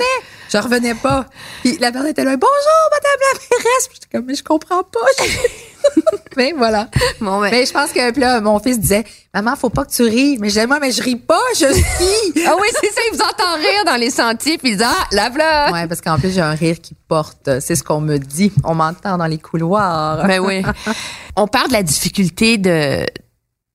Je 0.53 0.59
revenais 0.59 0.95
pas. 0.95 1.27
Puis 1.63 1.79
la 1.79 1.93
personne 1.93 2.11
était 2.11 2.25
là, 2.25 2.37
bonjour, 2.37 2.91
madame 2.91 3.21
la 3.21 3.39
mairesse. 3.39 3.89
Puis 3.89 3.99
j'étais 4.03 4.17
comme, 4.19 4.27
mais 4.27 4.35
je 4.35 4.43
comprends 4.43 4.83
pas. 4.83 5.25
mais 6.37 6.53
voilà. 6.57 6.89
Bon, 7.21 7.41
ben- 7.41 7.51
Mais 7.51 7.65
je 7.65 7.73
pense 7.73 7.93
que 7.93 8.11
puis 8.11 8.21
là, 8.21 8.41
mon 8.41 8.59
fils 8.59 8.79
disait, 8.79 9.05
maman, 9.33 9.55
faut 9.57 9.71
pas 9.71 9.85
que 9.85 9.93
tu 9.93 10.03
ris. 10.03 10.37
Mais 10.39 10.49
disais, 10.49 10.67
moi, 10.67 10.79
mais 10.81 10.91
je 10.91 11.03
ris 11.03 11.17
pas, 11.17 11.41
je 11.55 11.67
skie. 11.73 12.43
Ah 12.47 12.57
oui, 12.61 12.69
c'est 12.81 12.93
ça, 12.93 13.01
il 13.13 13.17
vous 13.17 13.23
entend 13.23 13.55
rire 13.57 13.85
dans 13.87 13.97
les 13.97 14.11
sentiers, 14.11 14.59
puis 14.59 14.73
il 14.73 14.77
dit 14.77 14.83
Ah, 14.85 15.07
lave-la! 15.13 15.71
Ouais, 15.73 15.87
parce 15.87 16.01
qu'en 16.01 16.19
plus, 16.19 16.33
j'ai 16.35 16.41
un 16.41 16.55
rire 16.55 16.81
qui 16.81 16.95
porte. 17.07 17.49
C'est 17.61 17.77
ce 17.77 17.83
qu'on 17.85 18.01
me 18.01 18.19
dit. 18.19 18.53
On 18.65 18.75
m'entend 18.75 19.19
dans 19.19 19.27
les 19.27 19.39
couloirs. 19.39 20.27
Ben 20.27 20.41
oui. 20.41 20.63
On 21.37 21.47
parle 21.47 21.69
de 21.69 21.75
la 21.75 21.83
difficulté 21.83 22.59
de 22.59 23.07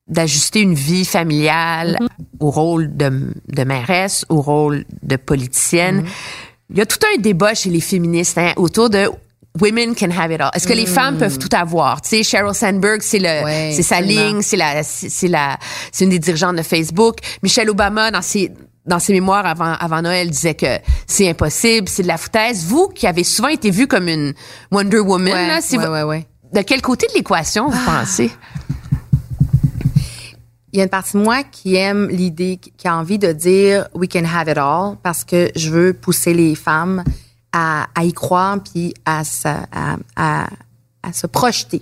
d'ajuster 0.07 0.61
une 0.61 0.73
vie 0.75 1.05
familiale 1.05 1.97
au 2.39 2.51
rôle 2.51 2.95
de, 2.95 3.33
de 3.47 3.63
mairesse, 3.63 4.25
au 4.29 4.41
rôle 4.41 4.85
de 5.01 5.15
politicienne. 5.15 6.05
Il 6.69 6.77
y 6.77 6.81
a 6.81 6.85
tout 6.85 6.99
un 7.15 7.19
débat 7.21 7.53
chez 7.53 7.69
les 7.69 7.81
féministes 7.81 8.37
hein, 8.37 8.53
autour 8.57 8.89
de 8.89 9.09
Women 9.61 9.95
can 9.95 10.09
have 10.11 10.31
it 10.33 10.41
all. 10.41 10.49
Est-ce 10.53 10.67
que 10.67 10.73
les 10.73 10.85
femmes 10.85 11.17
peuvent 11.17 11.37
tout 11.39 11.55
avoir? 11.55 12.01
Tu 12.01 12.09
sais, 12.09 12.23
Sheryl 12.23 12.53
Sandberg, 12.53 13.01
c'est 13.01 13.19
le, 13.19 13.43
Ouais, 13.45 13.71
c'est 13.73 13.83
sa 13.83 13.97
absolument. 13.97 14.21
ligne, 14.27 14.41
c'est 14.41 14.57
la, 14.57 14.83
c'est 14.83 15.27
la, 15.29 15.57
c'est 15.93 16.03
une 16.03 16.09
des 16.11 16.19
dirigeantes 16.19 16.57
de 16.57 16.61
Facebook. 16.61 17.19
Michelle 17.41 17.69
Obama, 17.69 18.11
dans 18.11 18.21
ses, 18.21 18.51
dans 18.85 18.99
ses 18.99 19.13
mémoires 19.13 19.45
avant, 19.45 19.71
avant 19.79 20.01
Noël, 20.01 20.29
disait 20.29 20.55
que 20.55 20.79
c'est 21.07 21.29
impossible, 21.29 21.87
c'est 21.87 22.03
de 22.03 22.07
la 22.09 22.17
foutaise. 22.17 22.65
Vous, 22.65 22.89
qui 22.89 23.07
avez 23.07 23.23
souvent 23.23 23.47
été 23.47 23.71
vue 23.71 23.87
comme 23.87 24.09
une 24.09 24.33
Wonder 24.73 24.99
Woman, 24.99 25.31
Ouais, 25.33 25.47
là, 25.47 25.59
c'est 25.61 25.77
ouais, 25.77 25.85
vo- 25.85 25.93
ouais, 25.93 26.03
ouais. 26.03 26.27
de 26.53 26.61
quel 26.61 26.81
côté 26.81 27.07
de 27.07 27.13
l'équation 27.13 27.69
vous 27.69 27.85
pensez? 27.85 28.29
Il 30.75 30.79
y 30.79 30.81
a 30.81 30.83
une 30.83 30.89
partie 30.89 31.13
de 31.15 31.23
moi 31.23 31.41
qui 31.43 31.75
aime 31.75 32.09
l'idée, 32.09 32.57
qui 32.57 32.85
a 32.89 32.97
envie 32.97 33.17
de 33.17 33.31
dire 33.31 33.87
we 33.93 34.09
can 34.11 34.25
have 34.25 34.49
it 34.49 34.57
all 34.57 34.97
parce 35.01 35.23
que 35.23 35.49
je 35.55 35.69
veux 35.69 35.93
pousser 35.93 36.33
les 36.33 36.53
femmes 36.53 37.01
à, 37.53 37.87
y 38.03 38.11
croire 38.11 38.57
puis 38.61 38.93
à, 39.05 39.23
se- 39.23 39.47
projeter. 41.27 41.81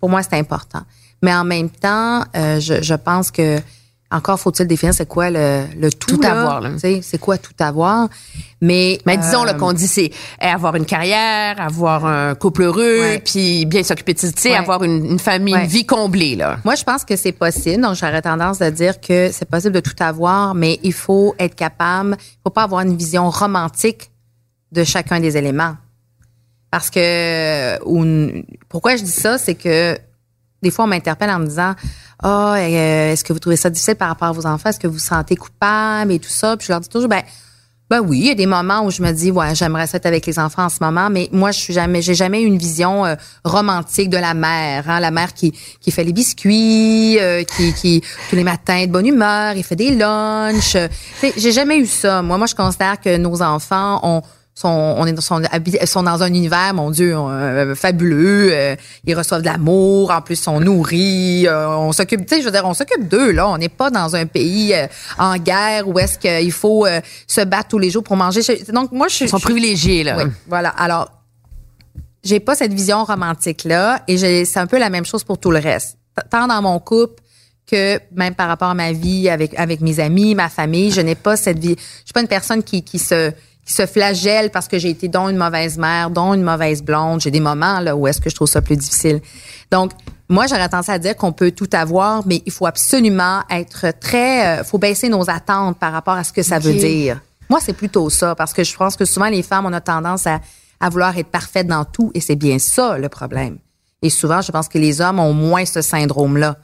Pour 0.00 0.08
moi, 0.08 0.22
c'est 0.22 0.38
important. 0.38 0.80
Mais 1.20 1.34
en 1.34 1.44
même 1.44 1.68
temps, 1.68 2.24
euh, 2.34 2.58
je 2.58 2.94
pense 2.94 3.30
que 3.30 3.58
encore 4.16 4.40
faut-il 4.40 4.66
définir 4.66 4.92
c'est 4.94 5.06
quoi 5.06 5.30
le, 5.30 5.64
le 5.78 5.90
tout, 5.92 6.16
Tout 6.16 6.22
là. 6.22 6.30
avoir, 6.32 6.62
C'est 6.80 7.18
quoi 7.18 7.38
tout 7.38 7.52
avoir? 7.58 8.08
Mais, 8.60 8.98
Mais 9.06 9.16
disons 9.18 9.46
euh, 9.46 9.52
qu'on 9.52 9.72
dit 9.72 9.86
c'est 9.86 10.10
avoir 10.40 10.74
une 10.76 10.86
carrière, 10.86 11.60
avoir 11.60 12.06
un 12.06 12.34
couple 12.34 12.62
heureux, 12.62 13.18
puis 13.24 13.66
bien 13.66 13.82
s'occuper 13.82 14.14
de 14.14 14.18
sais, 14.18 14.50
Ouais. 14.50 14.56
avoir 14.56 14.82
une, 14.82 15.04
une 15.04 15.18
famille, 15.18 15.54
Ouais. 15.54 15.62
une 15.64 15.66
vie 15.68 15.84
comblée 15.86 16.36
là. 16.36 16.58
Moi, 16.64 16.74
je 16.74 16.82
pense 16.84 17.04
que 17.04 17.16
c'est 17.16 17.32
possible. 17.32 17.82
Donc, 17.82 17.94
j'aurais 17.96 18.22
tendance 18.22 18.60
à 18.62 18.70
dire 18.70 19.00
que 19.00 19.30
c'est 19.32 19.48
possible 19.48 19.74
de 19.74 19.80
tout 19.80 19.94
avoir, 20.00 20.54
mais 20.54 20.80
il 20.82 20.92
faut 20.94 21.34
être 21.38 21.54
capable, 21.54 22.16
il 22.18 22.38
faut 22.44 22.50
pas 22.50 22.62
avoir 22.64 22.80
une 22.80 22.96
vision 22.96 23.28
romantique 23.30 24.10
de 24.72 24.84
chacun 24.84 25.20
des 25.20 25.36
éléments. 25.36 25.76
Parce 26.70 26.90
que, 26.90 27.78
ou 27.84 28.04
pourquoi 28.68 28.96
je 28.96 29.02
dis 29.04 29.10
ça, 29.10 29.38
c'est 29.38 29.54
que 29.54 29.96
des 30.66 30.72
fois, 30.72 30.84
on 30.84 30.88
m'interpelle 30.88 31.30
en 31.30 31.38
me 31.38 31.46
disant, 31.46 31.74
ah, 32.24 32.54
euh, 32.56 33.12
est-ce 33.12 33.22
que 33.22 33.32
vous 33.32 33.38
trouvez 33.38 33.56
ça 33.56 33.70
difficile 33.70 33.94
par 33.94 34.08
rapport 34.08 34.26
à 34.28 34.32
vos 34.32 34.46
enfants? 34.46 34.70
Est-ce 34.70 34.80
que 34.80 34.88
vous 34.88 34.94
vous 34.94 34.98
sentez 34.98 35.36
coupable 35.36 36.10
et 36.10 36.18
tout 36.18 36.28
ça? 36.28 36.56
Puis 36.56 36.66
je 36.66 36.72
leur 36.72 36.80
dis 36.80 36.88
toujours, 36.88 37.08
ben, 37.08 37.22
ben 37.88 38.00
oui, 38.00 38.18
il 38.18 38.26
y 38.26 38.30
a 38.30 38.34
des 38.34 38.46
moments 38.46 38.84
où 38.84 38.90
je 38.90 39.00
me 39.00 39.12
dis, 39.12 39.30
ouais, 39.30 39.54
j'aimerais 39.54 39.86
ça 39.86 39.98
être 39.98 40.06
avec 40.06 40.26
les 40.26 40.40
enfants 40.40 40.64
en 40.64 40.68
ce 40.68 40.78
moment, 40.80 41.08
mais 41.08 41.28
moi, 41.30 41.52
je 41.52 41.60
suis 41.60 41.72
jamais, 41.72 42.02
j'ai 42.02 42.16
jamais 42.16 42.42
une 42.42 42.58
vision 42.58 43.06
euh, 43.06 43.14
romantique 43.44 44.10
de 44.10 44.16
la 44.16 44.34
mère, 44.34 44.90
hein, 44.90 44.98
la 44.98 45.12
mère 45.12 45.34
qui 45.34 45.52
qui 45.80 45.92
fait 45.92 46.02
les 46.02 46.12
biscuits, 46.12 47.20
euh, 47.20 47.44
qui 47.44 47.72
qui 47.74 48.02
tous 48.28 48.34
les 48.34 48.42
matins 48.42 48.86
de 48.86 48.90
bonne 48.90 49.06
humeur, 49.06 49.54
il 49.54 49.62
fait 49.62 49.76
des 49.76 49.94
lunchs. 49.94 50.76
j'ai 51.36 51.52
jamais 51.52 51.78
eu 51.78 51.86
ça. 51.86 52.22
Moi, 52.22 52.38
moi, 52.38 52.48
je 52.48 52.56
considère 52.56 53.00
que 53.00 53.16
nos 53.18 53.40
enfants 53.40 54.00
ont 54.02 54.22
sont, 54.58 54.68
on 54.96 55.04
est, 55.04 55.20
sont, 55.20 55.42
sont 55.84 56.02
dans 56.02 56.22
un 56.22 56.28
univers, 56.28 56.72
mon 56.72 56.90
Dieu, 56.90 57.14
euh, 57.14 57.74
fabuleux. 57.74 58.48
euh, 58.52 58.74
ils 59.04 59.14
reçoivent 59.14 59.42
de 59.42 59.46
l'amour, 59.46 60.10
en 60.10 60.22
plus, 60.22 60.36
sont 60.36 60.60
nourris. 60.60 61.46
euh, 61.46 61.68
on 61.68 61.92
s'occupe, 61.92 62.24
tu 62.26 62.34
sais, 62.36 62.40
je 62.40 62.46
veux 62.46 62.50
dire, 62.52 62.64
on 62.64 62.72
s'occupe 62.72 63.06
d'eux, 63.06 63.32
là. 63.32 63.48
On 63.50 63.58
n'est 63.58 63.68
pas 63.68 63.90
dans 63.90 64.16
un 64.16 64.24
pays 64.24 64.72
euh, 64.74 64.86
en 65.18 65.36
guerre 65.36 65.86
où 65.86 65.98
est-ce 65.98 66.18
qu'il 66.18 66.52
faut 66.52 66.86
euh, 66.86 67.02
se 67.26 67.42
battre 67.42 67.68
tous 67.68 67.78
les 67.78 67.90
jours 67.90 68.02
pour 68.02 68.16
manger. 68.16 68.40
Donc, 68.72 68.92
moi, 68.92 69.08
je 69.08 69.14
suis... 69.16 69.24
Ils 69.26 69.28
sont 69.28 69.38
privilégiés 69.40 70.02
là. 70.04 70.16
Oui, 70.24 70.30
voilà. 70.48 70.70
Alors, 70.70 71.10
j'ai 72.24 72.40
pas 72.40 72.54
cette 72.54 72.72
vision 72.72 73.04
romantique-là 73.04 74.02
et 74.08 74.16
j'ai- 74.16 74.46
c'est 74.46 74.58
un 74.58 74.66
peu 74.66 74.78
la 74.78 74.88
même 74.90 75.04
chose 75.04 75.22
pour 75.22 75.38
tout 75.38 75.50
le 75.50 75.58
reste. 75.58 75.98
Tant 76.30 76.46
dans 76.46 76.62
mon 76.62 76.78
couple 76.80 77.22
que 77.70 78.00
même 78.14 78.34
par 78.34 78.48
rapport 78.48 78.68
à 78.68 78.74
ma 78.74 78.92
vie 78.92 79.28
avec, 79.28 79.52
avec 79.58 79.80
mes 79.80 80.00
amis, 80.00 80.34
ma 80.34 80.48
famille, 80.48 80.90
je 80.92 81.02
n'ai 81.02 81.14
pas 81.14 81.36
cette 81.36 81.58
vie. 81.58 81.76
Je 81.78 82.04
suis 82.04 82.12
pas 82.14 82.22
une 82.22 82.26
personne 82.28 82.62
qui, 82.62 82.82
qui 82.82 82.98
se 82.98 83.32
qui 83.66 83.74
se 83.74 83.84
flagelle 83.84 84.50
parce 84.50 84.68
que 84.68 84.78
j'ai 84.78 84.90
été 84.90 85.08
dont 85.08 85.28
une 85.28 85.36
mauvaise 85.36 85.76
mère, 85.76 86.10
dont 86.10 86.32
une 86.32 86.42
mauvaise 86.42 86.82
blonde. 86.82 87.20
J'ai 87.20 87.32
des 87.32 87.40
moments 87.40 87.80
là 87.80 87.96
où 87.96 88.06
est-ce 88.06 88.20
que 88.20 88.30
je 88.30 88.34
trouve 88.36 88.48
ça 88.48 88.62
plus 88.62 88.76
difficile. 88.76 89.20
Donc, 89.72 89.90
moi, 90.28 90.46
j'aurais 90.46 90.68
tendance 90.68 90.88
à 90.88 90.98
dire 90.98 91.16
qu'on 91.16 91.32
peut 91.32 91.50
tout 91.50 91.68
avoir, 91.72 92.26
mais 92.26 92.42
il 92.46 92.52
faut 92.52 92.66
absolument 92.66 93.42
être 93.50 93.92
très, 94.00 94.60
euh, 94.60 94.64
faut 94.64 94.78
baisser 94.78 95.08
nos 95.08 95.28
attentes 95.28 95.78
par 95.78 95.92
rapport 95.92 96.14
à 96.14 96.24
ce 96.24 96.32
que 96.32 96.42
ça 96.42 96.58
veut 96.58 96.74
dire. 96.74 97.20
Moi, 97.48 97.60
c'est 97.60 97.72
plutôt 97.72 98.08
ça, 98.10 98.34
parce 98.34 98.52
que 98.52 98.64
je 98.64 98.76
pense 98.76 98.96
que 98.96 99.04
souvent, 99.04 99.28
les 99.28 99.42
femmes, 99.42 99.66
on 99.66 99.72
a 99.72 99.80
tendance 99.80 100.26
à, 100.26 100.40
à 100.80 100.88
vouloir 100.88 101.16
être 101.16 101.28
parfaites 101.28 101.66
dans 101.66 101.84
tout, 101.84 102.10
et 102.14 102.20
c'est 102.20 102.34
bien 102.36 102.58
ça, 102.58 102.98
le 102.98 103.08
problème. 103.08 103.58
Et 104.02 104.10
souvent, 104.10 104.42
je 104.42 104.50
pense 104.50 104.68
que 104.68 104.78
les 104.78 105.00
hommes 105.00 105.20
ont 105.20 105.32
moins 105.32 105.64
ce 105.64 105.80
syndrome-là, 105.80 106.56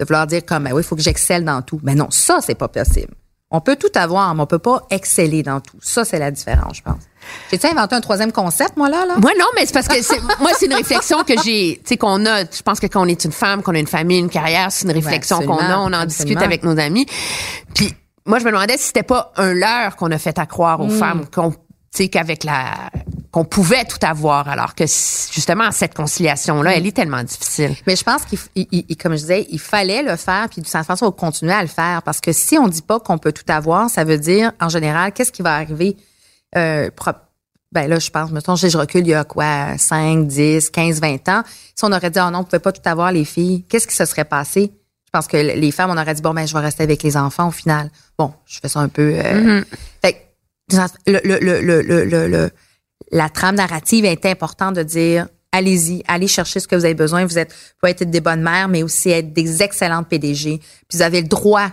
de 0.00 0.04
vouloir 0.04 0.26
dire 0.26 0.44
comme, 0.44 0.64
ben 0.64 0.72
oui, 0.72 0.82
il 0.82 0.84
faut 0.84 0.96
que 0.96 1.02
j'excelle 1.02 1.44
dans 1.44 1.62
tout. 1.62 1.80
Mais 1.82 1.94
non, 1.94 2.08
ça, 2.10 2.38
c'est 2.40 2.54
pas 2.54 2.68
possible. 2.68 3.14
On 3.50 3.60
peut 3.60 3.76
tout 3.76 3.90
avoir, 3.94 4.34
mais 4.34 4.42
on 4.42 4.46
peut 4.46 4.58
pas 4.58 4.86
exceller 4.90 5.42
dans 5.42 5.60
tout. 5.60 5.78
Ça, 5.80 6.04
c'est 6.04 6.18
la 6.18 6.30
différence, 6.30 6.76
je 6.76 6.82
pense. 6.82 7.00
J'ai-tu 7.50 7.66
inventé 7.66 7.94
un 7.94 8.00
troisième 8.00 8.30
concept, 8.30 8.76
moi, 8.76 8.90
là? 8.90 9.06
là? 9.06 9.14
Moi 9.18 9.32
non, 9.38 9.46
mais 9.54 9.64
c'est 9.64 9.72
parce 9.72 9.88
que 9.88 10.02
c'est, 10.02 10.20
moi 10.38 10.50
c'est 10.54 10.66
une 10.66 10.74
réflexion 10.74 11.24
que 11.24 11.34
j'ai, 11.42 11.80
tu 11.82 11.88
sais 11.88 11.96
qu'on 11.96 12.26
a. 12.26 12.44
Je 12.44 12.62
pense 12.62 12.78
que 12.78 12.86
quand 12.86 13.02
on 13.02 13.08
est 13.08 13.24
une 13.24 13.32
femme, 13.32 13.62
qu'on 13.62 13.74
a 13.74 13.78
une 13.78 13.86
famille, 13.86 14.18
une 14.18 14.28
carrière, 14.28 14.70
c'est 14.70 14.86
une 14.86 14.92
réflexion 14.92 15.40
qu'on 15.40 15.58
a, 15.58 15.78
on 15.78 15.86
en 15.86 15.92
absolument. 15.92 16.06
discute 16.06 16.42
avec 16.42 16.62
nos 16.62 16.78
amis. 16.78 17.06
Puis 17.74 17.94
moi 18.26 18.38
je 18.38 18.44
me 18.44 18.50
demandais 18.50 18.76
si 18.76 18.88
c'était 18.88 19.02
pas 19.02 19.32
un 19.36 19.52
leurre 19.52 19.96
qu'on 19.96 20.10
a 20.10 20.18
fait 20.18 20.38
à 20.38 20.46
croire 20.46 20.80
aux 20.80 20.90
femmes 20.90 21.26
qu'on, 21.26 21.54
qu'avec 22.10 22.44
la, 22.44 22.90
qu'on 23.30 23.44
pouvait 23.44 23.84
tout 23.84 23.98
avoir, 24.02 24.48
alors 24.48 24.74
que 24.74 24.84
justement 24.84 25.70
cette 25.72 25.94
conciliation 25.94 26.62
là, 26.62 26.76
elle 26.76 26.86
est 26.86 26.96
tellement 26.96 27.22
difficile. 27.22 27.74
Mais 27.86 27.96
je 27.96 28.04
pense 28.04 28.22
qu'il, 28.24 28.96
comme 28.96 29.12
je 29.12 29.20
disais, 29.20 29.46
il 29.50 29.58
fallait 29.58 30.02
le 30.02 30.16
faire, 30.16 30.48
puis 30.48 30.60
de 30.60 30.66
toute 30.66 30.72
façon, 30.72 30.94
il 30.94 30.98
faut 30.98 31.12
continuer 31.12 31.52
à 31.52 31.62
le 31.62 31.68
faire. 31.68 32.02
Parce 32.02 32.20
que 32.20 32.32
si 32.32 32.56
on 32.58 32.68
dit 32.68 32.82
pas 32.82 33.00
qu'on 33.00 33.18
peut 33.18 33.32
tout 33.32 33.44
avoir, 33.48 33.90
ça 33.90 34.04
veut 34.04 34.18
dire, 34.18 34.52
en 34.60 34.68
général, 34.68 35.12
qu'est-ce 35.12 35.32
qui 35.32 35.42
va 35.42 35.54
arriver? 35.56 35.96
Euh, 36.56 36.90
ben 37.70 37.86
là, 37.86 37.98
je 37.98 38.10
pense, 38.10 38.30
mettons, 38.30 38.56
je 38.56 38.68
je 38.68 38.78
recule 38.78 39.02
il 39.02 39.10
y 39.10 39.14
a 39.14 39.24
quoi, 39.24 39.76
5, 39.76 40.26
10, 40.26 40.70
15, 40.70 41.00
20 41.00 41.28
ans. 41.28 41.42
Si 41.74 41.84
on 41.84 41.92
aurait 41.92 42.10
dit, 42.10 42.18
oh 42.24 42.30
non, 42.30 42.40
on 42.40 42.44
pouvait 42.44 42.60
pas 42.60 42.72
tout 42.72 42.86
avoir, 42.86 43.12
les 43.12 43.24
filles, 43.24 43.64
qu'est-ce 43.68 43.86
qui 43.86 43.94
se 43.94 44.06
serait 44.06 44.24
passé? 44.24 44.72
Je 45.04 45.10
pense 45.10 45.26
que 45.26 45.36
les 45.36 45.70
femmes, 45.70 45.90
on 45.90 45.96
aurait 45.96 46.14
dit, 46.14 46.22
bon, 46.22 46.34
ben, 46.34 46.46
je 46.46 46.52
vais 46.54 46.60
rester 46.60 46.82
avec 46.82 47.02
les 47.02 47.16
enfants 47.16 47.48
au 47.48 47.50
final. 47.50 47.90
Bon, 48.18 48.32
je 48.46 48.58
fais 48.60 48.68
ça 48.68 48.80
un 48.80 48.88
peu. 48.88 49.14
euh, 49.16 49.62
fait 50.02 50.12
que 50.12 50.18
le, 50.18 50.27
le, 51.06 51.20
le, 51.24 52.26
le, 52.28 52.50
la 53.10 53.28
trame 53.28 53.56
narrative 53.56 54.04
est 54.04 54.26
importante 54.26 54.74
de 54.74 54.82
dire 54.82 55.28
allez-y, 55.52 56.02
allez 56.06 56.28
chercher 56.28 56.60
ce 56.60 56.68
que 56.68 56.76
vous 56.76 56.84
avez 56.84 56.94
besoin. 56.94 57.24
Vous 57.24 57.38
êtes, 57.38 57.50
vous 57.50 57.74
pouvez 57.80 57.92
être 57.92 58.08
des 58.08 58.20
bonnes 58.20 58.42
mères, 58.42 58.68
mais 58.68 58.82
aussi 58.82 59.10
être 59.10 59.32
des 59.32 59.62
excellentes 59.62 60.08
PDG. 60.08 60.58
Puis 60.58 60.98
vous 60.98 61.02
avez 61.02 61.22
le 61.22 61.28
droit 61.28 61.68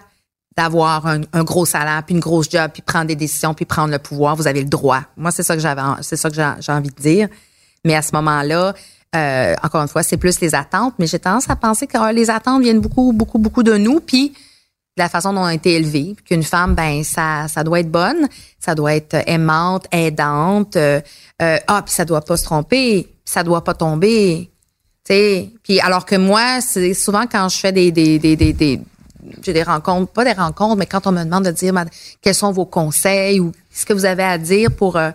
d'avoir 0.57 1.05
un, 1.05 1.21
un, 1.33 1.43
gros 1.43 1.65
salaire, 1.65 2.01
puis 2.05 2.15
une 2.15 2.21
grosse 2.21 2.49
job, 2.49 2.71
puis 2.71 2.81
prendre 2.81 3.07
des 3.07 3.15
décisions, 3.15 3.53
puis 3.53 3.65
prendre 3.65 3.91
le 3.91 3.99
pouvoir. 3.99 4.35
Vous 4.35 4.47
avez 4.47 4.61
le 4.61 4.69
droit. 4.69 5.01
Moi, 5.17 5.31
c'est 5.31 5.43
ça 5.43 5.55
que 5.55 5.61
j'avais, 5.61 5.81
c'est 6.01 6.15
ça 6.15 6.29
que 6.29 6.35
j'ai 6.35 6.71
envie 6.71 6.89
de 6.89 7.01
dire. 7.01 7.27
Mais 7.83 7.95
à 7.95 8.01
ce 8.01 8.11
moment-là, 8.13 8.73
euh, 9.15 9.55
encore 9.61 9.81
une 9.81 9.87
fois, 9.89 10.03
c'est 10.03 10.17
plus 10.17 10.39
les 10.39 10.55
attentes. 10.55 10.93
Mais 10.97 11.07
j'ai 11.07 11.19
tendance 11.19 11.49
à 11.49 11.57
penser 11.57 11.87
que 11.87 12.13
les 12.13 12.29
attentes 12.29 12.61
viennent 12.61 12.79
beaucoup, 12.79 13.11
beaucoup, 13.11 13.37
beaucoup 13.37 13.63
de 13.63 13.75
nous, 13.75 13.99
puis 13.99 14.33
de 14.97 15.01
la 15.01 15.09
façon 15.09 15.33
dont 15.33 15.41
on 15.41 15.45
a 15.45 15.53
été 15.53 15.73
élevé. 15.73 16.15
Qu'une 16.25 16.43
femme, 16.43 16.73
ben 16.73 17.03
ça, 17.03 17.47
ça 17.49 17.63
doit 17.63 17.81
être 17.81 17.91
bonne, 17.91 18.27
ça 18.59 18.75
doit 18.75 18.95
être 18.95 19.15
aimante, 19.27 19.87
aidante. 19.91 20.77
Euh, 20.77 21.01
euh, 21.41 21.57
ah, 21.67 21.81
puis 21.85 21.93
ça 21.93 22.05
doit 22.05 22.21
pas 22.21 22.37
se 22.37 22.45
tromper, 22.45 23.07
ça 23.25 23.43
doit 23.43 23.63
pas 23.63 23.73
tomber. 23.73 24.49
Puis 25.03 25.79
alors 25.81 26.05
que 26.05 26.15
moi, 26.15 26.61
c'est 26.61 26.93
souvent 26.93 27.25
quand 27.27 27.49
je 27.49 27.57
fais 27.57 27.71
des, 27.71 27.91
des, 27.91 28.17
des, 28.17 28.35
des 28.35 28.81
j'ai 29.43 29.53
des 29.53 29.63
rencontres, 29.63 30.11
pas 30.11 30.23
des 30.23 30.33
rencontres, 30.33 30.77
mais 30.77 30.85
quand 30.85 31.07
on 31.07 31.11
me 31.11 31.23
demande 31.23 31.45
de 31.45 31.51
dire 31.51 31.73
quels 32.21 32.35
sont 32.35 32.51
vos 32.51 32.65
conseils 32.65 33.39
ou 33.39 33.51
ce 33.71 33.85
que 33.85 33.93
vous 33.93 34.05
avez 34.05 34.23
à 34.23 34.37
dire 34.37 34.71
pour 34.71 34.97
euh, 34.97 35.11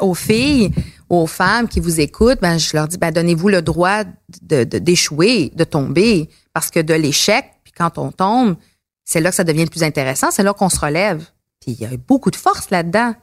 aux 0.00 0.14
filles, 0.14 0.70
aux 1.08 1.26
femmes 1.26 1.68
qui 1.68 1.80
vous 1.80 2.00
écoutent, 2.00 2.40
ben 2.40 2.58
je 2.58 2.76
leur 2.76 2.88
dis 2.88 2.98
ben 2.98 3.10
donnez-vous 3.10 3.48
le 3.48 3.62
droit 3.62 4.02
d'échouer, 4.42 5.52
de, 5.54 5.64
tomber, 5.64 6.28
parce 6.52 6.70
que 6.70 6.80
de 6.80 6.94
l'échec, 6.94 7.44
quand 7.76 7.98
on 7.98 8.10
tombe, 8.10 8.56
c'est 9.04 9.20
là 9.20 9.30
que 9.30 9.36
ça 9.36 9.44
devient 9.44 9.64
le 9.64 9.70
plus 9.70 9.82
intéressant, 9.82 10.30
c'est 10.30 10.42
là 10.42 10.52
qu'on 10.52 10.68
se 10.68 10.78
relève. 10.78 11.24
Puis 11.60 11.72
il 11.72 11.80
y 11.80 11.84
a 11.84 11.90
beaucoup 11.96 12.30
de 12.30 12.36
force 12.36 12.70
là-dedans. 12.70 13.14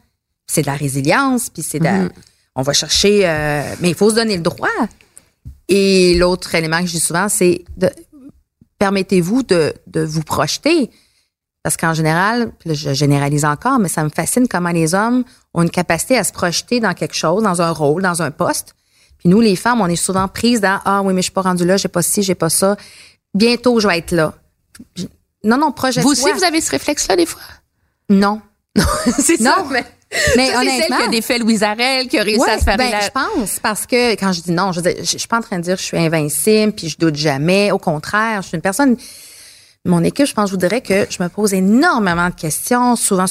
C'est 0.47 0.61
de 0.61 0.67
la 0.67 0.75
résilience, 0.75 1.49
puis 1.49 1.61
c'est 1.61 1.79
de, 1.79 1.85
mm-hmm. 1.85 2.09
on 2.55 2.61
va 2.63 2.73
chercher, 2.73 3.27
euh, 3.27 3.75
mais 3.81 3.89
il 3.89 3.95
faut 3.95 4.09
se 4.09 4.15
donner 4.15 4.35
le 4.35 4.41
droit. 4.41 4.69
Et 5.67 6.17
l'autre 6.17 6.55
élément 6.55 6.79
que 6.79 6.87
je 6.87 6.93
dis 6.93 6.99
souvent, 6.99 7.29
c'est 7.29 7.63
de 7.77 7.89
permettez-vous 8.79 9.43
de, 9.43 9.73
de 9.87 10.01
vous 10.01 10.23
projeter. 10.23 10.89
Parce 11.61 11.75
qu'en 11.75 11.93
général, 11.93 12.51
je 12.65 12.93
généralise 12.93 13.45
encore, 13.45 13.79
mais 13.79 13.89
ça 13.89 14.03
me 14.03 14.09
fascine 14.09 14.47
comment 14.47 14.71
les 14.71 14.95
hommes 14.95 15.23
ont 15.53 15.61
une 15.61 15.69
capacité 15.69 16.17
à 16.17 16.23
se 16.23 16.31
projeter 16.31 16.79
dans 16.79 16.93
quelque 16.93 17.15
chose, 17.15 17.43
dans 17.43 17.61
un 17.61 17.71
rôle, 17.71 18.01
dans 18.01 18.21
un 18.21 18.31
poste. 18.31 18.75
Puis 19.17 19.27
nous, 19.27 19.41
les 19.41 19.57
femmes, 19.57 19.81
on 19.81 19.87
est 19.87 19.97
souvent 19.97 20.27
prises 20.29 20.61
dans 20.61 20.79
Ah 20.85 21.01
oui, 21.03 21.13
mais 21.13 21.21
je 21.21 21.25
suis 21.25 21.33
pas 21.33 21.41
rendue 21.41 21.65
là, 21.65 21.75
j'ai 21.75 21.89
pas 21.89 22.01
ci, 22.01 22.23
j'ai 22.23 22.35
pas 22.35 22.49
ça. 22.49 22.77
Bientôt, 23.33 23.79
je 23.79 23.87
vais 23.87 23.97
être 23.97 24.11
là. 24.11 24.33
Non, 25.43 25.57
non, 25.57 25.71
projette 25.71 26.03
Vous 26.03 26.11
aussi, 26.11 26.31
vous 26.31 26.43
avez 26.43 26.61
ce 26.61 26.71
réflexe-là 26.71 27.15
des 27.15 27.25
fois? 27.25 27.41
Non. 28.09 28.41
Non, 28.75 28.85
c'est 29.19 29.37
ça. 29.37 29.63
Mais, 29.71 29.85
mais 30.35 30.55
honnêtement, 30.55 30.65
c'est 30.65 30.81
celle 30.81 30.97
qui 30.97 31.03
a 31.03 31.07
défait 31.07 31.39
Louise 31.39 31.63
Arel, 31.63 32.07
qui 32.07 32.17
a 32.19 32.23
réussi 32.23 32.49
à 32.49 32.59
se 32.59 32.63
faire 32.63 32.77
ben, 32.77 32.91
je 33.01 33.09
pense, 33.09 33.59
parce 33.59 33.85
que 33.85 34.13
quand 34.13 34.31
je 34.31 34.41
dis 34.41 34.51
non, 34.51 34.71
je, 34.71 34.81
je, 34.81 35.03
je 35.03 35.17
suis 35.17 35.27
pas 35.27 35.37
en 35.37 35.41
train 35.41 35.57
de 35.57 35.63
dire 35.63 35.75
que 35.75 35.81
je 35.81 35.85
suis 35.85 35.97
invincible, 35.97 36.73
puis 36.73 36.89
je 36.89 36.97
doute 36.97 37.15
jamais. 37.15 37.71
Au 37.71 37.77
contraire, 37.77 38.41
je 38.41 38.47
suis 38.47 38.55
une 38.55 38.61
personne 38.61 38.97
mon 39.85 40.03
équipe, 40.03 40.25
je 40.25 40.33
pense, 40.33 40.49
je 40.49 40.53
vous 40.53 40.59
dirais 40.59 40.81
que 40.81 41.07
je 41.09 41.23
me 41.23 41.29
pose 41.29 41.53
énormément 41.53 42.29
de 42.29 42.35
questions, 42.35 42.95
souvent. 42.95 43.25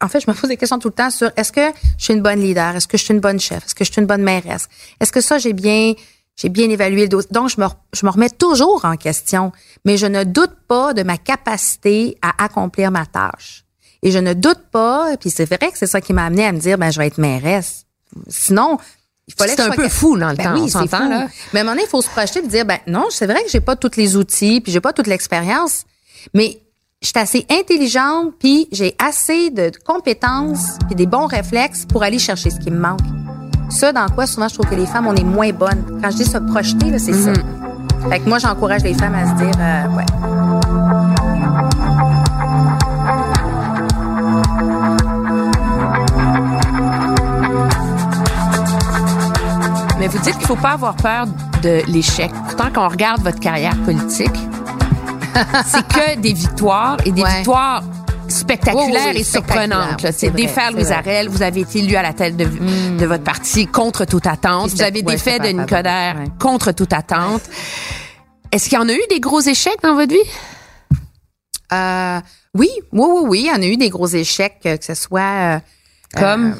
En 0.00 0.08
fait, 0.08 0.20
je 0.20 0.30
me 0.30 0.34
pose 0.34 0.48
des 0.50 0.56
questions 0.56 0.78
tout 0.78 0.88
le 0.88 0.94
temps 0.94 1.10
sur 1.10 1.30
est-ce 1.36 1.52
que 1.52 1.72
je 1.98 2.04
suis 2.04 2.14
une 2.14 2.22
bonne 2.22 2.40
leader, 2.40 2.76
est-ce 2.76 2.88
que 2.88 2.98
je 2.98 3.04
suis 3.04 3.14
une 3.14 3.20
bonne 3.20 3.38
chef, 3.38 3.64
est-ce 3.64 3.74
que 3.74 3.84
je 3.84 3.92
suis 3.92 4.00
une 4.00 4.06
bonne 4.06 4.22
mairesse, 4.22 4.68
est-ce 5.00 5.12
que 5.12 5.20
ça 5.20 5.38
j'ai 5.38 5.52
bien 5.52 5.94
j'ai 6.36 6.48
bien 6.48 6.68
évalué 6.68 7.02
le 7.02 7.08
dossier. 7.08 7.30
Donc 7.32 7.48
je 7.48 7.60
me 7.60 7.66
je 7.92 8.04
me 8.04 8.10
remets 8.10 8.30
toujours 8.30 8.84
en 8.84 8.96
question, 8.96 9.52
mais 9.84 9.96
je 9.96 10.06
ne 10.06 10.24
doute 10.24 10.54
pas 10.68 10.94
de 10.94 11.02
ma 11.02 11.16
capacité 11.16 12.16
à 12.22 12.44
accomplir 12.44 12.90
ma 12.90 13.06
tâche. 13.06 13.64
Et 14.02 14.10
je 14.10 14.18
ne 14.18 14.34
doute 14.34 14.60
pas, 14.70 15.16
puis 15.18 15.30
c'est 15.30 15.46
vrai 15.46 15.72
que 15.72 15.78
c'est 15.78 15.86
ça 15.86 16.00
qui 16.00 16.12
m'a 16.12 16.26
amené 16.26 16.44
à 16.44 16.52
me 16.52 16.58
dire 16.58 16.76
ben 16.76 16.90
je 16.90 16.98
vais 16.98 17.06
être 17.06 17.18
mairesse. 17.18 17.86
Sinon, 18.28 18.78
il 19.26 19.34
fallait 19.34 19.54
C'est 19.56 19.62
un 19.62 19.70
peu 19.70 19.88
fou 19.88 20.18
dans 20.18 20.30
le 20.30 20.36
ben 20.36 20.44
temps, 20.44 20.54
oui, 20.54 20.70
on 20.74 21.08
Là. 21.08 21.28
Mais 21.52 21.60
à 21.60 21.62
un 21.62 21.64
moment 21.64 21.74
donné, 21.74 21.84
il 21.86 21.88
faut 21.88 22.02
se 22.02 22.10
projeter 22.10 22.40
et 22.40 22.46
dire, 22.46 22.66
ben 22.66 22.78
non, 22.86 23.06
c'est 23.10 23.26
vrai 23.26 23.42
que 23.42 23.50
j'ai 23.50 23.60
pas 23.60 23.76
tous 23.76 23.96
les 23.96 24.16
outils, 24.16 24.60
puis 24.60 24.70
j'ai 24.70 24.80
pas 24.80 24.92
toute 24.92 25.06
l'expérience, 25.06 25.84
mais 26.34 26.60
je 27.00 27.08
suis 27.08 27.18
assez 27.18 27.46
intelligente, 27.50 28.34
puis 28.38 28.68
j'ai 28.70 28.94
assez 28.98 29.50
de 29.50 29.72
compétences, 29.84 30.78
puis 30.86 30.94
des 30.94 31.06
bons 31.06 31.26
réflexes 31.26 31.86
pour 31.86 32.02
aller 32.02 32.18
chercher 32.18 32.50
ce 32.50 32.60
qui 32.60 32.70
me 32.70 32.78
manque. 32.78 33.23
Ça, 33.68 33.92
dans 33.92 34.08
quoi 34.08 34.26
souvent 34.26 34.48
je 34.48 34.54
trouve 34.54 34.66
que 34.66 34.74
les 34.74 34.86
femmes, 34.86 35.06
on 35.06 35.14
est 35.14 35.24
moins 35.24 35.50
bonnes. 35.52 36.00
Quand 36.02 36.10
je 36.10 36.16
dis 36.16 36.24
se 36.24 36.38
projeter, 36.38 36.98
c'est 36.98 37.12
ça. 37.12 37.32
Mm-hmm. 37.32 38.10
Fait 38.10 38.20
que 38.20 38.28
moi, 38.28 38.38
j'encourage 38.38 38.82
les 38.82 38.94
femmes 38.94 39.14
à 39.14 39.26
se 39.26 39.34
dire, 39.42 39.54
euh, 39.58 39.86
ouais. 39.96 40.04
Mais 49.98 50.08
vous 50.08 50.18
dites 50.18 50.36
qu'il 50.36 50.46
faut 50.46 50.56
pas 50.56 50.72
avoir 50.72 50.94
peur 50.96 51.26
de 51.62 51.80
l'échec. 51.90 52.30
Pourtant, 52.46 52.68
quand 52.72 52.86
on 52.86 52.88
regarde 52.90 53.22
votre 53.22 53.40
carrière 53.40 53.76
politique, 53.84 54.38
c'est 55.64 55.86
que 55.88 56.20
des 56.20 56.34
victoires 56.34 56.98
et 57.06 57.10
des 57.10 57.24
victoires 57.24 57.82
spectaculaires 58.28 59.16
et 59.16 59.24
surprenantes. 59.24 60.06
C'est 60.12 60.30
défaire 60.30 60.72
Louis 60.72 60.92
Arel. 60.92 61.28
Vous 61.28 61.42
avez 61.42 61.60
été 61.60 61.80
élu 61.80 61.96
à 61.96 62.02
la 62.02 62.12
tête 62.12 62.36
de, 62.36 62.44
mm. 62.44 62.96
de 62.98 63.06
votre 63.06 63.24
parti 63.24 63.66
contre 63.66 64.04
toute 64.04 64.26
attente. 64.26 64.70
Vous 64.70 64.82
avez 64.82 65.02
défait 65.02 65.38
de 65.38 65.48
Nicodère 65.48 66.16
contre 66.38 66.72
toute 66.72 66.92
attente. 66.92 67.42
Est-ce 68.52 68.68
qu'il 68.68 68.78
y 68.78 68.80
en 68.80 68.88
a 68.88 68.92
eu 68.92 69.02
des 69.10 69.20
gros 69.20 69.40
échecs 69.40 69.80
dans 69.82 69.94
votre 69.94 70.12
vie? 70.12 70.30
Euh, 71.72 72.20
oui, 72.54 72.70
oui, 72.92 73.06
oui, 73.08 73.22
oui. 73.24 73.40
Il 73.40 73.46
y 73.46 73.50
en 73.50 73.62
a 73.62 73.66
eu 73.66 73.76
des 73.76 73.88
gros 73.88 74.06
échecs, 74.06 74.60
que 74.62 74.76
ce 74.80 74.94
soit... 74.94 75.20
Euh, 75.20 75.58
Comme? 76.16 76.54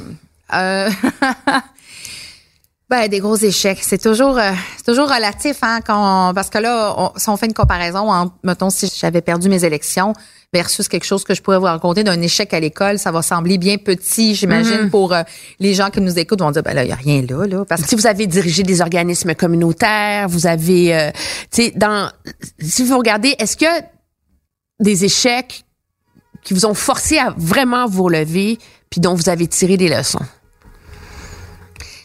Euh, 0.53 0.91
Ben, 2.91 3.09
des 3.09 3.19
gros 3.19 3.37
échecs. 3.37 3.79
C'est 3.81 4.01
toujours, 4.01 4.39
euh, 4.39 4.53
relatif, 4.87 5.59
hein, 5.63 5.81
quand 5.85 6.33
parce 6.35 6.51
que 6.51 6.59
là, 6.59 6.95
on, 6.99 7.13
si 7.17 7.31
on 7.31 7.37
fait 7.37 7.47
une 7.47 7.55
comparaison 7.55 8.11
entre, 8.11 8.35
mettons, 8.43 8.69
si 8.69 8.93
j'avais 8.95 9.23
perdu 9.23 9.49
mes 9.49 9.65
élections 9.65 10.13
versus 10.55 10.87
quelque 10.87 11.05
chose 11.05 11.25
que 11.25 11.35
je 11.35 11.43
pourrais 11.43 11.59
vous 11.59 11.65
raconter 11.65 12.05
d'un 12.05 12.21
échec 12.23 12.55
à 12.55 12.61
l'école, 12.61 13.01
ça 13.01 13.11
va 13.11 13.23
sembler 13.23 13.59
bien 13.59 13.77
petit, 13.77 14.37
j'imagine, 14.37 14.85
mm-hmm. 14.85 14.91
pour 14.91 15.13
euh, 15.13 15.23
les 15.59 15.75
gens 15.75 15.91
qui 15.91 16.01
nous 16.01 16.17
écoutent 16.17 16.41
vont 16.41 16.53
dire, 16.53 16.63
ben 16.63 16.75
là, 16.75 16.85
il 16.85 16.91
y 16.91 16.93
a 16.93 16.97
rien 16.97 17.23
là, 17.29 17.45
là. 17.45 17.65
Parce 17.65 17.83
que 17.83 17.89
si 17.89 17.97
vous 17.97 18.07
avez 18.07 18.29
dirigé 18.29 18.63
des 18.63 18.81
organismes 18.81 19.35
communautaires, 19.35 20.29
vous 20.29 20.47
avez, 20.47 20.95
euh, 20.95 21.11
tu 21.51 21.65
sais, 21.65 21.73
dans, 21.75 22.09
si 22.61 22.85
vous 22.85 22.97
regardez, 22.97 23.35
est-ce 23.41 23.57
que 23.57 23.85
des 24.79 25.05
échecs 25.05 25.65
qui 26.45 26.55
vous 26.55 26.67
ont 26.67 26.75
forcé 26.75 27.19
à 27.19 27.35
vraiment 27.37 27.87
vous 27.89 28.05
relever, 28.05 28.59
puis 28.91 29.01
dont 29.01 29.15
vous 29.15 29.29
avez 29.29 29.49
tiré 29.49 29.77
des 29.77 29.89
leçons? 29.89 30.25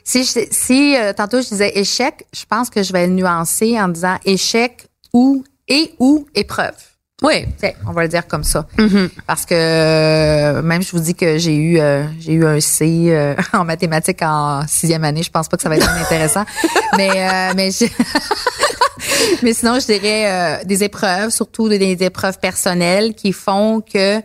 Si, 0.03 0.25
si 0.25 0.97
euh, 0.97 1.13
tantôt 1.13 1.39
je 1.39 1.49
disais 1.49 1.77
échec, 1.77 2.25
je 2.33 2.45
pense 2.49 2.71
que 2.71 2.81
je 2.81 2.91
vais 2.93 3.05
le 3.05 3.13
nuancer 3.13 3.79
en 3.79 3.89
disant 3.89 4.17
échec 4.25 4.87
ou 5.13 5.43
et 5.67 5.93
ou 5.99 6.25
épreuve. 6.33 6.73
Oui, 7.21 7.45
on 7.85 7.91
va 7.91 8.03
le 8.03 8.07
dire 8.07 8.27
comme 8.27 8.43
ça. 8.43 8.65
Mm-hmm. 8.77 9.09
Parce 9.27 9.45
que 9.45 9.53
euh, 9.53 10.61
même 10.61 10.81
je 10.81 10.91
vous 10.91 10.99
dis 10.99 11.15
que 11.15 11.37
j'ai 11.37 11.55
eu 11.55 11.79
euh, 11.79 12.05
j'ai 12.19 12.33
eu 12.33 12.45
un 12.45 12.59
C 12.59 13.35
en 13.53 13.65
mathématiques 13.65 14.21
en 14.21 14.65
sixième 14.67 15.03
année. 15.03 15.23
Je 15.23 15.31
pense 15.31 15.47
pas 15.49 15.57
que 15.57 15.63
ça 15.63 15.69
va 15.69 15.77
être 15.77 15.89
intéressant, 15.89 16.45
mais 16.97 17.53
mais 17.55 17.69
mais 19.43 19.53
sinon 19.53 19.79
je 19.79 19.85
dirais 19.85 20.63
des 20.65 20.83
épreuves, 20.83 21.29
surtout 21.29 21.67
des 21.67 21.97
épreuves 22.03 22.39
personnelles 22.39 23.13
qui 23.15 23.33
font 23.33 23.81
que 23.81 24.21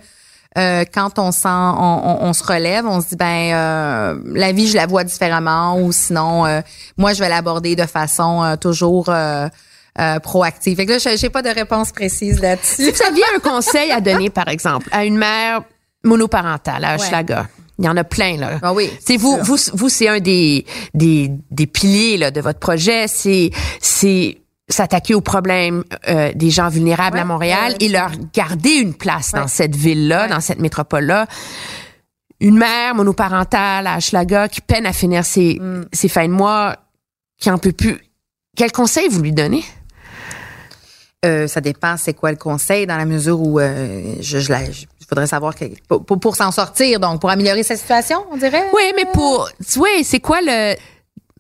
euh, 0.57 0.84
quand 0.92 1.18
on 1.18 1.32
sent, 1.32 1.49
on, 1.49 2.18
on, 2.20 2.32
se 2.32 2.45
relève, 2.45 2.86
on 2.86 3.01
se 3.01 3.09
dit 3.09 3.16
ben 3.16 3.53
euh, 3.53 4.20
la 4.24 4.53
vie 4.53 4.68
je 4.68 4.76
la 4.76 4.86
vois 4.86 5.03
différemment 5.03 5.80
ou 5.80 5.90
sinon 5.90 6.47
euh, 6.47 6.61
moi 6.97 7.12
je 7.12 7.18
vais 7.18 7.28
l'aborder 7.28 7.74
de 7.74 7.86
façon 7.86 8.57
toujours 8.61 9.12
proactive. 10.22 10.76
Fait 10.76 10.86
que 10.86 10.92
là, 10.92 11.16
j'ai 11.16 11.30
pas 11.30 11.42
de 11.42 11.49
réponse 11.49 11.92
précise 11.92 12.40
là-dessus. 12.40 12.84
Si 12.84 12.90
vous 12.90 13.03
aviez 13.03 13.24
un 13.36 13.38
conseil 13.38 13.92
à 13.92 14.01
donner, 14.01 14.30
par 14.30 14.49
exemple, 14.49 14.88
à 14.90 15.05
une 15.05 15.16
mère 15.16 15.62
monoparentale 16.03 16.84
à 16.84 16.97
Hochelaga, 16.97 17.49
il 17.78 17.84
y 17.84 17.88
en 17.88 17.97
a 17.97 18.05
plein 18.05 18.36
là. 18.36 18.59
Ah 18.62 18.72
oui. 18.72 18.90
C'est 19.05 19.16
vous, 19.16 19.38
vous, 19.42 19.57
vous, 19.72 19.88
c'est 19.88 20.09
un 20.09 20.20
des, 20.20 20.64
des 20.95 21.30
des 21.51 21.66
piliers 21.66 22.18
là 22.18 22.30
de 22.30 22.40
votre 22.40 22.59
projet. 22.59 23.09
C'est 23.09 23.51
c'est 23.80 24.38
s'attaquer 24.68 25.14
aux 25.14 25.20
problèmes 25.20 25.84
euh, 26.09 26.32
des 26.34 26.51
gens 26.51 26.68
vulnérables 26.68 27.18
à 27.18 27.24
Montréal 27.24 27.74
et 27.80 27.88
leur 27.88 28.12
garder 28.32 28.70
une 28.70 28.95
place 28.95 29.32
dans 29.32 29.49
cette 29.49 29.76
ville-là, 29.76 30.28
dans 30.28 30.40
cette 30.40 30.61
métropole-là. 30.61 31.26
Une 32.40 32.57
mère 32.59 32.95
monoparentale 32.95 33.86
à 33.86 34.01
Schlaga 34.01 34.49
qui 34.49 34.61
peine 34.61 34.86
à 34.86 34.92
finir 34.92 35.24
ses, 35.24 35.59
mm. 35.61 35.86
ses 35.92 36.09
fins 36.09 36.26
de 36.26 36.32
mois, 36.32 36.76
qui 37.38 37.51
en 37.51 37.59
peut 37.59 37.72
plus. 37.72 37.99
Quel 38.57 38.72
conseil 38.72 39.09
vous 39.09 39.20
lui 39.20 39.32
donnez? 39.32 39.64
Euh, 41.25 41.47
ça 41.47 41.61
dépend 41.61 41.97
c'est 41.97 42.14
quoi 42.14 42.31
le 42.31 42.37
conseil 42.37 42.87
dans 42.87 42.97
la 42.97 43.05
mesure 43.05 43.41
où 43.41 43.59
euh, 43.59 44.14
je, 44.20 44.39
je, 44.39 44.53
je 44.72 45.07
voudrais 45.09 45.27
savoir 45.27 45.55
que, 45.55 45.64
pour, 45.89 46.05
pour, 46.05 46.20
pour 46.20 46.37
s'en 46.37 46.51
sortir 46.51 47.01
donc 47.01 47.20
pour 47.20 47.31
améliorer 47.31 47.62
sa 47.62 47.77
situation 47.77 48.25
on 48.31 48.37
dirait? 48.37 48.64
Oui 48.75 48.93
mais 48.95 49.07
pour 49.12 49.49
oui 49.77 50.05
c'est 50.05 50.20
quoi 50.20 50.41
le 50.43 50.75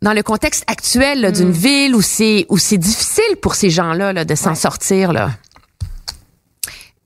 dans 0.00 0.12
le 0.12 0.22
contexte 0.22 0.64
actuel 0.68 1.32
d'une 1.32 1.48
mm. 1.48 1.52
ville 1.52 1.94
où 1.94 2.02
c'est 2.02 2.46
où 2.48 2.58
c'est 2.58 2.78
difficile 2.78 3.36
pour 3.42 3.54
ces 3.54 3.70
gens-là 3.70 4.12
là, 4.12 4.24
de 4.24 4.34
s'en 4.34 4.54
sortir 4.54 5.12
là? 5.12 5.30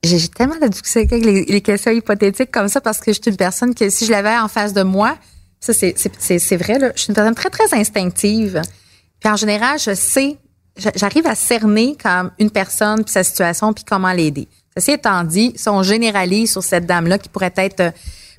j'ai 0.02 0.28
tellement 0.28 0.56
de 0.56 0.66
avec 0.66 1.24
les, 1.24 1.44
les, 1.44 1.60
questions 1.60 1.90
hypothétiques 1.90 2.50
comme 2.50 2.68
ça 2.68 2.80
parce 2.80 2.98
que 2.98 3.12
je 3.12 3.20
suis 3.20 3.30
une 3.30 3.36
personne 3.36 3.74
que 3.74 3.90
si 3.90 4.06
je 4.06 4.10
l'avais 4.10 4.36
en 4.36 4.48
face 4.48 4.72
de 4.72 4.82
moi, 4.82 5.16
ça 5.60 5.72
c'est 5.72 6.56
vrai, 6.56 6.78
là, 6.78 6.92
je 6.94 7.02
suis 7.02 7.08
une 7.08 7.14
personne 7.14 7.34
très, 7.34 7.50
très 7.50 7.74
instinctive. 7.74 8.62
Puis 9.20 9.30
en 9.30 9.36
général, 9.36 9.78
je 9.78 9.94
sais, 9.94 10.36
j'arrive 10.94 11.26
à 11.26 11.34
cerner 11.34 11.96
comme 12.02 12.30
une 12.38 12.50
personne, 12.50 13.04
puis 13.04 13.12
sa 13.12 13.24
situation, 13.24 13.72
puis 13.72 13.84
comment 13.84 14.12
l'aider. 14.12 14.48
Ceci 14.76 14.92
étant 14.92 15.24
dit, 15.24 15.52
si 15.56 15.68
on 15.68 15.82
généralise 15.82 16.52
sur 16.52 16.62
cette 16.62 16.86
dame-là 16.86 17.18
qui 17.18 17.28
pourrait 17.28 17.52
être 17.56 17.80
euh, 17.80 17.90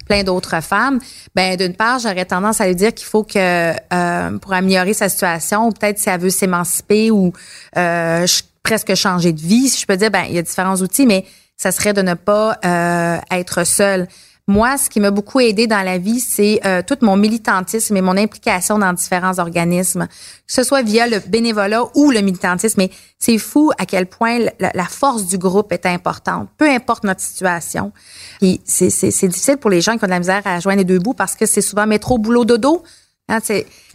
plein 0.05 0.23
d'autres 0.23 0.61
femmes, 0.61 0.99
ben 1.35 1.57
d'une 1.57 1.75
part, 1.75 1.99
j'aurais 1.99 2.25
tendance 2.25 2.61
à 2.61 2.67
lui 2.67 2.75
dire 2.75 2.93
qu'il 2.93 3.07
faut 3.07 3.23
que 3.23 3.73
euh, 3.93 4.37
pour 4.39 4.53
améliorer 4.53 4.93
sa 4.93 5.09
situation, 5.09 5.67
ou 5.67 5.71
peut-être 5.71 5.99
si 5.99 6.09
elle 6.09 6.21
veut 6.21 6.29
s'émanciper 6.29 7.11
ou 7.11 7.33
euh, 7.77 8.25
presque 8.63 8.95
changer 8.95 9.33
de 9.33 9.41
vie, 9.41 9.67
si 9.69 9.81
je 9.81 9.85
peux 9.85 9.97
dire, 9.97 10.11
ben 10.11 10.23
il 10.29 10.35
y 10.35 10.37
a 10.37 10.41
différents 10.41 10.77
outils, 10.77 11.05
mais 11.05 11.25
ça 11.57 11.71
serait 11.73 11.93
de 11.93 12.01
ne 12.01 12.13
pas 12.13 12.57
être 13.31 13.65
seule. 13.65 14.07
Moi, 14.49 14.79
ce 14.79 14.89
qui 14.89 14.99
m'a 14.99 15.11
beaucoup 15.11 15.39
aidé 15.39 15.67
dans 15.67 15.83
la 15.83 15.99
vie, 15.99 16.19
c'est 16.19 16.59
euh, 16.65 16.81
tout 16.81 16.97
mon 17.01 17.15
militantisme 17.15 17.95
et 17.95 18.01
mon 18.01 18.17
implication 18.17 18.79
dans 18.79 18.93
différents 18.93 19.37
organismes, 19.37 20.07
que 20.07 20.51
ce 20.51 20.63
soit 20.63 20.81
via 20.81 21.07
le 21.07 21.19
bénévolat 21.19 21.83
ou 21.93 22.09
le 22.09 22.21
militantisme. 22.21 22.81
Mais 22.81 22.89
c'est 23.19 23.37
fou 23.37 23.69
à 23.77 23.85
quel 23.85 24.07
point 24.07 24.39
la, 24.59 24.85
force 24.85 25.27
du 25.27 25.37
groupe 25.37 25.71
est 25.71 25.85
importante, 25.85 26.49
peu 26.57 26.67
importe 26.67 27.03
notre 27.03 27.21
situation. 27.21 27.91
C'est 28.65 29.27
difficile 29.27 29.57
pour 29.57 29.69
les 29.69 29.81
gens 29.81 29.99
qui 29.99 30.03
ont 30.03 30.07
de 30.07 30.13
la 30.13 30.19
misère 30.19 30.41
à 30.45 30.59
joindre 30.59 30.79
les 30.79 30.83
deux 30.83 30.97
bouts 30.97 31.13
parce 31.13 31.35
que 31.35 31.45
c'est 31.45 31.61
souvent 31.61 31.85
métro, 31.85 32.17
boulot, 32.17 32.43
dodo. 32.43 32.81
Hein, 33.29 33.39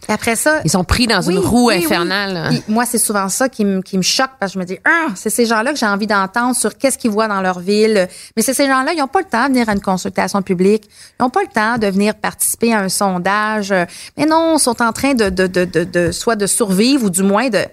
après 0.07 0.35
ça, 0.35 0.61
ils 0.63 0.71
sont 0.71 0.83
pris 0.83 1.07
dans 1.07 1.21
une 1.21 1.39
roue 1.39 1.69
infernale. 1.69 2.51
moi, 2.67 2.85
c'est 2.85 2.97
souvent 2.97 3.27
ça 3.27 3.49
qui 3.49 3.65
me 3.65 3.81
qui 3.81 3.97
me 3.97 4.03
choque 4.03 4.29
parce 4.39 4.53
que 4.53 4.59
je 4.59 4.59
me 4.59 4.65
dis, 4.65 4.77
ah, 4.85 5.07
c'est 5.15 5.29
ces 5.29 5.45
gens-là 5.45 5.73
que 5.73 5.79
j'ai 5.79 5.85
envie 5.85 6.07
d'entendre 6.07 6.55
sur 6.55 6.77
qu'est-ce 6.77 6.97
qu'ils 6.97 7.11
voient 7.11 7.27
dans 7.27 7.41
leur 7.41 7.59
ville. 7.59 8.07
Mais 8.35 8.41
c'est 8.41 8.53
ces 8.53 8.67
gens-là, 8.67 8.93
ils 8.93 8.99
n'ont 8.99 9.07
pas 9.07 9.19
le 9.19 9.25
temps 9.25 9.43
de 9.43 9.53
venir 9.53 9.67
à 9.67 9.73
une 9.73 9.81
consultation 9.81 10.41
publique, 10.41 10.85
ils 11.19 11.23
n'ont 11.23 11.29
pas 11.29 11.41
le 11.41 11.47
temps 11.47 11.77
de 11.77 11.87
venir 11.87 12.15
participer 12.15 12.73
à 12.73 12.79
un 12.79 12.89
sondage. 12.89 13.73
Mais 14.17 14.25
non, 14.25 14.55
ils 14.57 14.61
sont 14.61 14.81
en 14.81 14.93
train 14.93 15.13
de 15.15 15.29
de 15.29 15.47
de 15.47 15.65
de, 15.65 16.11
soit 16.11 16.35
de 16.35 16.47
survivre 16.47 17.05
ou 17.05 17.09
du 17.09 17.23
moins 17.23 17.49
de 17.49 17.65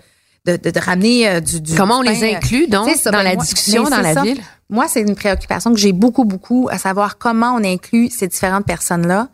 de, 0.44 0.56
de, 0.56 0.80
ramener 0.80 1.28
euh, 1.28 1.40
du, 1.40 1.60
du, 1.60 1.76
Comment 1.76 1.98
on 1.98 2.02
les 2.02 2.24
inclut 2.34 2.66
donc 2.66 2.88
dans 3.04 3.12
ben, 3.12 3.22
la 3.22 3.36
discussion 3.36 3.84
dans 3.84 4.00
la 4.00 4.20
ville? 4.22 4.40
Moi, 4.70 4.88
c'est 4.88 5.02
une 5.02 5.14
préoccupation 5.14 5.72
que 5.72 5.78
j'ai 5.78 5.92
beaucoup 5.92 6.24
beaucoup 6.24 6.68
à 6.72 6.78
savoir 6.78 7.18
comment 7.18 7.54
on 7.54 7.62
inclut 7.62 8.10
ces 8.10 8.26
différentes 8.26 8.66
personnes-là. 8.66 9.28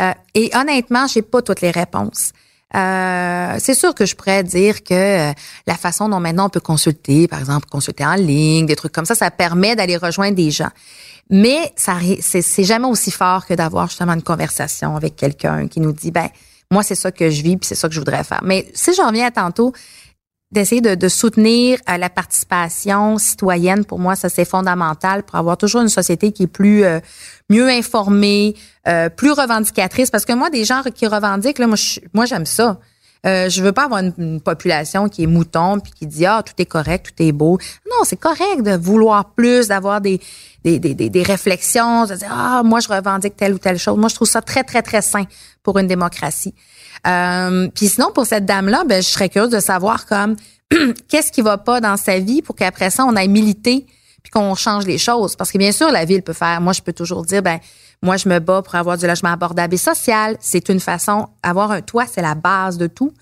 Euh, 0.00 0.12
et 0.34 0.50
honnêtement, 0.54 1.06
j'ai 1.06 1.22
pas 1.22 1.42
toutes 1.42 1.60
les 1.60 1.70
réponses. 1.70 2.32
Euh, 2.74 3.56
c'est 3.60 3.74
sûr 3.74 3.94
que 3.94 4.04
je 4.04 4.16
pourrais 4.16 4.42
dire 4.42 4.82
que 4.82 4.94
euh, 5.30 5.32
la 5.66 5.76
façon 5.76 6.08
dont 6.08 6.18
maintenant 6.18 6.46
on 6.46 6.48
peut 6.48 6.60
consulter, 6.60 7.28
par 7.28 7.38
exemple, 7.38 7.68
consulter 7.70 8.04
en 8.04 8.14
ligne, 8.14 8.66
des 8.66 8.74
trucs 8.74 8.92
comme 8.92 9.04
ça, 9.04 9.14
ça 9.14 9.30
permet 9.30 9.76
d'aller 9.76 9.96
rejoindre 9.96 10.34
des 10.34 10.50
gens. 10.50 10.70
Mais 11.30 11.72
ça, 11.76 11.98
c'est 12.20 12.64
jamais 12.64 12.86
aussi 12.86 13.10
fort 13.10 13.46
que 13.46 13.54
d'avoir 13.54 13.88
justement 13.88 14.12
une 14.12 14.22
conversation 14.22 14.96
avec 14.96 15.16
quelqu'un 15.16 15.68
qui 15.68 15.80
nous 15.80 15.92
dit, 15.92 16.10
ben, 16.10 16.28
moi, 16.70 16.82
c'est 16.82 16.94
ça 16.96 17.12
que 17.12 17.30
je 17.30 17.42
vis, 17.42 17.56
puis 17.56 17.66
c'est 17.66 17.74
ça 17.74 17.88
que 17.88 17.94
je 17.94 18.00
voudrais 18.00 18.24
faire. 18.24 18.40
Mais 18.42 18.66
si 18.74 18.92
j'en 18.94 19.10
viens 19.12 19.26
à 19.26 19.30
tantôt, 19.30 19.72
d'essayer 20.50 20.80
de, 20.80 20.94
de, 20.94 21.08
soutenir 21.08 21.78
euh, 21.88 21.96
la 21.96 22.08
participation 22.08 23.18
citoyenne, 23.18 23.84
pour 23.84 23.98
moi, 23.98 24.14
ça 24.14 24.28
c'est 24.28 24.44
fondamental 24.44 25.22
pour 25.22 25.36
avoir 25.36 25.56
toujours 25.56 25.82
une 25.82 25.88
société 25.88 26.32
qui 26.32 26.44
est 26.44 26.48
plus 26.48 26.84
euh, 26.84 27.00
mieux 27.50 27.68
informée, 27.68 28.54
euh, 28.86 29.08
plus 29.08 29.32
revendicatrice. 29.32 30.10
Parce 30.10 30.24
que 30.24 30.32
moi, 30.32 30.50
des 30.50 30.64
gens 30.64 30.82
qui 30.94 31.06
revendiquent, 31.06 31.58
là, 31.58 31.66
moi, 31.66 31.76
moi 32.12 32.26
j'aime 32.26 32.46
ça. 32.46 32.78
Euh, 33.26 33.48
je 33.48 33.62
veux 33.62 33.72
pas 33.72 33.84
avoir 33.84 34.02
une, 34.02 34.40
population 34.40 35.08
qui 35.08 35.22
est 35.22 35.26
mouton 35.26 35.80
puis 35.80 35.92
qui 35.92 36.06
dit 36.06 36.26
ah 36.26 36.42
tout 36.44 36.52
est 36.58 36.66
correct, 36.66 37.06
tout 37.06 37.22
est 37.22 37.32
beau. 37.32 37.58
Non, 37.90 38.04
c'est 38.04 38.16
correct 38.16 38.62
de 38.62 38.76
vouloir 38.76 39.30
plus, 39.30 39.68
d'avoir 39.68 40.00
des 40.00 40.20
des, 40.64 40.78
des, 40.78 40.94
des, 40.94 41.22
réflexions, 41.22 42.06
de 42.06 42.14
dire 42.14 42.30
ah 42.30 42.62
moi 42.64 42.80
je 42.80 42.88
revendique 42.88 43.36
telle 43.36 43.54
ou 43.54 43.58
telle 43.58 43.78
chose. 43.78 43.98
Moi 43.98 44.08
je 44.08 44.14
trouve 44.14 44.28
ça 44.28 44.42
très 44.42 44.64
très 44.64 44.82
très 44.82 45.02
sain 45.02 45.24
pour 45.62 45.78
une 45.78 45.86
démocratie. 45.86 46.54
Euh, 47.06 47.68
puis 47.74 47.88
sinon 47.88 48.10
pour 48.14 48.26
cette 48.26 48.46
dame 48.46 48.68
là, 48.68 48.84
ben 48.86 49.02
je 49.02 49.08
serais 49.08 49.28
curieuse 49.28 49.50
de 49.50 49.60
savoir 49.60 50.06
comme 50.06 50.36
qu'est-ce 51.08 51.32
qui 51.32 51.42
va 51.42 51.58
pas 51.58 51.80
dans 51.80 51.96
sa 51.96 52.18
vie 52.18 52.42
pour 52.42 52.56
qu'après 52.56 52.90
ça 52.90 53.04
on 53.04 53.16
aille 53.16 53.28
militer 53.28 53.86
puis 54.24 54.30
qu'on 54.30 54.54
change 54.54 54.86
les 54.86 54.98
choses. 54.98 55.36
Parce 55.36 55.52
que 55.52 55.58
bien 55.58 55.70
sûr, 55.70 55.92
la 55.92 56.06
ville 56.06 56.22
peut 56.22 56.32
faire. 56.32 56.60
Moi, 56.62 56.72
je 56.72 56.80
peux 56.80 56.94
toujours 56.94 57.24
dire, 57.24 57.42
ben 57.42 57.60
moi, 58.04 58.16
je 58.16 58.28
me 58.28 58.38
bats 58.38 58.62
pour 58.62 58.74
avoir 58.74 58.96
du 58.96 59.06
logement 59.06 59.30
abordable 59.30 59.74
et 59.74 59.78
social. 59.78 60.36
C'est 60.40 60.68
une 60.68 60.80
façon. 60.80 61.28
Avoir 61.42 61.70
un 61.70 61.80
toit, 61.80 62.06
c'est 62.06 62.22
la 62.22 62.34
base 62.34 62.78
de 62.78 62.86
tout. 62.86 63.12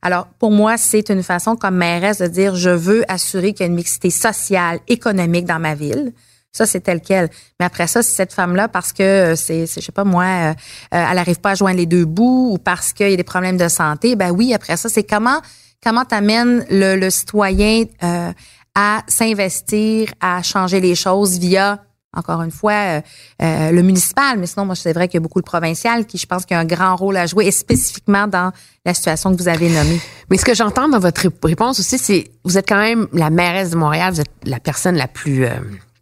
Alors, 0.00 0.28
pour 0.38 0.50
moi, 0.50 0.76
c'est 0.76 1.10
une 1.10 1.22
façon 1.22 1.56
comme 1.56 1.76
mairesse 1.76 2.18
de 2.18 2.26
dire, 2.26 2.54
je 2.54 2.70
veux 2.70 3.04
assurer 3.10 3.52
qu'il 3.52 3.60
y 3.60 3.64
a 3.64 3.66
une 3.66 3.74
mixité 3.74 4.10
sociale, 4.10 4.78
économique 4.86 5.44
dans 5.44 5.58
ma 5.58 5.74
ville. 5.74 6.12
Ça, 6.52 6.66
c'est 6.66 6.80
tel 6.80 7.00
quel. 7.00 7.28
Mais 7.60 7.66
après 7.66 7.86
ça, 7.86 8.02
c'est 8.02 8.14
cette 8.14 8.32
femme-là, 8.32 8.68
parce 8.68 8.92
que 8.92 9.02
euh, 9.02 9.36
c'est, 9.36 9.66
je 9.66 9.80
sais 9.80 9.92
pas 9.92 10.04
moi, 10.04 10.24
euh, 10.24 10.50
euh, 10.50 10.52
elle 10.92 11.16
n'arrive 11.16 11.40
pas 11.40 11.50
à 11.50 11.54
joindre 11.54 11.76
les 11.76 11.86
deux 11.86 12.04
bouts 12.04 12.52
ou 12.52 12.58
parce 12.58 12.92
qu'il 12.92 13.10
y 13.10 13.12
a 13.12 13.16
des 13.16 13.22
problèmes 13.24 13.58
de 13.58 13.68
santé, 13.68 14.16
ben 14.16 14.30
oui, 14.30 14.54
après 14.54 14.76
ça, 14.76 14.88
c'est 14.88 15.04
comment 15.04 15.40
comment 15.82 16.04
t'amènes 16.04 16.64
le, 16.70 16.96
le 16.96 17.10
citoyen 17.10 17.84
euh, 18.02 18.32
à 18.74 19.02
s'investir, 19.08 20.10
à 20.20 20.42
changer 20.42 20.80
les 20.80 20.94
choses 20.94 21.38
via 21.38 21.80
encore 22.16 22.42
une 22.42 22.50
fois, 22.50 22.72
euh, 22.72 23.00
euh, 23.42 23.70
le 23.70 23.82
municipal, 23.82 24.38
mais 24.38 24.46
sinon, 24.46 24.64
moi, 24.64 24.74
c'est 24.74 24.92
vrai 24.92 25.08
qu'il 25.08 25.18
y 25.18 25.18
a 25.18 25.20
beaucoup 25.20 25.40
de 25.40 25.46
provincial 25.46 26.06
qui, 26.06 26.16
je 26.16 26.26
pense, 26.26 26.46
qu'il 26.46 26.54
y 26.54 26.58
a 26.58 26.60
un 26.60 26.64
grand 26.64 26.96
rôle 26.96 27.16
à 27.16 27.26
jouer, 27.26 27.46
et 27.46 27.50
spécifiquement 27.50 28.26
dans 28.26 28.50
la 28.86 28.94
situation 28.94 29.34
que 29.34 29.40
vous 29.40 29.48
avez 29.48 29.68
nommée. 29.68 30.00
Mais 30.30 30.38
ce 30.38 30.44
que 30.44 30.54
j'entends 30.54 30.88
dans 30.88 30.98
votre 30.98 31.28
réponse 31.42 31.80
aussi, 31.80 31.98
c'est 31.98 32.30
vous 32.44 32.56
êtes 32.56 32.68
quand 32.68 32.78
même 32.78 33.08
la 33.12 33.28
mairesse 33.28 33.70
de 33.70 33.76
Montréal, 33.76 34.14
vous 34.14 34.20
êtes 34.22 34.32
la 34.44 34.58
personne 34.58 34.96
la 34.96 35.06
plus 35.06 35.44
euh, 35.44 35.50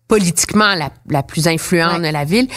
politiquement 0.06 0.74
la, 1.08 1.22
plus 1.24 1.48
influente 1.48 2.02
de 2.02 2.08
la 2.08 2.24
ville. 2.24 2.48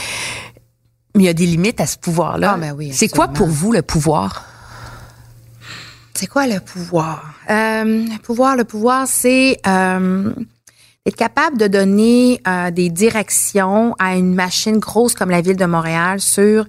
Mais 1.15 1.23
il 1.23 1.25
y 1.25 1.29
a 1.29 1.33
des 1.33 1.47
limites 1.47 1.81
à 1.81 1.87
ce 1.87 1.97
pouvoir-là. 1.97 2.53
Ah, 2.53 2.57
ben 2.57 2.75
oui, 2.77 2.91
c'est 2.93 3.07
quoi 3.07 3.29
pour 3.29 3.47
vous 3.47 3.71
le 3.71 3.81
pouvoir? 3.81 4.45
C'est 6.13 6.27
quoi 6.27 6.45
le 6.45 6.59
pouvoir? 6.59 7.33
Euh, 7.49 7.83
le 7.83 8.21
pouvoir, 8.21 8.55
le 8.55 8.63
pouvoir, 8.63 9.07
c'est 9.07 9.57
être 11.09 11.15
capable 11.15 11.57
de 11.57 11.67
donner 11.67 12.41
euh, 12.47 12.71
des 12.71 12.89
directions 12.89 13.95
à 13.99 14.15
une 14.15 14.33
machine 14.33 14.77
grosse 14.77 15.13
comme 15.13 15.29
la 15.29 15.41
ville 15.41 15.57
de 15.57 15.65
Montréal 15.65 16.19
sur 16.19 16.65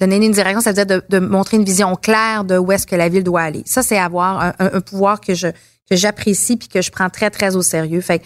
donner 0.00 0.16
une 0.16 0.32
direction, 0.32 0.60
ça 0.60 0.72
veut 0.72 0.84
dire 0.84 1.02
de, 1.08 1.18
montrer 1.18 1.58
une 1.58 1.64
vision 1.64 1.94
claire 1.94 2.44
de 2.44 2.56
où 2.56 2.72
est-ce 2.72 2.86
que 2.86 2.96
la 2.96 3.08
ville 3.10 3.22
doit 3.22 3.42
aller. 3.42 3.62
Ça, 3.66 3.82
c'est 3.82 3.98
avoir 3.98 4.54
un, 4.58 4.80
pouvoir 4.80 5.20
que 5.20 5.34
je 5.34 5.48
que 5.88 5.96
j'apprécie 5.96 6.56
puis 6.56 6.68
que 6.68 6.80
je 6.80 6.90
prends 6.90 7.10
très 7.10 7.30
très 7.30 7.56
au 7.56 7.62
sérieux. 7.62 8.00
Fait 8.00 8.22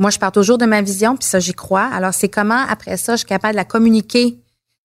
moi, 0.00 0.10
je 0.10 0.18
pars 0.18 0.32
toujours 0.32 0.58
de 0.58 0.66
ma 0.66 0.82
vision 0.82 1.16
puis 1.16 1.26
ça, 1.26 1.38
j'y 1.38 1.54
crois. 1.54 1.88
Alors, 1.92 2.12
c'est 2.12 2.28
comment 2.28 2.64
après 2.68 2.96
ça, 2.96 3.12
je 3.12 3.18
suis 3.18 3.26
capable 3.26 3.52
de 3.52 3.58
la 3.58 3.64
communiquer 3.64 4.38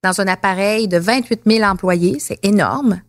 dans 0.03 0.21
un 0.21 0.27
appareil 0.27 0.87
de 0.87 0.97
28 0.97 1.41
000 1.47 1.63
employés, 1.63 2.17
c'est 2.19 2.39
énorme 2.43 3.01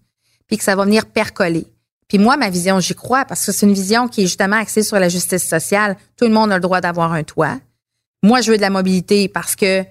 puis 0.46 0.56
que 0.56 0.64
ça 0.64 0.74
va 0.74 0.84
venir 0.84 1.06
percoler. 1.06 1.66
Puis 2.11 2.18
moi, 2.18 2.36
ma 2.36 2.50
vision, 2.50 2.80
j'y 2.80 2.96
crois 2.96 3.24
parce 3.24 3.46
que 3.46 3.52
c'est 3.52 3.64
une 3.64 3.72
vision 3.72 4.08
qui 4.08 4.22
est 4.22 4.26
justement 4.26 4.56
axée 4.56 4.82
sur 4.82 4.98
la 4.98 5.08
justice 5.08 5.46
sociale. 5.46 5.96
Tout 6.16 6.26
le 6.26 6.32
monde 6.32 6.50
a 6.50 6.56
le 6.56 6.61
droit 6.61 6.80
d'avoir 6.80 7.12
un 7.12 7.22
toit. 7.22 7.58
Moi, 8.24 8.40
je 8.40 8.50
veux 8.50 8.56
de 8.56 8.62
la 8.62 8.68
mobilité 8.68 9.28
parce 9.28 9.54
que 9.54 9.84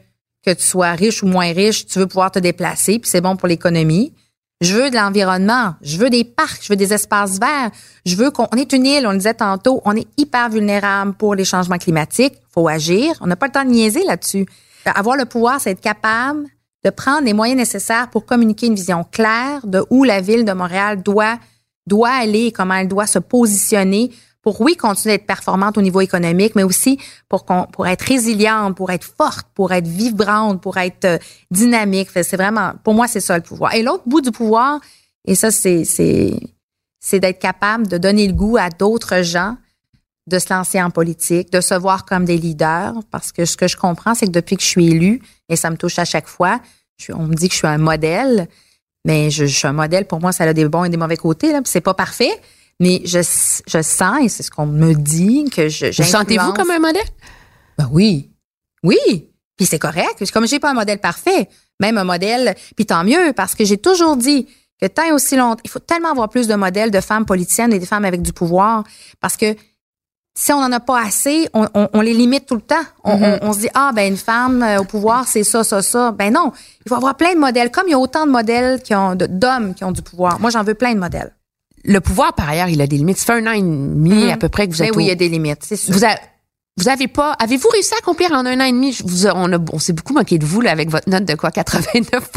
que 0.45 0.51
tu 0.51 0.63
sois 0.63 0.91
riche 0.91 1.23
ou 1.23 1.27
moins 1.27 1.51
riche, 1.51 1.85
tu 1.85 1.99
veux 1.99 2.07
pouvoir 2.07 2.31
te 2.31 2.39
déplacer, 2.39 2.99
puis 2.99 3.09
c'est 3.09 3.21
bon 3.21 3.35
pour 3.35 3.47
l'économie. 3.47 4.13
Je 4.61 4.73
veux 4.73 4.89
de 4.89 4.95
l'environnement, 4.95 5.75
je 5.81 5.97
veux 5.97 6.09
des 6.09 6.25
parcs, 6.25 6.63
je 6.63 6.69
veux 6.69 6.75
des 6.75 6.93
espaces 6.93 7.39
verts, 7.39 7.71
je 8.05 8.15
veux 8.15 8.31
qu'on 8.31 8.47
est 8.57 8.73
une 8.73 8.85
île, 8.85 9.07
on 9.07 9.11
le 9.11 9.17
disait 9.17 9.33
tantôt, 9.33 9.81
on 9.85 9.95
est 9.95 10.07
hyper 10.17 10.49
vulnérable 10.49 11.13
pour 11.13 11.35
les 11.35 11.45
changements 11.45 11.77
climatiques, 11.77 12.35
faut 12.53 12.67
agir, 12.67 13.13
on 13.21 13.27
n'a 13.27 13.37
pas 13.37 13.47
le 13.47 13.51
temps 13.53 13.63
de 13.63 13.69
niaiser 13.69 14.03
là-dessus. 14.03 14.45
Avoir 14.85 15.15
le 15.15 15.25
pouvoir, 15.25 15.61
c'est 15.61 15.71
être 15.71 15.81
capable 15.81 16.45
de 16.83 16.89
prendre 16.89 17.23
les 17.23 17.33
moyens 17.33 17.57
nécessaires 17.57 18.09
pour 18.09 18.25
communiquer 18.25 18.67
une 18.67 18.75
vision 18.75 19.05
claire 19.09 19.65
de 19.65 19.85
où 19.89 20.03
la 20.03 20.19
ville 20.21 20.45
de 20.45 20.51
Montréal 20.51 21.03
doit 21.03 21.37
doit 21.89 22.11
aller 22.11 22.45
et 22.45 22.51
comment 22.53 22.75
elle 22.75 22.87
doit 22.87 23.07
se 23.07 23.19
positionner 23.19 24.11
pour 24.41 24.61
oui 24.61 24.77
continuer 24.77 25.17
d'être 25.17 25.27
performante 25.27 25.77
au 25.77 25.81
niveau 25.81 25.99
économique, 25.99 26.55
mais 26.55 26.63
aussi 26.63 26.97
pour 27.27 27.43
pour 27.45 27.87
être 27.87 28.03
résiliente, 28.03 28.77
pour 28.77 28.89
être 28.91 29.03
forte, 29.03 29.47
pour 29.53 29.73
être 29.73 29.87
vibrante, 29.87 30.61
pour 30.61 30.77
être 30.77 31.05
euh, 31.05 31.17
dynamique. 31.51 32.09
C'est 32.13 32.37
vraiment 32.37 32.71
pour 32.85 32.93
moi 32.93 33.07
c'est 33.07 33.19
ça 33.19 33.35
le 33.37 33.43
pouvoir. 33.43 33.73
Et 33.75 33.83
l'autre 33.83 34.03
bout 34.05 34.21
du 34.21 34.31
pouvoir, 34.31 34.79
et 35.25 35.35
ça 35.35 35.51
c'est 35.51 35.83
c'est 35.83 36.39
c'est 37.01 37.19
d'être 37.19 37.39
capable 37.39 37.87
de 37.87 37.97
donner 37.97 38.27
le 38.27 38.33
goût 38.33 38.57
à 38.57 38.69
d'autres 38.69 39.21
gens 39.23 39.57
de 40.29 40.39
se 40.39 40.53
lancer 40.53 40.81
en 40.81 40.91
politique, 40.91 41.51
de 41.51 41.59
se 41.59 41.73
voir 41.73 42.05
comme 42.05 42.23
des 42.23 42.37
leaders, 42.37 42.93
parce 43.11 43.31
que 43.31 43.45
ce 43.45 43.57
que 43.57 43.67
je 43.67 43.75
comprends, 43.75 44.13
c'est 44.13 44.27
que 44.27 44.31
depuis 44.31 44.55
que 44.55 44.61
je 44.61 44.67
suis 44.67 44.87
élue, 44.87 45.21
et 45.49 45.55
ça 45.55 45.69
me 45.71 45.75
touche 45.75 45.99
à 45.99 46.05
chaque 46.05 46.27
fois, 46.27 46.61
on 47.09 47.23
me 47.23 47.33
dit 47.33 47.47
que 47.47 47.53
je 47.53 47.59
suis 47.59 47.67
un 47.67 47.79
modèle, 47.79 48.47
mais 49.05 49.29
je, 49.29 49.45
suis 49.45 49.67
un 49.67 49.73
modèle, 49.73 50.05
pour 50.05 50.19
moi, 50.19 50.31
ça 50.31 50.43
a 50.43 50.53
des 50.53 50.67
bons 50.67 50.83
et 50.83 50.89
des 50.89 50.97
mauvais 50.97 51.17
côtés, 51.17 51.51
là, 51.51 51.61
c'est 51.63 51.81
pas 51.81 51.93
parfait, 51.93 52.31
mais 52.79 53.01
je, 53.05 53.19
je 53.19 53.81
sens, 53.81 54.19
et 54.21 54.29
c'est 54.29 54.43
ce 54.43 54.51
qu'on 54.51 54.65
me 54.65 54.93
dit, 54.93 55.45
que 55.49 55.69
je 55.69 55.87
Vous 55.87 56.09
sentez-vous 56.09 56.53
comme 56.53 56.71
un 56.71 56.79
modèle? 56.79 57.07
Ben 57.77 57.89
oui, 57.91 58.31
oui, 58.83 58.97
puis 59.57 59.65
c'est 59.65 59.79
correct, 59.79 60.29
comme 60.31 60.47
j'ai 60.47 60.59
pas 60.59 60.71
un 60.71 60.75
modèle 60.75 60.99
parfait, 60.99 61.49
même 61.79 61.97
un 61.97 62.03
modèle, 62.03 62.55
puis 62.75 62.85
tant 62.85 63.03
mieux, 63.03 63.33
parce 63.33 63.55
que 63.55 63.65
j'ai 63.65 63.77
toujours 63.77 64.17
dit 64.17 64.47
que 64.81 64.87
tant 64.87 65.03
et 65.03 65.11
aussi 65.11 65.35
longtemps, 65.35 65.61
il 65.63 65.69
faut 65.69 65.79
tellement 65.79 66.11
avoir 66.11 66.29
plus 66.29 66.47
de 66.47 66.55
modèles 66.55 66.91
de 66.91 67.01
femmes 67.01 67.25
politiciennes 67.25 67.73
et 67.73 67.79
de 67.79 67.85
femmes 67.85 68.05
avec 68.05 68.21
du 68.21 68.33
pouvoir, 68.33 68.83
parce 69.19 69.37
que 69.37 69.55
si 70.41 70.53
on 70.53 70.61
n'en 70.61 70.71
a 70.71 70.79
pas 70.79 71.01
assez, 71.01 71.49
on, 71.53 71.67
on, 71.73 71.89
on, 71.93 71.99
les 72.01 72.13
limite 72.13 72.45
tout 72.45 72.55
le 72.55 72.61
temps. 72.61 72.75
On, 73.03 73.17
Mm-hmm. 73.17 73.39
on, 73.41 73.47
on 73.49 73.53
se 73.53 73.59
dit 73.59 73.69
ah 73.73 73.91
ben 73.93 74.07
une 74.11 74.17
femme 74.17 74.63
euh, 74.63 74.79
au 74.79 74.83
pouvoir 74.85 75.27
c'est 75.27 75.43
ça 75.43 75.63
ça 75.65 75.81
ça. 75.81 76.11
Ben 76.11 76.31
non, 76.33 76.51
il 76.85 76.89
faut 76.89 76.95
avoir 76.95 77.15
plein 77.17 77.33
de 77.33 77.39
modèles. 77.39 77.71
Comme 77.71 77.85
il 77.87 77.91
y 77.91 77.93
a 77.93 77.99
autant 77.99 78.25
de 78.25 78.31
modèles 78.31 78.81
qui 78.81 78.95
ont 78.95 79.15
d'hommes 79.15 79.73
qui 79.73 79.83
ont 79.83 79.91
du 79.91 80.01
pouvoir. 80.01 80.39
Moi 80.39 80.49
j'en 80.49 80.63
veux 80.63 80.75
plein 80.75 80.93
de 80.93 80.99
modèles. 80.99 81.33
Le 81.85 81.99
pouvoir, 82.01 82.33
par 82.33 82.49
ailleurs, 82.49 82.67
il 82.69 82.81
a 82.81 82.87
des 82.87 82.97
limites. 82.97 83.17
Ça 83.17 83.25
fait 83.33 83.41
un 83.41 83.47
an 83.47 83.51
et 83.53 83.61
demi 83.61 84.29
à 84.31 84.37
peu 84.37 84.49
près 84.49 84.67
que 84.67 84.73
vous 84.73 84.81
Mais 84.81 84.89
êtes 84.89 84.95
oui, 84.97 85.05
il 85.05 85.07
y 85.07 85.11
a 85.11 85.15
des 85.15 85.29
limites, 85.29 85.63
c'est 85.63 85.77
sûr. 85.77 85.93
Vous, 85.93 86.03
a- 86.05 86.17
vous 86.77 86.87
avez 86.89 87.07
pas, 87.07 87.31
avez-vous 87.39 87.69
réussi 87.69 87.93
à 87.93 87.97
accomplir 87.99 88.31
en 88.33 88.45
un 88.45 88.59
an 88.59 88.63
et 88.65 88.71
demi? 88.71 88.91
Je 88.93 89.03
Vous, 89.05 89.27
on, 89.27 89.49
on 89.73 89.79
s'est 89.79 89.93
beaucoup 89.93 90.13
moqué 90.13 90.37
de 90.37 90.45
vous, 90.45 90.59
là, 90.61 90.71
avec 90.71 90.89
votre 90.89 91.09
note 91.09 91.23
de 91.25 91.35
quoi? 91.35 91.51
89 91.51 92.29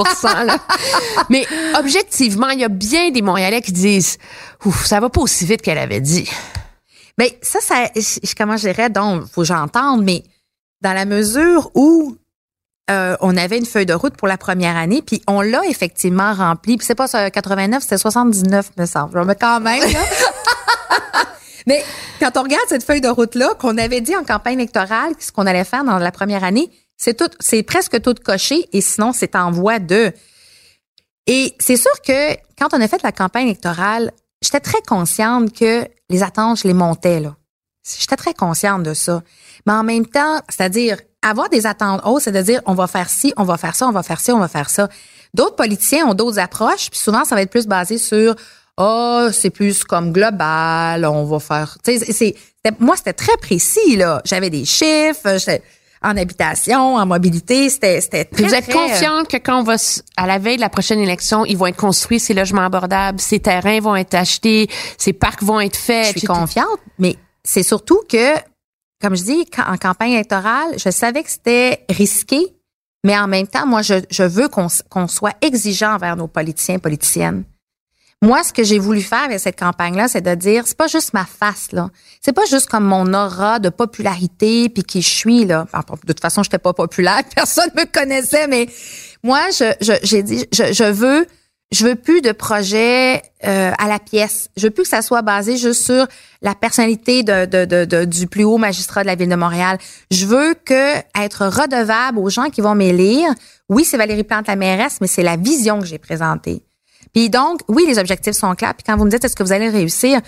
là. 0.46 0.56
Mais, 1.28 1.44
objectivement, 1.78 2.48
il 2.50 2.60
y 2.60 2.64
a 2.64 2.68
bien 2.68 3.10
des 3.10 3.20
Montréalais 3.22 3.62
qui 3.62 3.72
disent, 3.72 4.18
ouf, 4.64 4.86
ça 4.86 5.00
va 5.00 5.10
pas 5.10 5.20
aussi 5.20 5.44
vite 5.44 5.60
qu'elle 5.62 5.78
avait 5.78 6.00
dit. 6.00 6.28
Ben 7.18 7.28
ça, 7.42 7.60
ça, 7.60 7.86
je- 7.94 8.34
comment 8.36 8.56
je 8.56 8.68
dirais, 8.68 8.90
donc, 8.90 9.24
faut 9.30 9.42
que 9.42 9.46
j'entende, 9.46 10.02
mais 10.02 10.22
dans 10.80 10.92
la 10.92 11.04
mesure 11.04 11.70
où 11.74 12.16
euh, 12.90 13.16
on 13.20 13.36
avait 13.36 13.58
une 13.58 13.66
feuille 13.66 13.86
de 13.86 13.94
route 13.94 14.16
pour 14.16 14.26
la 14.28 14.36
première 14.36 14.76
année, 14.76 15.02
puis 15.02 15.22
on 15.28 15.40
l'a 15.40 15.64
effectivement 15.66 16.32
rempli. 16.34 16.76
Puis 16.76 16.86
c'est 16.86 16.94
pas 16.96 17.06
ça, 17.06 17.30
89, 17.30 17.82
c'était 17.82 17.98
79, 17.98 18.70
me 18.76 18.86
semble. 18.86 19.24
Mais 19.24 19.36
quand 19.36 19.60
même, 19.60 19.80
là. 19.92 20.00
mais 21.66 21.84
quand 22.18 22.36
on 22.36 22.42
regarde 22.42 22.64
cette 22.68 22.82
feuille 22.84 23.00
de 23.00 23.08
route-là, 23.08 23.54
qu'on 23.58 23.78
avait 23.78 24.00
dit 24.00 24.16
en 24.16 24.24
campagne 24.24 24.54
électorale, 24.58 25.12
ce 25.18 25.30
qu'on 25.30 25.46
allait 25.46 25.64
faire 25.64 25.84
dans 25.84 25.98
la 25.98 26.10
première 26.10 26.42
année, 26.44 26.70
c'est 26.96 27.16
tout, 27.16 27.30
c'est 27.40 27.62
presque 27.62 28.00
tout 28.02 28.14
coché, 28.24 28.68
et 28.72 28.80
sinon, 28.80 29.12
c'est 29.12 29.36
en 29.36 29.50
voie 29.50 29.78
de. 29.78 30.12
Et 31.26 31.54
c'est 31.60 31.76
sûr 31.76 31.92
que 32.06 32.34
quand 32.58 32.68
on 32.74 32.80
a 32.80 32.88
fait 32.88 33.02
la 33.04 33.12
campagne 33.12 33.46
électorale, 33.46 34.10
j'étais 34.42 34.60
très 34.60 34.82
consciente 34.82 35.52
que 35.52 35.86
les 36.10 36.22
attentes, 36.22 36.58
je 36.60 36.68
les 36.68 36.74
montais, 36.74 37.20
là. 37.20 37.36
J'étais 37.98 38.16
très 38.16 38.34
consciente 38.34 38.82
de 38.82 38.94
ça. 38.94 39.22
Mais 39.66 39.72
en 39.72 39.82
même 39.82 40.06
temps, 40.06 40.40
c'est-à-dire, 40.48 40.98
avoir 41.22 41.48
des 41.48 41.66
attentes 41.66 42.00
hautes, 42.04 42.22
c'est 42.22 42.32
de 42.32 42.42
dire, 42.42 42.60
on 42.66 42.74
va 42.74 42.86
faire 42.86 43.08
ci, 43.08 43.32
on 43.36 43.44
va 43.44 43.56
faire 43.56 43.74
ça, 43.74 43.88
on 43.88 43.92
va 43.92 44.02
faire 44.02 44.20
ci, 44.20 44.30
on 44.30 44.38
va 44.38 44.48
faire 44.48 44.70
ça. 44.70 44.88
D'autres 45.34 45.56
politiciens 45.56 46.06
ont 46.06 46.14
d'autres 46.14 46.38
approches, 46.38 46.90
puis 46.90 47.00
souvent, 47.00 47.24
ça 47.24 47.34
va 47.34 47.42
être 47.42 47.50
plus 47.50 47.66
basé 47.66 47.98
sur, 47.98 48.36
oh, 48.76 49.28
c'est 49.32 49.50
plus 49.50 49.84
comme 49.84 50.12
global, 50.12 51.04
on 51.04 51.24
va 51.24 51.38
faire, 51.40 51.78
tu 51.82 51.98
sais, 51.98 52.12
c'est, 52.12 52.34
moi, 52.78 52.96
c'était 52.96 53.12
très 53.12 53.36
précis, 53.38 53.96
là. 53.96 54.20
J'avais 54.24 54.50
des 54.50 54.64
chiffres, 54.64 55.38
j'étais 55.38 55.62
en 56.02 56.16
habitation, 56.16 56.96
en 56.96 57.06
mobilité, 57.06 57.70
c'était, 57.70 58.00
c'était 58.00 58.24
très, 58.24 58.42
Vous 58.42 58.54
êtes 58.54 58.68
très, 58.68 58.78
euh, 58.78 58.88
confiante 58.88 59.28
que 59.28 59.36
quand 59.36 59.60
on 59.60 59.62
va, 59.62 59.76
à 60.16 60.26
la 60.26 60.38
veille 60.38 60.56
de 60.56 60.60
la 60.60 60.68
prochaine 60.68 61.00
élection, 61.00 61.44
ils 61.44 61.56
vont 61.56 61.66
être 61.66 61.76
construits, 61.76 62.20
ces 62.20 62.34
logements 62.34 62.64
abordables, 62.64 63.20
ces 63.20 63.40
terrains 63.40 63.80
vont 63.80 63.96
être 63.96 64.14
achetés, 64.14 64.68
ces 64.98 65.12
parcs 65.12 65.42
vont 65.42 65.60
être 65.60 65.76
faits. 65.76 66.06
Je 66.06 66.18
suis 66.18 66.26
confiante, 66.26 66.78
mais 66.98 67.16
c'est 67.44 67.62
surtout 67.62 68.00
que, 68.08 68.34
comme 69.00 69.16
je 69.16 69.22
dis, 69.22 69.44
en 69.66 69.76
campagne 69.76 70.12
électorale, 70.12 70.78
je 70.78 70.90
savais 70.90 71.22
que 71.22 71.30
c'était 71.30 71.84
risqué, 71.88 72.54
mais 73.04 73.18
en 73.18 73.26
même 73.26 73.46
temps, 73.46 73.66
moi, 73.66 73.82
je, 73.82 73.94
je 74.10 74.22
veux 74.22 74.48
qu'on 74.48 74.68
qu'on 74.88 75.08
soit 75.08 75.34
exigeant 75.40 75.94
envers 75.94 76.16
nos 76.16 76.28
politiciens 76.28 76.76
et 76.76 76.78
politiciennes. 76.78 77.44
Moi, 78.22 78.44
ce 78.44 78.52
que 78.52 78.62
j'ai 78.62 78.78
voulu 78.78 79.02
faire 79.02 79.24
avec 79.24 79.40
cette 79.40 79.58
campagne-là, 79.58 80.06
c'est 80.06 80.20
de 80.20 80.34
dire, 80.36 80.62
c'est 80.66 80.76
pas 80.76 80.86
juste 80.86 81.12
ma 81.12 81.24
face, 81.26 81.72
là. 81.72 81.90
C'est 82.20 82.32
pas 82.32 82.44
juste 82.48 82.66
comme 82.68 82.84
mon 82.84 83.12
aura 83.12 83.58
de 83.58 83.68
popularité 83.68 84.68
puis 84.68 84.84
qui 84.84 85.02
je 85.02 85.08
suis, 85.08 85.44
là. 85.44 85.66
De 85.72 86.06
toute 86.06 86.20
façon, 86.20 86.44
j'étais 86.44 86.58
pas 86.58 86.72
populaire, 86.72 87.22
personne 87.34 87.70
me 87.76 87.84
connaissait, 87.84 88.46
mais 88.46 88.68
moi, 89.24 89.40
je, 89.50 89.74
je- 89.80 89.98
j'ai 90.04 90.22
dit, 90.22 90.46
je, 90.52 90.72
je 90.72 90.84
veux, 90.84 91.26
je 91.72 91.84
veux 91.84 91.96
plus 91.96 92.20
de 92.20 92.30
projets 92.30 93.22
euh, 93.44 93.72
à 93.76 93.88
la 93.88 93.98
pièce. 93.98 94.50
Je 94.56 94.66
veux 94.66 94.70
plus 94.70 94.84
que 94.84 94.88
ça 94.90 95.02
soit 95.02 95.22
basé 95.22 95.56
juste 95.56 95.84
sur 95.84 96.06
la 96.42 96.54
personnalité 96.54 97.24
de, 97.24 97.44
de, 97.46 97.84
de- 97.84 98.04
du 98.04 98.28
plus 98.28 98.44
haut 98.44 98.58
magistrat 98.58 99.02
de 99.02 99.08
la 99.08 99.16
ville 99.16 99.30
de 99.30 99.34
Montréal. 99.36 99.78
Je 100.12 100.26
veux 100.26 100.54
que 100.64 100.94
être 101.20 101.46
redevable 101.46 102.18
aux 102.18 102.30
gens 102.30 102.50
qui 102.50 102.60
vont 102.60 102.76
m'élire. 102.76 103.30
Oui, 103.68 103.84
c'est 103.84 103.96
Valérie 103.96 104.22
Plante 104.22 104.46
la 104.46 104.54
mairesse, 104.56 104.98
mais 105.00 105.06
c'est 105.08 105.22
la 105.24 105.36
vision 105.36 105.80
que 105.80 105.86
j'ai 105.86 105.98
présentée. 105.98 106.62
Puis 107.12 107.30
donc, 107.30 107.60
oui, 107.68 107.84
les 107.86 107.98
objectifs 107.98 108.34
sont 108.34 108.54
clairs. 108.54 108.74
Puis 108.74 108.84
quand 108.86 108.96
vous 108.96 109.04
me 109.04 109.10
dites 109.10 109.24
est-ce 109.24 109.36
que 109.36 109.42
vous 109.42 109.52
allez 109.52 109.68
réussir, 109.68 110.20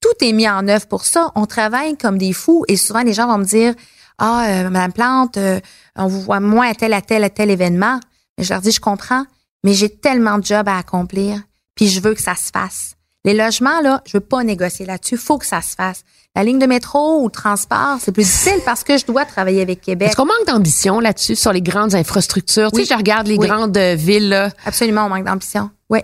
tout 0.00 0.24
est 0.24 0.32
mis 0.32 0.48
en 0.48 0.66
œuvre 0.68 0.86
pour 0.86 1.04
ça. 1.04 1.32
On 1.34 1.46
travaille 1.46 1.96
comme 1.96 2.18
des 2.18 2.32
fous 2.32 2.64
et 2.68 2.76
souvent 2.76 3.02
les 3.02 3.12
gens 3.12 3.26
vont 3.26 3.38
me 3.38 3.44
dire 3.44 3.74
ah 4.18 4.46
euh, 4.48 4.70
Madame 4.70 4.92
Plante, 4.92 5.36
euh, 5.36 5.60
on 5.96 6.06
vous 6.06 6.20
voit 6.20 6.40
moins 6.40 6.68
à 6.68 6.74
tel 6.74 6.92
à 6.92 7.00
tel 7.00 7.22
à 7.24 7.30
tel 7.30 7.50
événement. 7.50 8.00
Je 8.38 8.52
leur 8.52 8.60
dis 8.60 8.72
je 8.72 8.80
comprends, 8.80 9.24
mais 9.64 9.72
j'ai 9.72 9.88
tellement 9.88 10.38
de 10.38 10.44
jobs 10.44 10.68
à 10.68 10.78
accomplir. 10.78 11.40
Puis 11.74 11.88
je 11.88 12.00
veux 12.00 12.14
que 12.14 12.22
ça 12.22 12.34
se 12.34 12.50
fasse. 12.52 12.97
Les 13.28 13.34
logements 13.34 13.82
là, 13.82 14.00
je 14.06 14.12
veux 14.16 14.20
pas 14.22 14.42
négocier 14.42 14.86
là-dessus. 14.86 15.18
Faut 15.18 15.36
que 15.36 15.44
ça 15.44 15.60
se 15.60 15.74
fasse. 15.74 16.02
La 16.34 16.44
ligne 16.44 16.58
de 16.58 16.64
métro 16.64 17.20
ou 17.20 17.26
le 17.26 17.30
transport, 17.30 17.96
c'est 18.00 18.10
plus 18.10 18.24
difficile 18.24 18.60
parce 18.64 18.84
que 18.84 18.96
je 18.96 19.04
dois 19.04 19.26
travailler 19.26 19.60
avec 19.60 19.82
Québec. 19.82 20.08
Est-ce 20.08 20.16
qu'on 20.16 20.24
manque 20.24 20.46
d'ambition 20.46 20.98
là-dessus 20.98 21.36
sur 21.36 21.52
les 21.52 21.60
grandes 21.60 21.94
infrastructures? 21.94 22.70
Tu 22.72 22.78
Oui. 22.78 22.86
sais, 22.86 22.94
je 22.94 22.96
regarde 22.98 23.26
les 23.26 23.36
Oui. 23.36 23.46
grandes 23.46 23.76
villes, 23.76 24.30
là. 24.30 24.48
Absolument, 24.64 25.04
on 25.04 25.08
manque 25.10 25.24
d'ambition. 25.24 25.68
Oui. 25.90 25.98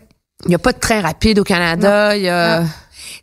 Il 0.44 0.48
n'y 0.50 0.54
a 0.54 0.58
pas 0.58 0.72
de 0.74 0.78
train 0.78 1.00
rapide 1.00 1.38
au 1.38 1.44
Canada. 1.44 2.14
Il 2.14 2.24
y 2.24 2.28
a... 2.28 2.60
Non. 2.60 2.66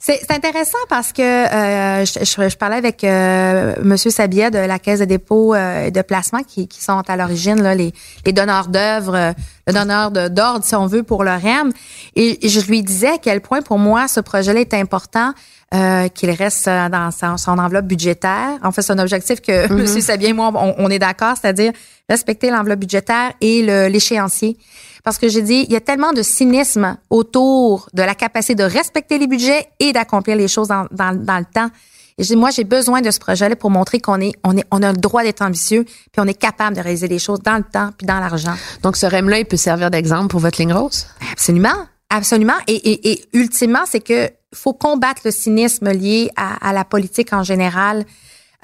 C'est 0.04 0.32
intéressant 0.32 0.80
parce 0.90 1.14
que 1.14 1.22
euh, 1.22 2.04
je, 2.06 2.56
parlais 2.56 2.78
avec 2.78 3.04
euh, 3.04 3.76
Monsieur 3.84 4.10
Sabia 4.10 4.50
de 4.50 4.58
la 4.58 4.80
Caisse 4.80 5.00
de 5.00 5.06
dépôt 5.06 5.54
euh, 5.54 5.92
de 5.92 6.02
placement 6.02 6.42
qui, 6.42 6.68
sont 6.72 7.04
à 7.08 7.16
l'origine 7.16 7.62
les, 7.62 7.94
les 8.26 8.34
donneurs 8.34 8.68
d'œuvres, 8.68 9.16
euh, 9.16 9.32
le 9.68 9.74
donneur 9.74 10.10
d'ordre 10.10 10.66
si 10.66 10.74
on 10.74 10.88
veut 10.88 11.04
pour 11.04 11.24
le 11.24 11.30
REM. 11.30 11.72
Et 12.16 12.50
je 12.50 12.62
lui 12.62 12.82
disais 12.82 13.10
à 13.10 13.18
quel 13.20 13.42
point 13.42 13.62
pour 13.62 13.78
moi 13.78 14.08
ce 14.08 14.20
projet-là 14.20 14.62
est 14.62 14.74
important. 14.74 15.34
Euh, 15.74 16.10
qu'il 16.10 16.30
reste 16.32 16.68
euh, 16.68 16.90
dans 16.90 17.12
son, 17.12 17.38
son 17.38 17.58
enveloppe 17.58 17.86
budgétaire. 17.86 18.60
En 18.64 18.72
fait, 18.72 18.82
c'est 18.82 18.92
un 18.92 19.00
objectif 19.00 19.42
que 19.42 19.72
Monsieur 19.74 20.02
Sabia 20.02 20.30
et 20.30 20.34
moi, 20.34 20.52
on, 20.54 20.76
on 20.78 20.90
est 20.90 21.00
d'accord, 21.00 21.36
c'est-à-dire 21.40 21.72
respecter 22.10 22.50
l'enveloppe 22.50 22.80
budgétaire 22.80 23.32
et 23.40 23.62
l'échéancier. 23.90 24.58
Parce 25.04 25.18
que 25.18 25.30
j'ai 25.30 25.42
dit, 25.42 25.66
il 25.68 25.72
y 25.72 25.76
a 25.76 25.80
tellement 25.80 26.14
de 26.14 26.22
cynisme 26.22 26.98
autour 27.10 27.90
de 27.94 28.04
la 28.04 28.16
capacité 28.16 28.56
de 28.56 28.64
respecter 28.64 29.18
les 29.18 29.28
budgets 29.28 29.68
et 29.80 29.94
d'accomplir 29.94 30.36
les 30.36 30.48
choses 30.48 30.68
dans, 30.68 30.88
dans, 30.92 31.16
dans 31.16 31.40
le 31.40 31.46
temps. 31.46 31.70
Et 32.18 32.24
j'ai 32.24 32.36
dit, 32.36 32.40
moi, 32.40 32.52
j'ai 32.52 32.64
besoin 32.66 33.02
de 33.02 33.10
ce 33.10 33.20
projet-là 33.20 33.56
pour 33.56 33.72
montrer 33.72 34.00
qu'on 34.00 34.20
est, 34.20 34.34
on 34.44 34.56
est, 34.58 34.66
on 34.72 34.84
a 34.84 34.92
le 34.92 34.98
droit 34.98 35.24
d'être 35.24 35.42
ambitieux, 35.42 35.86
puis 35.86 36.20
on 36.20 36.28
est 36.28 36.38
capable 36.38 36.76
de 36.76 36.82
réaliser 36.82 37.08
les 37.08 37.20
choses 37.20 37.40
dans 37.40 37.58
le 37.58 37.64
temps 37.64 37.92
puis 37.98 38.06
dans 38.06 38.20
l'argent. 38.20 38.54
Donc, 38.84 38.98
ce 38.98 39.06
REM-là, 39.06 39.40
il 39.40 39.46
peut 39.46 39.58
servir 39.58 39.90
d'exemple 39.90 40.28
pour 40.28 40.40
votre 40.40 40.60
ligne 40.60 40.74
rose? 40.74 41.08
Absolument, 41.32 41.88
absolument. 42.10 42.58
Et, 42.68 42.76
et, 42.76 43.12
et 43.12 43.26
ultimement, 43.34 43.84
c'est 43.86 44.02
que 44.02 44.30
faut 44.54 44.74
combattre 44.74 45.22
le 45.26 45.32
cynisme 45.32 45.90
lié 45.92 46.30
à, 46.36 46.70
à 46.70 46.74
la 46.74 46.86
politique 46.86 47.34
en 47.34 47.44
général. 47.44 48.06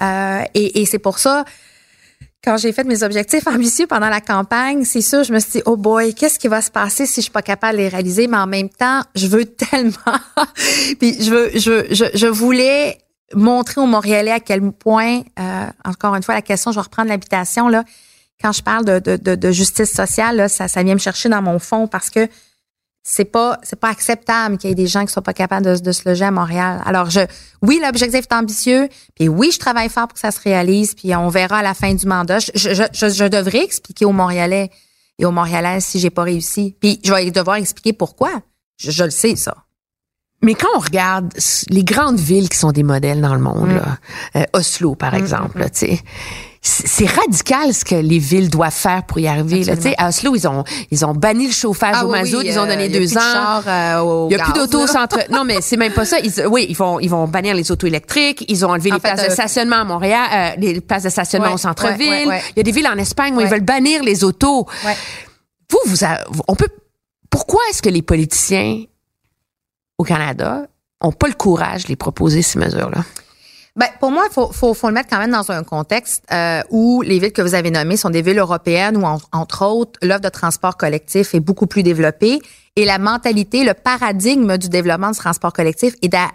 Euh, 0.02 0.42
et 0.54 0.82
et 0.82 0.86
c'est 0.86 1.00
pour 1.00 1.20
ça, 1.20 1.46
quand 2.44 2.58
j'ai 2.58 2.72
fait 2.72 2.84
mes 2.84 3.04
objectifs 3.04 3.48
ambitieux 3.48 3.88
pendant 3.88 4.10
la 4.10 4.22
campagne, 4.22 4.84
c'est 4.86 5.02
sûr, 5.02 5.24
je 5.24 5.34
me 5.34 5.40
suis 5.40 5.52
dit, 5.52 5.62
oh 5.66 5.76
boy, 5.76 6.14
qu'est-ce 6.14 6.40
qui 6.40 6.48
va 6.48 6.62
se 6.62 6.72
passer 6.72 7.06
si 7.06 7.16
je 7.16 7.24
suis 7.24 7.32
pas 7.32 7.42
capable 7.42 7.78
de 7.78 7.84
les 7.84 7.90
réaliser? 7.90 8.28
Mais 8.28 8.38
en 8.38 8.48
même 8.48 8.70
temps, 8.70 9.02
je 9.16 9.28
veux 9.28 9.46
tellement. 9.72 10.20
Puis 11.00 11.22
je 11.22 11.30
veux, 11.30 11.52
je, 11.56 11.94
je, 11.94 12.06
je 12.14 12.28
voulais 12.28 12.98
montrer 13.34 13.82
aux 13.82 13.86
Montréalais 13.86 14.32
à 14.32 14.40
quel 14.40 14.62
point, 14.72 15.22
euh, 15.40 15.66
encore 15.84 16.16
une 16.16 16.24
fois, 16.24 16.36
la 16.36 16.42
question, 16.42 16.72
je 16.72 16.78
vais 16.78 16.84
reprendre 16.84 17.10
l'habitation, 17.10 17.68
là. 17.68 17.84
Quand 18.42 18.52
je 18.52 18.62
parle 18.62 18.86
de, 18.86 19.00
de, 19.00 19.16
de, 19.18 19.34
de 19.34 19.52
justice 19.52 19.92
sociale, 19.92 20.36
là, 20.38 20.48
ça, 20.48 20.68
ça 20.68 20.84
vient 20.84 20.94
me 20.94 21.00
chercher 21.00 21.28
dans 21.28 21.42
mon 21.42 21.58
fond 21.58 21.88
parce 21.88 22.12
que 22.12 22.30
c'est 23.10 23.26
pas 23.26 23.58
c'est 23.64 23.80
pas 23.80 23.88
acceptable 23.88 24.58
qu'il 24.58 24.70
y 24.70 24.74
ait 24.74 24.76
des 24.76 24.86
gens 24.86 25.06
qui 25.06 25.14
soient 25.14 25.22
pas 25.22 25.34
capables 25.34 25.66
de, 25.66 25.78
de 25.78 25.92
se 25.94 26.08
loger 26.08 26.26
à 26.26 26.32
Montréal. 26.32 26.82
Alors 26.86 27.10
je 27.10 27.22
oui 27.62 27.80
l'objectif 27.82 28.26
est 28.30 28.34
ambitieux, 28.34 28.90
puis 29.16 29.30
oui 29.30 29.50
je 29.54 29.60
travaille 29.60 29.88
fort 29.88 30.10
pour 30.10 30.16
que 30.16 30.20
ça 30.20 30.32
se 30.32 30.42
réalise, 30.42 30.94
puis 30.94 31.16
on 31.16 31.30
verra 31.30 31.60
à 31.60 31.64
la 31.64 31.74
fin 31.74 31.94
du 31.94 32.06
mandat. 32.06 32.40
Je, 32.40 32.52
je, 32.54 32.84
je, 32.92 33.10
je 33.10 33.26
devrais 33.26 33.64
expliquer 33.64 34.04
aux 34.04 34.12
Montréalais 34.12 34.72
et 35.20 35.26
aux 35.26 35.32
Montréalaises 35.32 35.86
si 35.86 36.00
j'ai 36.00 36.10
pas 36.10 36.24
réussi, 36.24 36.76
puis 36.82 37.00
je 37.04 37.14
vais 37.14 37.32
devoir 37.32 37.56
expliquer 37.56 37.94
pourquoi. 37.94 38.30
Je, 38.78 38.92
je 38.92 39.06
le 39.06 39.10
sais 39.10 39.38
ça. 39.38 39.56
Mais 40.44 40.54
quand 40.54 40.68
on 40.76 40.80
regarde 40.80 41.34
les 41.70 41.84
grandes 41.84 42.20
villes 42.20 42.50
qui 42.50 42.58
sont 42.58 42.72
des 42.72 42.84
modèles 42.84 43.22
dans 43.22 43.34
le 43.34 43.42
monde, 43.42 43.70
là, 43.70 43.98
euh, 44.36 44.44
Oslo 44.54 44.96
par 44.96 45.16
exemple, 45.16 45.60
là, 45.60 45.70
tu 45.70 45.88
sais, 45.88 46.00
c'est 46.68 47.06
radical 47.10 47.74
ce 47.74 47.86
que 47.86 47.96
les 47.96 48.20
villes 48.20 48.50
doivent 48.50 48.74
faire 48.74 49.04
pour 49.06 49.20
y 49.20 49.28
arriver. 49.28 49.64
Là, 49.64 49.76
tu 49.76 49.84
sais, 49.84 49.96
à 49.98 50.10
Oslo, 50.10 50.36
ils 50.36 50.48
ont 50.48 50.64
ils 50.92 51.06
ont 51.06 51.14
banni 51.14 51.48
le 51.48 51.54
chauffage 51.54 52.04
au 52.04 52.10
mazout, 52.10 52.42
ils 52.44 52.60
ont 52.60 52.66
donné 52.66 52.90
deux 52.90 53.18
ans. 53.18 53.62
Il 54.30 54.32
y 54.32 54.36
a 54.40 54.44
plus 54.44 54.54
d'auto 54.54 54.86
centre. 54.88 55.20
Non, 55.32 55.44
mais 55.46 55.62
c'est 55.62 55.78
même 55.78 55.94
pas 55.94 56.06
ça. 56.06 56.18
Ils, 56.20 56.46
oui, 56.48 56.66
ils 56.70 56.76
vont, 56.76 57.00
ils 57.00 57.10
vont 57.10 57.28
bannir 57.28 57.56
les 57.56 57.72
autos 57.72 57.88
électriques. 57.88 58.44
Ils 58.48 58.66
ont 58.66 58.70
enlevé 58.70 58.92
En 58.92 58.96
les 58.96 59.00
fait, 59.02 59.08
places 59.14 59.26
de 59.26 59.32
euh, 59.32 59.34
stationnement 59.34 59.78
à 59.78 59.84
Montréal, 59.86 60.28
euh, 60.34 60.60
les 60.60 60.82
places 60.82 61.04
de 61.04 61.10
stationnement 61.10 61.48
Ouais, 61.50 61.54
au 61.54 61.58
centre-ville. 61.58 62.10
ouais, 62.10 62.26
ouais, 62.26 62.28
ouais. 62.28 62.42
Il 62.56 62.58
y 62.58 62.60
a 62.60 62.64
des 62.64 62.72
villes 62.72 62.88
en 62.88 62.98
Espagne 62.98 63.36
où 63.36 63.42
ils 63.42 63.48
veulent 63.48 63.62
bannir 63.62 64.04
les 64.04 64.24
autos. 64.24 64.66
Vous, 65.72 65.80
vous, 65.86 66.04
a- 66.06 66.20
on 66.48 66.56
peut. 66.56 66.68
Pourquoi 67.30 67.62
est-ce 67.70 67.82
que 67.82 67.90
les 67.90 68.02
politiciens 68.02 68.84
au 69.98 70.04
Canada 70.04 70.64
ont 71.02 71.12
pas 71.12 71.28
le 71.28 71.34
courage 71.34 71.84
de 71.84 71.90
les 71.90 71.96
proposer 71.96 72.42
ces 72.42 72.58
mesures-là? 72.60 73.04
Ben, 73.78 73.88
pour 74.00 74.10
moi, 74.12 74.24
il 74.30 74.34
faut, 74.34 74.52
faut, 74.52 74.74
faut 74.74 74.88
le 74.88 74.94
mettre 74.96 75.10
quand 75.10 75.20
même 75.20 75.32
dans 75.32 75.52
un 75.52 75.64
contexte 75.64 76.24
euh, 76.32 76.62
où 76.72 77.04
les 77.04 77.20
villes 77.20 77.32
que 77.32 77.44
vous 77.44 77.54
avez 77.54 77.70
nommées 77.70 77.96
sont 77.96 78.10
des 78.10 78.24
villes 78.24 78.40
européennes 78.40 78.98
où, 78.98 79.06
en- 79.06 79.20
entre 79.32 79.64
autres, 79.66 80.00
l'offre 80.02 80.22
de 80.22 80.30
transport 80.30 80.78
collectif 80.78 81.36
est 81.36 81.40
beaucoup 81.40 81.68
plus 81.68 81.84
développée 81.84 82.40
et 82.76 82.86
la 82.86 82.98
mentalité, 82.98 83.64
le 83.64 83.76
paradigme 83.76 84.58
du 84.58 84.68
développement 84.70 85.12
du 85.12 85.18
transport 85.18 85.54
collectif 85.54 85.94
est 86.02 86.14
à 86.16 86.32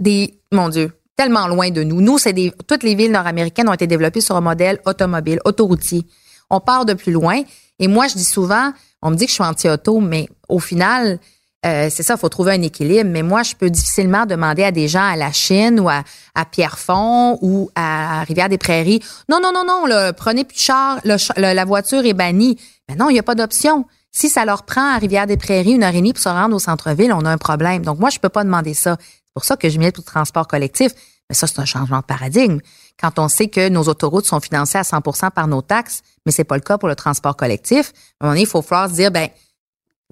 des, 0.00 0.38
mon 0.52 0.68
Dieu, 0.68 0.92
tellement 1.16 1.46
loin 1.48 1.70
de 1.70 1.82
nous. 1.82 2.00
Nous, 2.02 2.18
c'est 2.18 2.34
des, 2.34 2.52
toutes 2.66 2.82
les 2.82 2.94
villes 2.94 3.12
nord-américaines 3.12 3.68
ont 3.68 3.74
été 3.74 3.86
développées 3.86 4.20
sur 4.20 4.36
un 4.36 4.40
modèle 4.42 4.80
automobile, 4.84 5.40
autoroutier. 5.46 6.06
On 6.50 6.60
part 6.60 6.84
de 6.84 6.92
plus 6.94 7.12
loin. 7.12 7.42
Et 7.78 7.88
moi, 7.88 8.06
je 8.08 8.14
dis 8.14 8.24
souvent, 8.24 8.72
on 9.00 9.10
me 9.10 9.16
dit 9.16 9.24
que 9.24 9.30
je 9.30 9.34
suis 9.36 9.44
anti-auto, 9.44 10.00
mais 10.00 10.28
au 10.48 10.58
final, 10.58 11.18
euh, 11.66 11.88
c'est 11.90 12.02
ça, 12.02 12.14
il 12.14 12.18
faut 12.18 12.28
trouver 12.28 12.52
un 12.52 12.62
équilibre. 12.62 13.10
Mais 13.10 13.22
moi, 13.22 13.42
je 13.42 13.54
peux 13.54 13.68
difficilement 13.68 14.26
demander 14.26 14.64
à 14.64 14.72
des 14.72 14.88
gens 14.88 15.04
à 15.04 15.16
la 15.16 15.32
Chine 15.32 15.78
ou 15.80 15.88
à, 15.88 16.04
à 16.34 16.44
Pierrefonds 16.44 17.38
ou 17.42 17.70
à 17.74 18.22
Rivière-des-Prairies, 18.24 19.00
non, 19.28 19.40
non, 19.42 19.52
non, 19.52 19.64
non, 19.66 20.12
prenez 20.16 20.44
plus 20.44 20.56
de 20.56 20.60
char, 20.60 21.00
la 21.04 21.64
voiture 21.64 22.04
est 22.04 22.14
bannie. 22.14 22.58
Mais 22.88 22.96
non, 22.96 23.10
il 23.10 23.12
n'y 23.12 23.18
a 23.18 23.22
pas 23.22 23.34
d'option. 23.34 23.84
Si 24.12 24.28
ça 24.28 24.44
leur 24.44 24.64
prend 24.64 24.94
à 24.94 24.98
Rivière-des-Prairies 24.98 25.72
une 25.72 25.84
heure 25.84 25.94
et 25.94 25.98
demie 25.98 26.12
pour 26.12 26.22
se 26.22 26.28
rendre 26.28 26.56
au 26.56 26.58
centre-ville, 26.58 27.12
on 27.12 27.24
a 27.24 27.30
un 27.30 27.38
problème. 27.38 27.84
Donc, 27.84 27.98
moi, 27.98 28.10
je 28.10 28.18
peux 28.18 28.28
pas 28.28 28.42
demander 28.42 28.74
ça. 28.74 28.96
C'est 29.00 29.34
pour 29.34 29.44
ça 29.44 29.56
que 29.56 29.68
je 29.68 29.78
mets 29.78 29.92
tout 29.92 30.00
le 30.04 30.10
transport 30.10 30.48
collectif. 30.48 30.92
Mais 31.28 31.34
ça, 31.34 31.46
c'est 31.46 31.60
un 31.60 31.64
changement 31.64 31.98
de 31.98 32.04
paradigme. 32.04 32.58
Quand 33.00 33.20
on 33.20 33.28
sait 33.28 33.46
que 33.46 33.68
nos 33.68 33.84
autoroutes 33.84 34.26
sont 34.26 34.40
financées 34.40 34.78
à 34.78 34.82
100% 34.82 35.30
par 35.30 35.46
nos 35.46 35.62
taxes, 35.62 36.02
mais 36.26 36.32
c'est 36.32 36.44
pas 36.44 36.56
le 36.56 36.60
cas 36.60 36.76
pour 36.76 36.88
le 36.88 36.96
transport 36.96 37.36
collectif, 37.36 37.92
à 38.20 38.24
un 38.24 38.26
moment 38.26 38.32
donné, 38.32 38.40
il 38.42 38.48
faut 38.48 38.62
falloir 38.62 38.90
se 38.90 38.94
dire, 38.94 39.12
ben, 39.12 39.28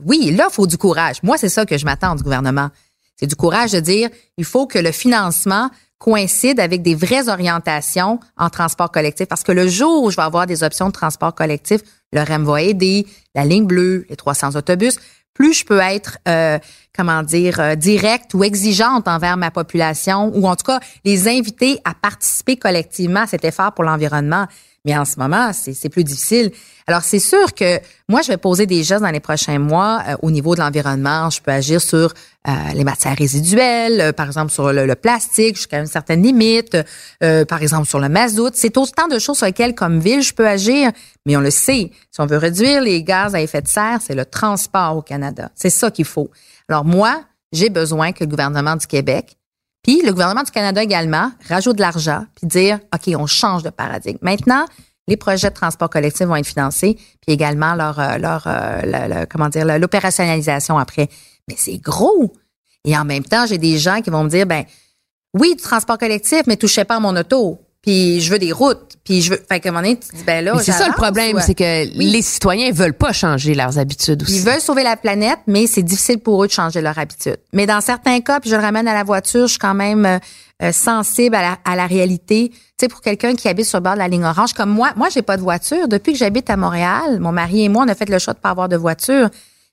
oui, 0.05 0.31
là, 0.31 0.49
il 0.51 0.55
faut 0.55 0.67
du 0.67 0.79
courage. 0.79 1.23
Moi, 1.23 1.37
c'est 1.39 1.49
ça 1.49 1.67
que 1.67 1.77
je 1.77 1.85
m'attends 1.85 2.15
du 2.15 2.23
gouvernement. 2.23 2.71
C'est 3.17 3.27
du 3.27 3.37
courage 3.37 3.73
de 3.73 3.81
dire, 3.81 4.11
il 4.37 4.45
faut 4.45 4.67
que 4.67 4.79
le 4.79 4.93
financement 4.93 5.71
coïncide 5.99 6.61
avec 6.61 6.83
des 6.83 6.95
vraies 6.95 7.29
orientations 7.29 8.21
en 8.37 8.51
transport 8.51 8.91
collectif. 8.91 9.27
Parce 9.27 9.43
que 9.43 9.53
le 9.53 9.67
jour 9.67 10.05
où 10.05 10.11
je 10.11 10.17
vais 10.17 10.23
avoir 10.23 10.47
des 10.47 10.63
options 10.63 10.87
de 10.87 10.93
transport 10.93 11.35
collectif, 11.35 11.81
le 12.13 12.23
REM 12.23 12.45
va 12.45 12.63
aider, 12.63 13.07
la 13.35 13.45
ligne 13.45 13.67
bleue, 13.67 14.07
les 14.09 14.17
300 14.17 14.55
autobus, 14.55 14.99
plus 15.35 15.55
je 15.55 15.65
peux 15.65 15.81
être, 15.81 16.19
euh, 16.27 16.59
comment 16.97 17.23
dire, 17.23 17.61
euh, 17.61 17.75
directe 17.75 18.35
ou 18.35 18.43
exigeante 18.45 19.07
envers 19.07 19.37
ma 19.37 19.51
population, 19.51 20.33
ou 20.35 20.49
en 20.49 20.57
tout 20.57 20.65
cas 20.65 20.81
les 21.05 21.29
inviter 21.29 21.81
à 21.85 21.95
participer 21.95 22.57
collectivement 22.57 23.21
à 23.21 23.27
cet 23.27 23.45
effort 23.45 23.73
pour 23.73 23.85
l'environnement. 23.85 24.47
Mais 24.89 24.97
en 24.97 25.05
ce 25.05 25.19
moment, 25.19 25.51
c'est 25.53 25.91
plus 25.91 26.03
difficile. 26.03 26.51
Alors, 26.87 27.03
c'est 27.03 27.19
sûr 27.19 27.53
que 27.53 27.79
moi, 28.09 28.23
je 28.23 28.29
vais 28.29 28.39
poser 28.39 28.65
des 28.65 28.83
gestes 28.83 29.03
dans 29.03 29.11
les 29.11 29.21
prochains 29.21 29.59
mois 29.59 30.03
euh, 30.09 30.17
au 30.23 30.31
niveau 30.31 30.55
de 30.55 30.61
l'environnement. 30.61 31.29
Je 31.29 31.43
peux 31.43 31.51
agir 31.51 31.83
sur 31.83 32.15
euh, 32.49 32.53
les 32.73 32.85
matières 32.85 33.15
résiduelles, 33.15 34.01
euh, 34.01 34.13
par 34.15 34.29
exemple 34.29 34.51
sur 34.51 34.73
le, 34.73 34.95
plastique 34.95 35.57
jusqu'à 35.57 35.81
une 35.81 35.87
certaine 35.87 36.23
limite, 36.23 36.75
par 37.21 37.61
exemple 37.61 37.87
sur 37.87 37.99
le 37.99 38.09
mazout. 38.09 38.53
C'est 38.55 38.79
autant 38.79 39.09
de 39.09 39.19
choses 39.19 39.37
sur 39.37 39.45
lesquelles, 39.45 39.75
comme 39.75 40.01
ville, 40.01 40.23
je 40.23 40.33
peux 40.33 40.49
agir. 40.49 40.91
Mais 41.27 41.37
on 41.37 41.41
le 41.41 41.51
sait, 41.51 41.91
si 42.11 42.21
on 42.21 42.25
veut 42.25 42.39
réduire 42.39 42.81
les 42.81 43.03
gaz 43.03 43.35
à 43.35 43.43
effet 43.43 43.61
de 43.61 43.69
serre, 43.69 43.99
c'est 44.01 44.15
le 44.15 44.25
transport 44.25 44.97
au 44.97 45.03
Canada. 45.03 45.51
C'est 45.55 45.69
ça 45.69 45.91
qu'il 45.91 46.07
faut. 46.07 46.31
Alors 46.67 46.87
moi, 46.87 47.25
j'ai 47.53 47.69
besoin 47.69 48.13
que 48.13 48.25
le 48.25 48.31
gouvernement 48.31 48.77
du 48.77 48.87
Québec 48.87 49.38
le 50.05 50.11
gouvernement 50.11 50.43
du 50.43 50.51
Canada 50.51 50.83
également 50.83 51.31
rajoute 51.49 51.77
de 51.77 51.81
l'argent, 51.81 52.25
puis 52.35 52.47
dire, 52.47 52.79
OK, 52.95 53.15
on 53.19 53.27
change 53.27 53.63
de 53.63 53.71
paradigme. 53.71 54.19
Maintenant, 54.23 54.67
les 55.07 55.17
projets 55.17 55.49
de 55.49 55.55
transport 55.55 55.89
collectif 55.89 56.27
vont 56.27 56.37
être 56.37 56.47
financés, 56.47 56.95
puis 56.95 57.33
également 57.33 57.75
leur, 57.75 57.99
euh, 57.99 58.19
leur, 58.19 58.45
euh, 58.47 59.25
comment 59.31 59.49
dire, 59.49 59.65
l'opérationnalisation 59.79 60.79
après. 60.79 61.09
Mais 61.49 61.55
c'est 61.57 61.79
gros. 61.79 62.33
Et 62.85 62.97
en 62.97 63.05
même 63.05 63.25
temps, 63.25 63.47
j'ai 63.47 63.59
des 63.59 63.79
gens 63.79 64.03
qui 64.03 64.11
vont 64.11 64.25
me 64.25 64.29
dire, 64.29 64.47
ben 64.47 64.65
oui, 65.35 65.55
du 65.57 65.63
transport 65.63 65.99
collectif, 65.99 66.43
mais 66.47 66.57
touchez 66.57 66.85
pas 66.85 66.97
à 66.97 67.01
mon 67.01 67.17
auto 67.17 67.59
puis 67.83 68.21
je 68.21 68.33
veux 68.33 68.39
des 68.39 68.53
routes, 68.53 68.97
puis 69.05 69.23
je 69.23 69.31
veux. 69.31 69.41
Fait 69.49 69.61
qu'à 69.61 69.69
un 69.69 69.73
moment 69.73 69.83
donné, 69.83 69.99
tu 69.99 70.17
dis 70.17 70.25
ben 70.25 70.45
là. 70.45 70.59
C'est 70.61 70.73
ça 70.73 70.89
le 70.89 70.95
problème, 70.95 71.39
c'est 71.41 71.55
que 71.55 71.87
les 71.97 72.23
citoyens 72.23 72.73
veulent 72.73 72.93
pas 72.93 73.13
changer 73.13 73.55
leurs 73.55 73.79
habitudes 73.79 74.23
aussi. 74.23 74.37
Ils 74.37 74.43
veulent 74.43 74.61
sauver 74.61 74.83
la 74.83 74.97
planète, 74.97 75.39
mais 75.47 75.67
c'est 75.67 75.83
difficile 75.83 76.19
pour 76.19 76.43
eux 76.43 76.49
de 76.49 76.53
changer 76.53 76.81
leur 76.81 76.99
habitude. 76.99 77.39
Mais 77.53 77.67
dans 77.67 77.81
certains 77.81 78.21
cas, 78.21 78.41
puis 78.41 78.51
je 78.51 78.57
le 78.57 78.63
ramène 78.63 78.89
à 78.89 78.95
la 78.95 79.05
voiture, 79.05 79.47
je 79.47 79.53
suis 79.53 79.59
quand 79.59 79.75
même 79.75 80.05
euh, 80.07 80.19
euh, 80.63 80.73
sensible 80.73 81.37
à 81.37 81.43
la, 81.43 81.59
à 81.65 81.77
la 81.77 81.87
réalité. 81.87 82.51
Tu 82.51 82.57
sais, 82.81 82.89
pour 82.89 83.01
quelqu'un 83.01 83.35
qui 83.37 83.49
habite 83.49 83.67
sur 83.67 83.79
le 83.79 83.85
bord 83.85 83.95
de 83.95 83.99
la 83.99 84.09
ligne 84.09 84.25
orange, 84.25 84.55
comme 84.55 84.71
moi, 84.71 84.91
moi 84.97 85.09
j'ai 85.09 85.23
pas 85.23 85.37
de 85.37 85.43
voiture. 85.43 85.87
Depuis 85.87 86.13
que 86.13 86.19
j'habite 86.19 86.51
à 86.51 86.57
Montréal, 86.57 87.21
mon 87.21 87.33
mari 87.33 87.65
et 87.65 87.69
moi, 87.69 87.85
on 87.87 87.89
a 87.89 87.95
fait 87.95 88.09
le 88.09 88.19
choix 88.19 88.35
de 88.35 88.41
pas 88.41 88.51
avoir 88.51 88.69
de 88.69 88.77
voiture. 88.77 89.29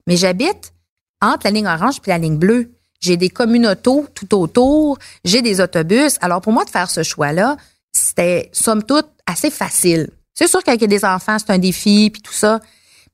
Mais 0.05 0.15
j'habite 0.15 0.73
entre 1.21 1.45
la 1.45 1.51
ligne 1.51 1.67
orange 1.67 2.01
puis 2.01 2.11
la 2.11 2.19
ligne 2.19 2.37
bleue. 2.37 2.71
J'ai 3.01 3.17
des 3.17 3.29
communautés 3.29 4.03
tout 4.13 4.35
autour, 4.35 4.97
j'ai 5.23 5.41
des 5.41 5.59
autobus. 5.59 6.17
Alors 6.21 6.41
pour 6.41 6.53
moi 6.53 6.65
de 6.65 6.69
faire 6.69 6.89
ce 6.89 7.03
choix-là, 7.03 7.57
c'était 7.95 8.49
somme 8.51 8.83
toute 8.83 9.07
assez 9.25 9.49
facile. 9.49 10.09
C'est 10.33 10.47
sûr 10.47 10.61
qu'avec 10.63 10.85
des 10.87 11.05
enfants, 11.05 11.37
c'est 11.39 11.51
un 11.51 11.57
défi 11.57 12.09
puis 12.11 12.21
tout 12.21 12.33
ça. 12.33 12.59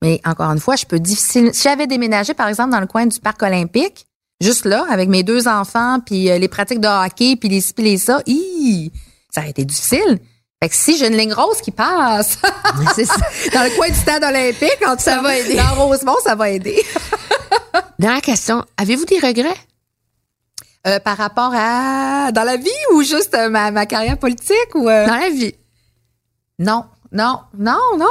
Mais 0.02 0.20
encore 0.26 0.50
une 0.50 0.60
fois, 0.60 0.76
je 0.76 0.86
peux 0.86 1.00
difficile. 1.00 1.54
Si 1.54 1.64
j'avais 1.64 1.86
déménagé, 1.86 2.34
par 2.34 2.48
exemple, 2.48 2.72
dans 2.72 2.80
le 2.80 2.88
coin 2.88 3.06
du 3.06 3.20
parc 3.20 3.44
olympique, 3.44 4.08
juste 4.42 4.66
là, 4.66 4.86
avec 4.90 5.08
mes 5.10 5.22
deux 5.22 5.48
enfants, 5.48 6.00
puis 6.04 6.32
euh, 6.32 6.40
les 6.40 6.48
pratiques 6.48 6.80
de 6.80 6.88
hockey, 6.88 7.36
puis 7.36 7.50
les 7.50 7.62
ci, 7.62 7.74
les 7.78 7.98
ça, 7.98 8.22
ça 9.30 9.42
aurait 9.42 9.52
été 9.52 9.64
difficile. 9.64 10.20
Fait 10.62 10.70
que 10.70 10.76
si 10.76 10.98
j'ai 10.98 11.08
une 11.08 11.18
ligne 11.18 11.34
rose 11.34 11.62
qui 11.62 11.72
passe 11.72 12.40
dans 12.42 13.64
le 13.64 13.76
coin 13.76 13.90
du 13.90 13.96
stade 13.96 14.24
olympique, 14.24 14.78
quand 14.82 15.00
ça 15.00 15.22
va 15.22 15.38
aider. 15.38 15.56
Dans 15.56 15.86
Rosemont, 15.86 16.18
ça 16.24 16.36
va 16.36 16.50
aider. 16.50 16.84
Dernière 18.00 18.22
question. 18.22 18.66
Avez-vous 18.78 19.06
des 19.06 19.20
regrets? 19.20 19.58
Euh, 20.88 21.00
par 21.00 21.16
rapport 21.16 21.52
à 21.54 22.32
dans 22.32 22.44
la 22.44 22.58
vie 22.58 22.70
ou 22.96 23.04
juste 23.04 23.36
euh, 23.36 23.50
ma, 23.50 23.70
ma, 23.70 23.86
carrière 23.86 24.18
politique 24.18 24.74
ou 24.74 24.90
euh? 24.90 25.06
dans 25.06 25.16
la 25.16 25.30
vie 25.30 25.54
Non, 26.58 26.86
non, 27.12 27.40
non, 27.56 27.78
non. 28.00 28.08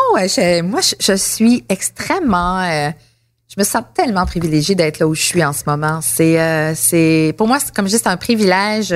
moi, 0.63 0.81
je, 0.81 1.17
suis 1.17 1.65
extrêmement. 1.69 2.63
je 2.63 3.55
me 3.59 3.65
sens 3.65 3.83
tellement 3.93 4.25
privilégiée 4.25 4.77
d'être 4.77 5.01
là 5.01 5.09
où 5.09 5.17
je 5.17 5.23
suis 5.23 5.45
en 5.45 5.53
ce 5.53 5.65
moment. 5.67 5.99
C'est, 6.01 6.75
c'est 6.77 7.35
pour 7.37 7.49
moi, 7.49 7.59
c'est 7.59 7.75
comme 7.75 7.89
juste 7.89 8.07
un 8.07 8.17
privilège. 8.17 8.95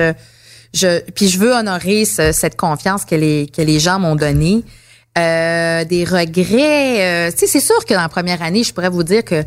Je, 0.73 1.01
puis 1.11 1.27
je 1.27 1.37
veux 1.37 1.51
honorer 1.51 2.05
cette 2.05 2.55
confiance 2.55 3.03
que 3.03 3.15
les 3.15 3.47
que 3.47 3.61
les 3.61 3.79
gens 3.79 3.99
m'ont 3.99 4.15
donnée. 4.15 4.63
des 5.17 6.05
regrets. 6.07 7.29
tu 7.33 7.39
sais, 7.39 7.47
c'est 7.47 7.59
sûr 7.59 7.83
que 7.83 7.93
dans 7.93 8.03
la 8.03 8.09
première 8.09 8.41
année, 8.41 8.63
je 8.63 8.73
pourrais 8.73 8.89
vous 8.89 9.03
dire 9.03 9.25
que 9.25 9.43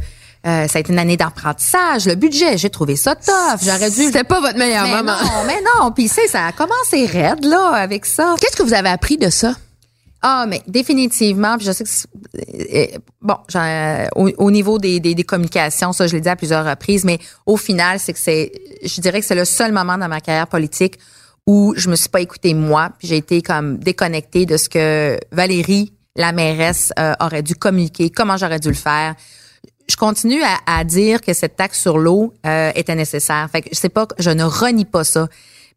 euh, 0.49 0.67
ça 0.67 0.79
a 0.79 0.81
été 0.81 0.93
une 0.93 0.99
année 0.99 1.17
d'apprentissage. 1.17 2.07
Le 2.07 2.15
budget, 2.15 2.57
j'ai 2.57 2.71
trouvé 2.71 2.97
ça 2.97 3.15
tough. 3.15 3.61
J'aurais 3.63 3.91
dû. 3.91 4.05
C'était 4.05 4.25
pas 4.25 4.41
votre 4.41 4.57
meilleur 4.57 4.85
mais 4.85 4.97
moment. 4.97 5.19
Non, 5.23 5.45
mais 5.47 5.61
non. 5.77 5.93
Puis 5.93 6.09
c'est 6.09 6.27
ça 6.27 6.47
a 6.47 6.53
commencé 6.53 7.05
raide 7.07 7.45
là 7.45 7.73
avec 7.75 8.07
ça. 8.07 8.35
Qu'est-ce 8.41 8.57
que 8.57 8.63
vous 8.63 8.75
avez 8.75 8.89
appris 8.89 9.19
de 9.19 9.29
ça? 9.29 9.55
Ah, 10.23 10.47
mais 10.49 10.63
définitivement, 10.67 11.57
puis 11.57 11.67
je 11.67 11.73
sais 11.73 11.85
que 11.85 11.91
euh, 12.75 12.99
bon, 13.23 13.37
au, 14.17 14.31
au, 14.39 14.51
niveau 14.51 14.79
des, 14.79 14.99
des, 14.99 15.15
des, 15.15 15.23
communications, 15.23 15.93
ça 15.93 16.09
je 16.09 16.15
l'ai 16.17 16.21
dit 16.21 16.29
à 16.29 16.35
plusieurs 16.35 16.67
reprises, 16.67 17.05
mais 17.05 17.21
au 17.47 17.57
final, 17.57 18.01
c'est 18.01 18.15
que 18.15 18.19
c'est, 18.19 18.51
je 18.83 19.01
dirais 19.01 19.21
que 19.21 19.27
c'est 19.27 19.37
le 19.37 19.45
seul 19.45 19.71
moment 19.71 19.97
dans 19.97 20.09
ma 20.09 20.21
carrière 20.21 20.49
politique 20.49 20.99
où 21.47 21.73
je 21.77 21.89
me 21.89 21.95
suis 21.95 22.09
pas 22.09 22.21
écoutée 22.21 22.53
moi, 22.53 22.91
puis 22.99 23.07
j'ai 23.07 23.17
été 23.17 23.43
comme 23.43 23.79
déconnectée 23.79 24.45
de 24.45 24.57
ce 24.57 24.69
que 24.69 25.19
Valérie, 25.31 25.93
la 26.17 26.33
mairesse, 26.33 26.93
euh, 26.99 27.15
aurait 27.21 27.45
dû 27.45 27.55
communiquer, 27.55 28.11
comment 28.11 28.37
j'aurais 28.37 28.59
dû 28.59 28.69
le 28.69 28.75
faire 28.75 29.15
je 29.91 29.97
continue 29.97 30.43
à, 30.67 30.85
dire 30.85 31.21
que 31.23 31.33
cette 31.33 31.57
taxe 31.57 31.81
sur 31.81 31.99
l'eau 31.99 32.35
euh, 32.47 32.71
était 32.75 32.95
nécessaire. 32.95 33.49
Fait 33.51 33.63
que 33.63 33.69
je 33.73 33.77
sais 33.79 33.89
pas, 33.89 34.07
je 34.19 34.31
ne 34.31 34.45
renie 34.45 34.85
pas 34.85 35.03
ça. 35.03 35.29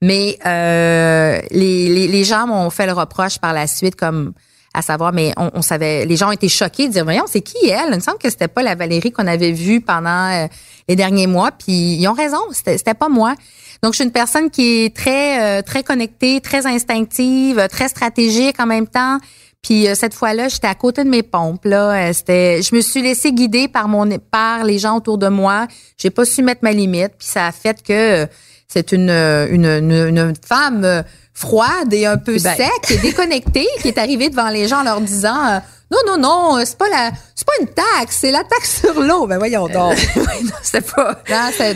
Mais 0.01 0.38
euh, 0.45 1.39
les, 1.51 2.07
les, 2.07 2.24
gens 2.24 2.47
m'ont 2.47 2.70
fait 2.72 2.88
le 2.88 2.91
reproche 2.91 3.38
par 3.38 3.53
la 3.53 3.68
suite, 3.68 3.95
comme 3.95 4.34
à 4.74 4.82
savoir, 4.82 5.14
mais 5.14 5.34
on, 5.38 5.62
savait, 5.62 6.05
les 6.05 6.16
gens 6.16 6.30
ont 6.30 6.34
été 6.34 6.49
choqués 6.49 6.88
de 6.88 6.93
dire, 6.93 7.03
voyons, 7.03 7.26
c'est 7.28 7.41
qui 7.41 7.68
elle? 7.68 7.89
Il 7.89 7.95
me 7.95 7.99
semble 7.99 8.18
que 8.18 8.30
c'était 8.30 8.47
pas 8.47 8.64
la 8.64 8.74
Valérie 8.74 9.12
qu'on 9.12 9.28
avait 9.28 9.51
vue 9.51 9.80
pendant 9.80 10.32
euh, 10.32 10.47
les 10.88 10.95
derniers 10.95 11.28
mois. 11.28 11.51
Puis 11.51 11.95
ils 11.95 12.07
ont 12.07 12.14
raison, 12.14 12.39
c'était, 12.51 12.78
c'était 12.78 12.93
pas 12.93 13.09
moi. 13.09 13.36
Donc 13.84 13.93
je 13.93 13.97
suis 13.97 14.05
une 14.05 14.12
personne 14.12 14.49
qui 14.49 14.86
est 14.86 14.95
très 14.95 15.64
très 15.64 15.84
connectée, 15.84 16.39
très 16.39 16.68
instinctive, 16.68 17.68
très 17.70 17.88
stratégique 17.88 18.59
en 18.59 18.68
même 18.68 18.88
temps. 18.88 19.18
Puis 19.62 19.88
euh, 19.88 19.95
cette 19.95 20.14
fois-là, 20.14 20.47
j'étais 20.47 20.68
à 20.68 20.76
côté 20.76 21.03
de 21.03 21.09
mes 21.09 21.24
pompes. 21.24 21.66
Là, 21.66 21.91
euh, 21.91 22.14
c'était, 22.14 22.62
je 22.62 22.76
me 22.76 22.82
suis 22.82 23.01
laissée 23.01 23.32
guider 23.32 23.68
par 23.68 23.88
mon, 23.88 24.09
par 24.18 24.64
les 24.64 24.80
gens 24.80 24.97
autour 24.97 25.18
de 25.18 25.28
moi. 25.28 25.68
J'ai 25.97 26.09
pas 26.09 26.26
su 26.26 26.41
mettre 26.41 26.62
ma 26.64 26.72
limite. 26.72 27.14
Puis 27.20 27.28
ça 27.28 27.47
a 27.47 27.51
fait 27.51 27.82
que 27.84 28.24
euh, 28.24 28.26
c'est 28.68 28.91
une, 28.91 29.09
une, 29.09 29.66
une, 29.66 30.34
femme 30.47 31.03
froide 31.34 31.93
et 31.93 32.05
un 32.05 32.18
peu 32.18 32.38
ben. 32.39 32.55
sec 32.55 32.91
et 32.91 32.97
déconnectée 32.97 33.68
qui 33.82 33.89
est 33.89 33.97
arrivée 33.97 34.30
devant 34.30 34.49
les 34.49 34.68
gens 34.68 34.80
en 34.80 34.84
leur 34.84 35.01
disant 35.01 35.62
non 35.91 35.97
non 36.07 36.18
non 36.18 36.64
c'est 36.64 36.78
pas 36.78 36.88
la 36.88 37.12
c'est 37.36 37.45
pas 37.45 37.53
une 37.59 37.68
taxe 37.68 38.18
c'est 38.22 38.32
la 38.32 38.43
taxe 38.43 38.82
sur 38.82 39.01
l'eau 39.01 39.28
ben 39.28 39.38
voyons 39.38 39.68
donc 39.68 39.97
c'est 40.62 40.89
pas 40.93 41.22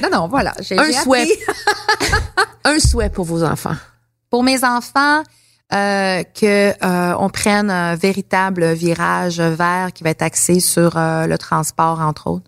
non, 0.01 0.09
non 0.09 0.27
voilà 0.27 0.53
j'ai 0.61 0.77
un 0.77 0.91
souhait 0.91 1.27
un 2.63 2.79
souhait 2.79 3.09
pour 3.09 3.25
vos 3.25 3.43
enfants 3.43 3.75
pour 4.29 4.43
mes 4.43 4.63
enfants 4.63 5.23
euh, 5.73 6.23
que 6.23 6.69
euh, 6.71 7.15
on 7.17 7.29
prenne 7.29 7.71
un 7.71 7.95
véritable 7.95 8.73
virage 8.73 9.39
vert 9.39 9.89
qui 9.93 10.03
va 10.03 10.11
être 10.11 10.21
axé 10.21 10.59
sur 10.59 10.95
euh, 10.95 11.25
le 11.25 11.37
transport 11.39 11.99
entre 12.01 12.27
autres. 12.27 12.45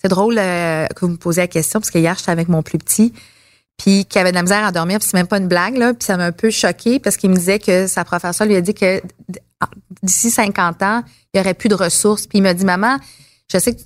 C'est 0.00 0.08
drôle 0.08 0.36
euh, 0.38 0.86
que 0.86 1.00
vous 1.04 1.12
me 1.12 1.16
posiez 1.16 1.42
la 1.42 1.48
question 1.48 1.80
parce 1.80 1.90
que 1.90 1.98
hier 1.98 2.16
j'étais 2.16 2.30
avec 2.30 2.48
mon 2.48 2.62
plus 2.62 2.78
petit 2.78 3.12
puis 3.76 4.06
qui 4.06 4.18
avait 4.18 4.30
de 4.30 4.36
la 4.36 4.42
misère 4.42 4.64
à 4.64 4.72
dormir 4.72 4.98
puis 4.98 5.08
c'est 5.10 5.16
même 5.16 5.26
pas 5.26 5.38
une 5.38 5.48
blague 5.48 5.76
là 5.76 5.92
puis 5.92 6.06
ça 6.06 6.16
m'a 6.16 6.24
un 6.24 6.32
peu 6.32 6.48
choqué 6.48 6.98
parce 7.00 7.18
qu'il 7.18 7.28
me 7.28 7.36
disait 7.36 7.58
que 7.58 7.86
sa 7.86 8.02
professeure 8.02 8.46
lui 8.46 8.56
a 8.56 8.62
dit 8.62 8.72
que 8.72 9.02
d'ici 10.02 10.30
50 10.30 10.82
ans 10.82 11.02
il 11.34 11.38
y 11.38 11.40
aurait 11.40 11.54
plus 11.54 11.68
de 11.68 11.74
ressources. 11.74 12.26
Puis 12.26 12.38
il 12.38 12.42
m'a 12.42 12.54
dit 12.54 12.64
maman 12.64 12.96
je 13.52 13.58
sais 13.58 13.74
que 13.74 13.82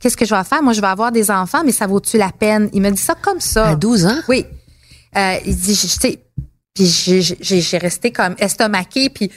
qu'est-ce 0.00 0.16
que 0.16 0.24
je 0.24 0.34
vais 0.34 0.44
faire? 0.44 0.62
Moi 0.62 0.72
je 0.72 0.80
vais 0.80 0.86
avoir 0.86 1.10
des 1.10 1.32
enfants 1.32 1.64
mais 1.64 1.72
ça 1.72 1.88
vaut-tu 1.88 2.16
la 2.16 2.30
peine? 2.30 2.70
Il 2.72 2.80
me 2.80 2.90
dit 2.90 3.02
ça 3.02 3.16
comme 3.20 3.40
ça. 3.40 3.70
À 3.70 3.74
12 3.74 4.06
ans? 4.06 4.18
Oui. 4.28 4.46
Il 5.16 5.56
dit, 5.56 5.74
je 5.74 5.86
sais, 5.88 6.20
puis 6.74 6.86
j'ai 7.40 7.78
resté 7.78 8.12
comme 8.12 8.34
estomaqué, 8.38 9.10
puis 9.10 9.30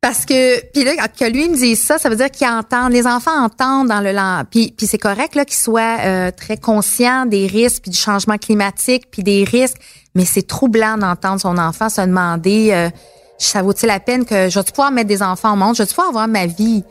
parce 0.00 0.24
que 0.26 0.60
puis 0.72 0.82
là 0.82 1.06
que 1.06 1.24
lui 1.30 1.48
me 1.48 1.54
dise 1.54 1.80
ça, 1.80 1.96
ça 1.96 2.08
veut 2.08 2.16
dire 2.16 2.30
qu'il 2.30 2.48
entend 2.48 2.88
les 2.88 3.06
enfants 3.06 3.44
entendent 3.44 3.88
dans 3.88 4.00
le 4.00 4.10
langage. 4.10 4.46
Puis 4.50 4.74
puis 4.76 4.86
c'est 4.86 4.98
correct 4.98 5.36
là 5.36 5.44
qu'il 5.44 5.56
soit 5.56 6.00
euh, 6.00 6.30
très 6.32 6.56
conscient 6.56 7.26
des 7.26 7.46
risques 7.46 7.82
puis 7.82 7.92
du 7.92 7.96
changement 7.96 8.36
climatique 8.36 9.04
puis 9.10 9.22
des 9.22 9.44
risques, 9.44 9.78
mais 10.16 10.24
c'est 10.24 10.46
troublant 10.46 10.98
d'entendre 10.98 11.40
son 11.40 11.56
enfant 11.56 11.88
se 11.88 12.00
demander 12.00 12.70
euh, 12.72 12.90
ça 13.38 13.62
vaut-il 13.62 13.86
la 13.86 14.00
peine 14.00 14.24
que 14.24 14.48
je 14.48 14.58
vais 14.58 14.64
pouvoir 14.64 14.90
mettre 14.90 15.08
des 15.08 15.22
enfants 15.22 15.52
au 15.52 15.56
monde, 15.56 15.76
je 15.76 15.82
vais 15.82 15.88
pouvoir 15.88 16.08
avoir 16.08 16.28
ma 16.28 16.46
vie? 16.46 16.84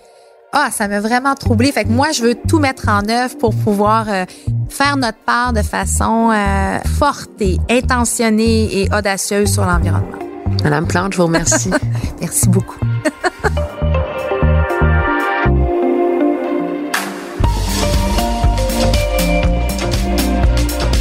Ah, 0.53 0.69
ça 0.71 0.87
m'a 0.87 0.99
vraiment 0.99 1.35
troublé. 1.35 1.71
Fait 1.71 1.85
que 1.85 1.89
moi, 1.89 2.11
je 2.11 2.23
veux 2.23 2.35
tout 2.35 2.59
mettre 2.59 2.89
en 2.89 3.07
œuvre 3.07 3.37
pour 3.37 3.55
pouvoir 3.55 4.07
euh, 4.09 4.25
faire 4.69 4.97
notre 4.97 5.19
part 5.19 5.53
de 5.53 5.61
façon 5.61 6.31
forte 6.99 7.41
et 7.41 7.57
intentionnée 7.69 8.81
et 8.81 8.89
audacieuse 8.93 9.51
sur 9.51 9.65
l'environnement. 9.65 10.19
Madame 10.63 10.87
Plante, 10.87 11.13
je 11.13 11.17
vous 11.17 11.25
remercie. 11.25 11.71
Merci 12.19 12.49
beaucoup. 12.49 12.79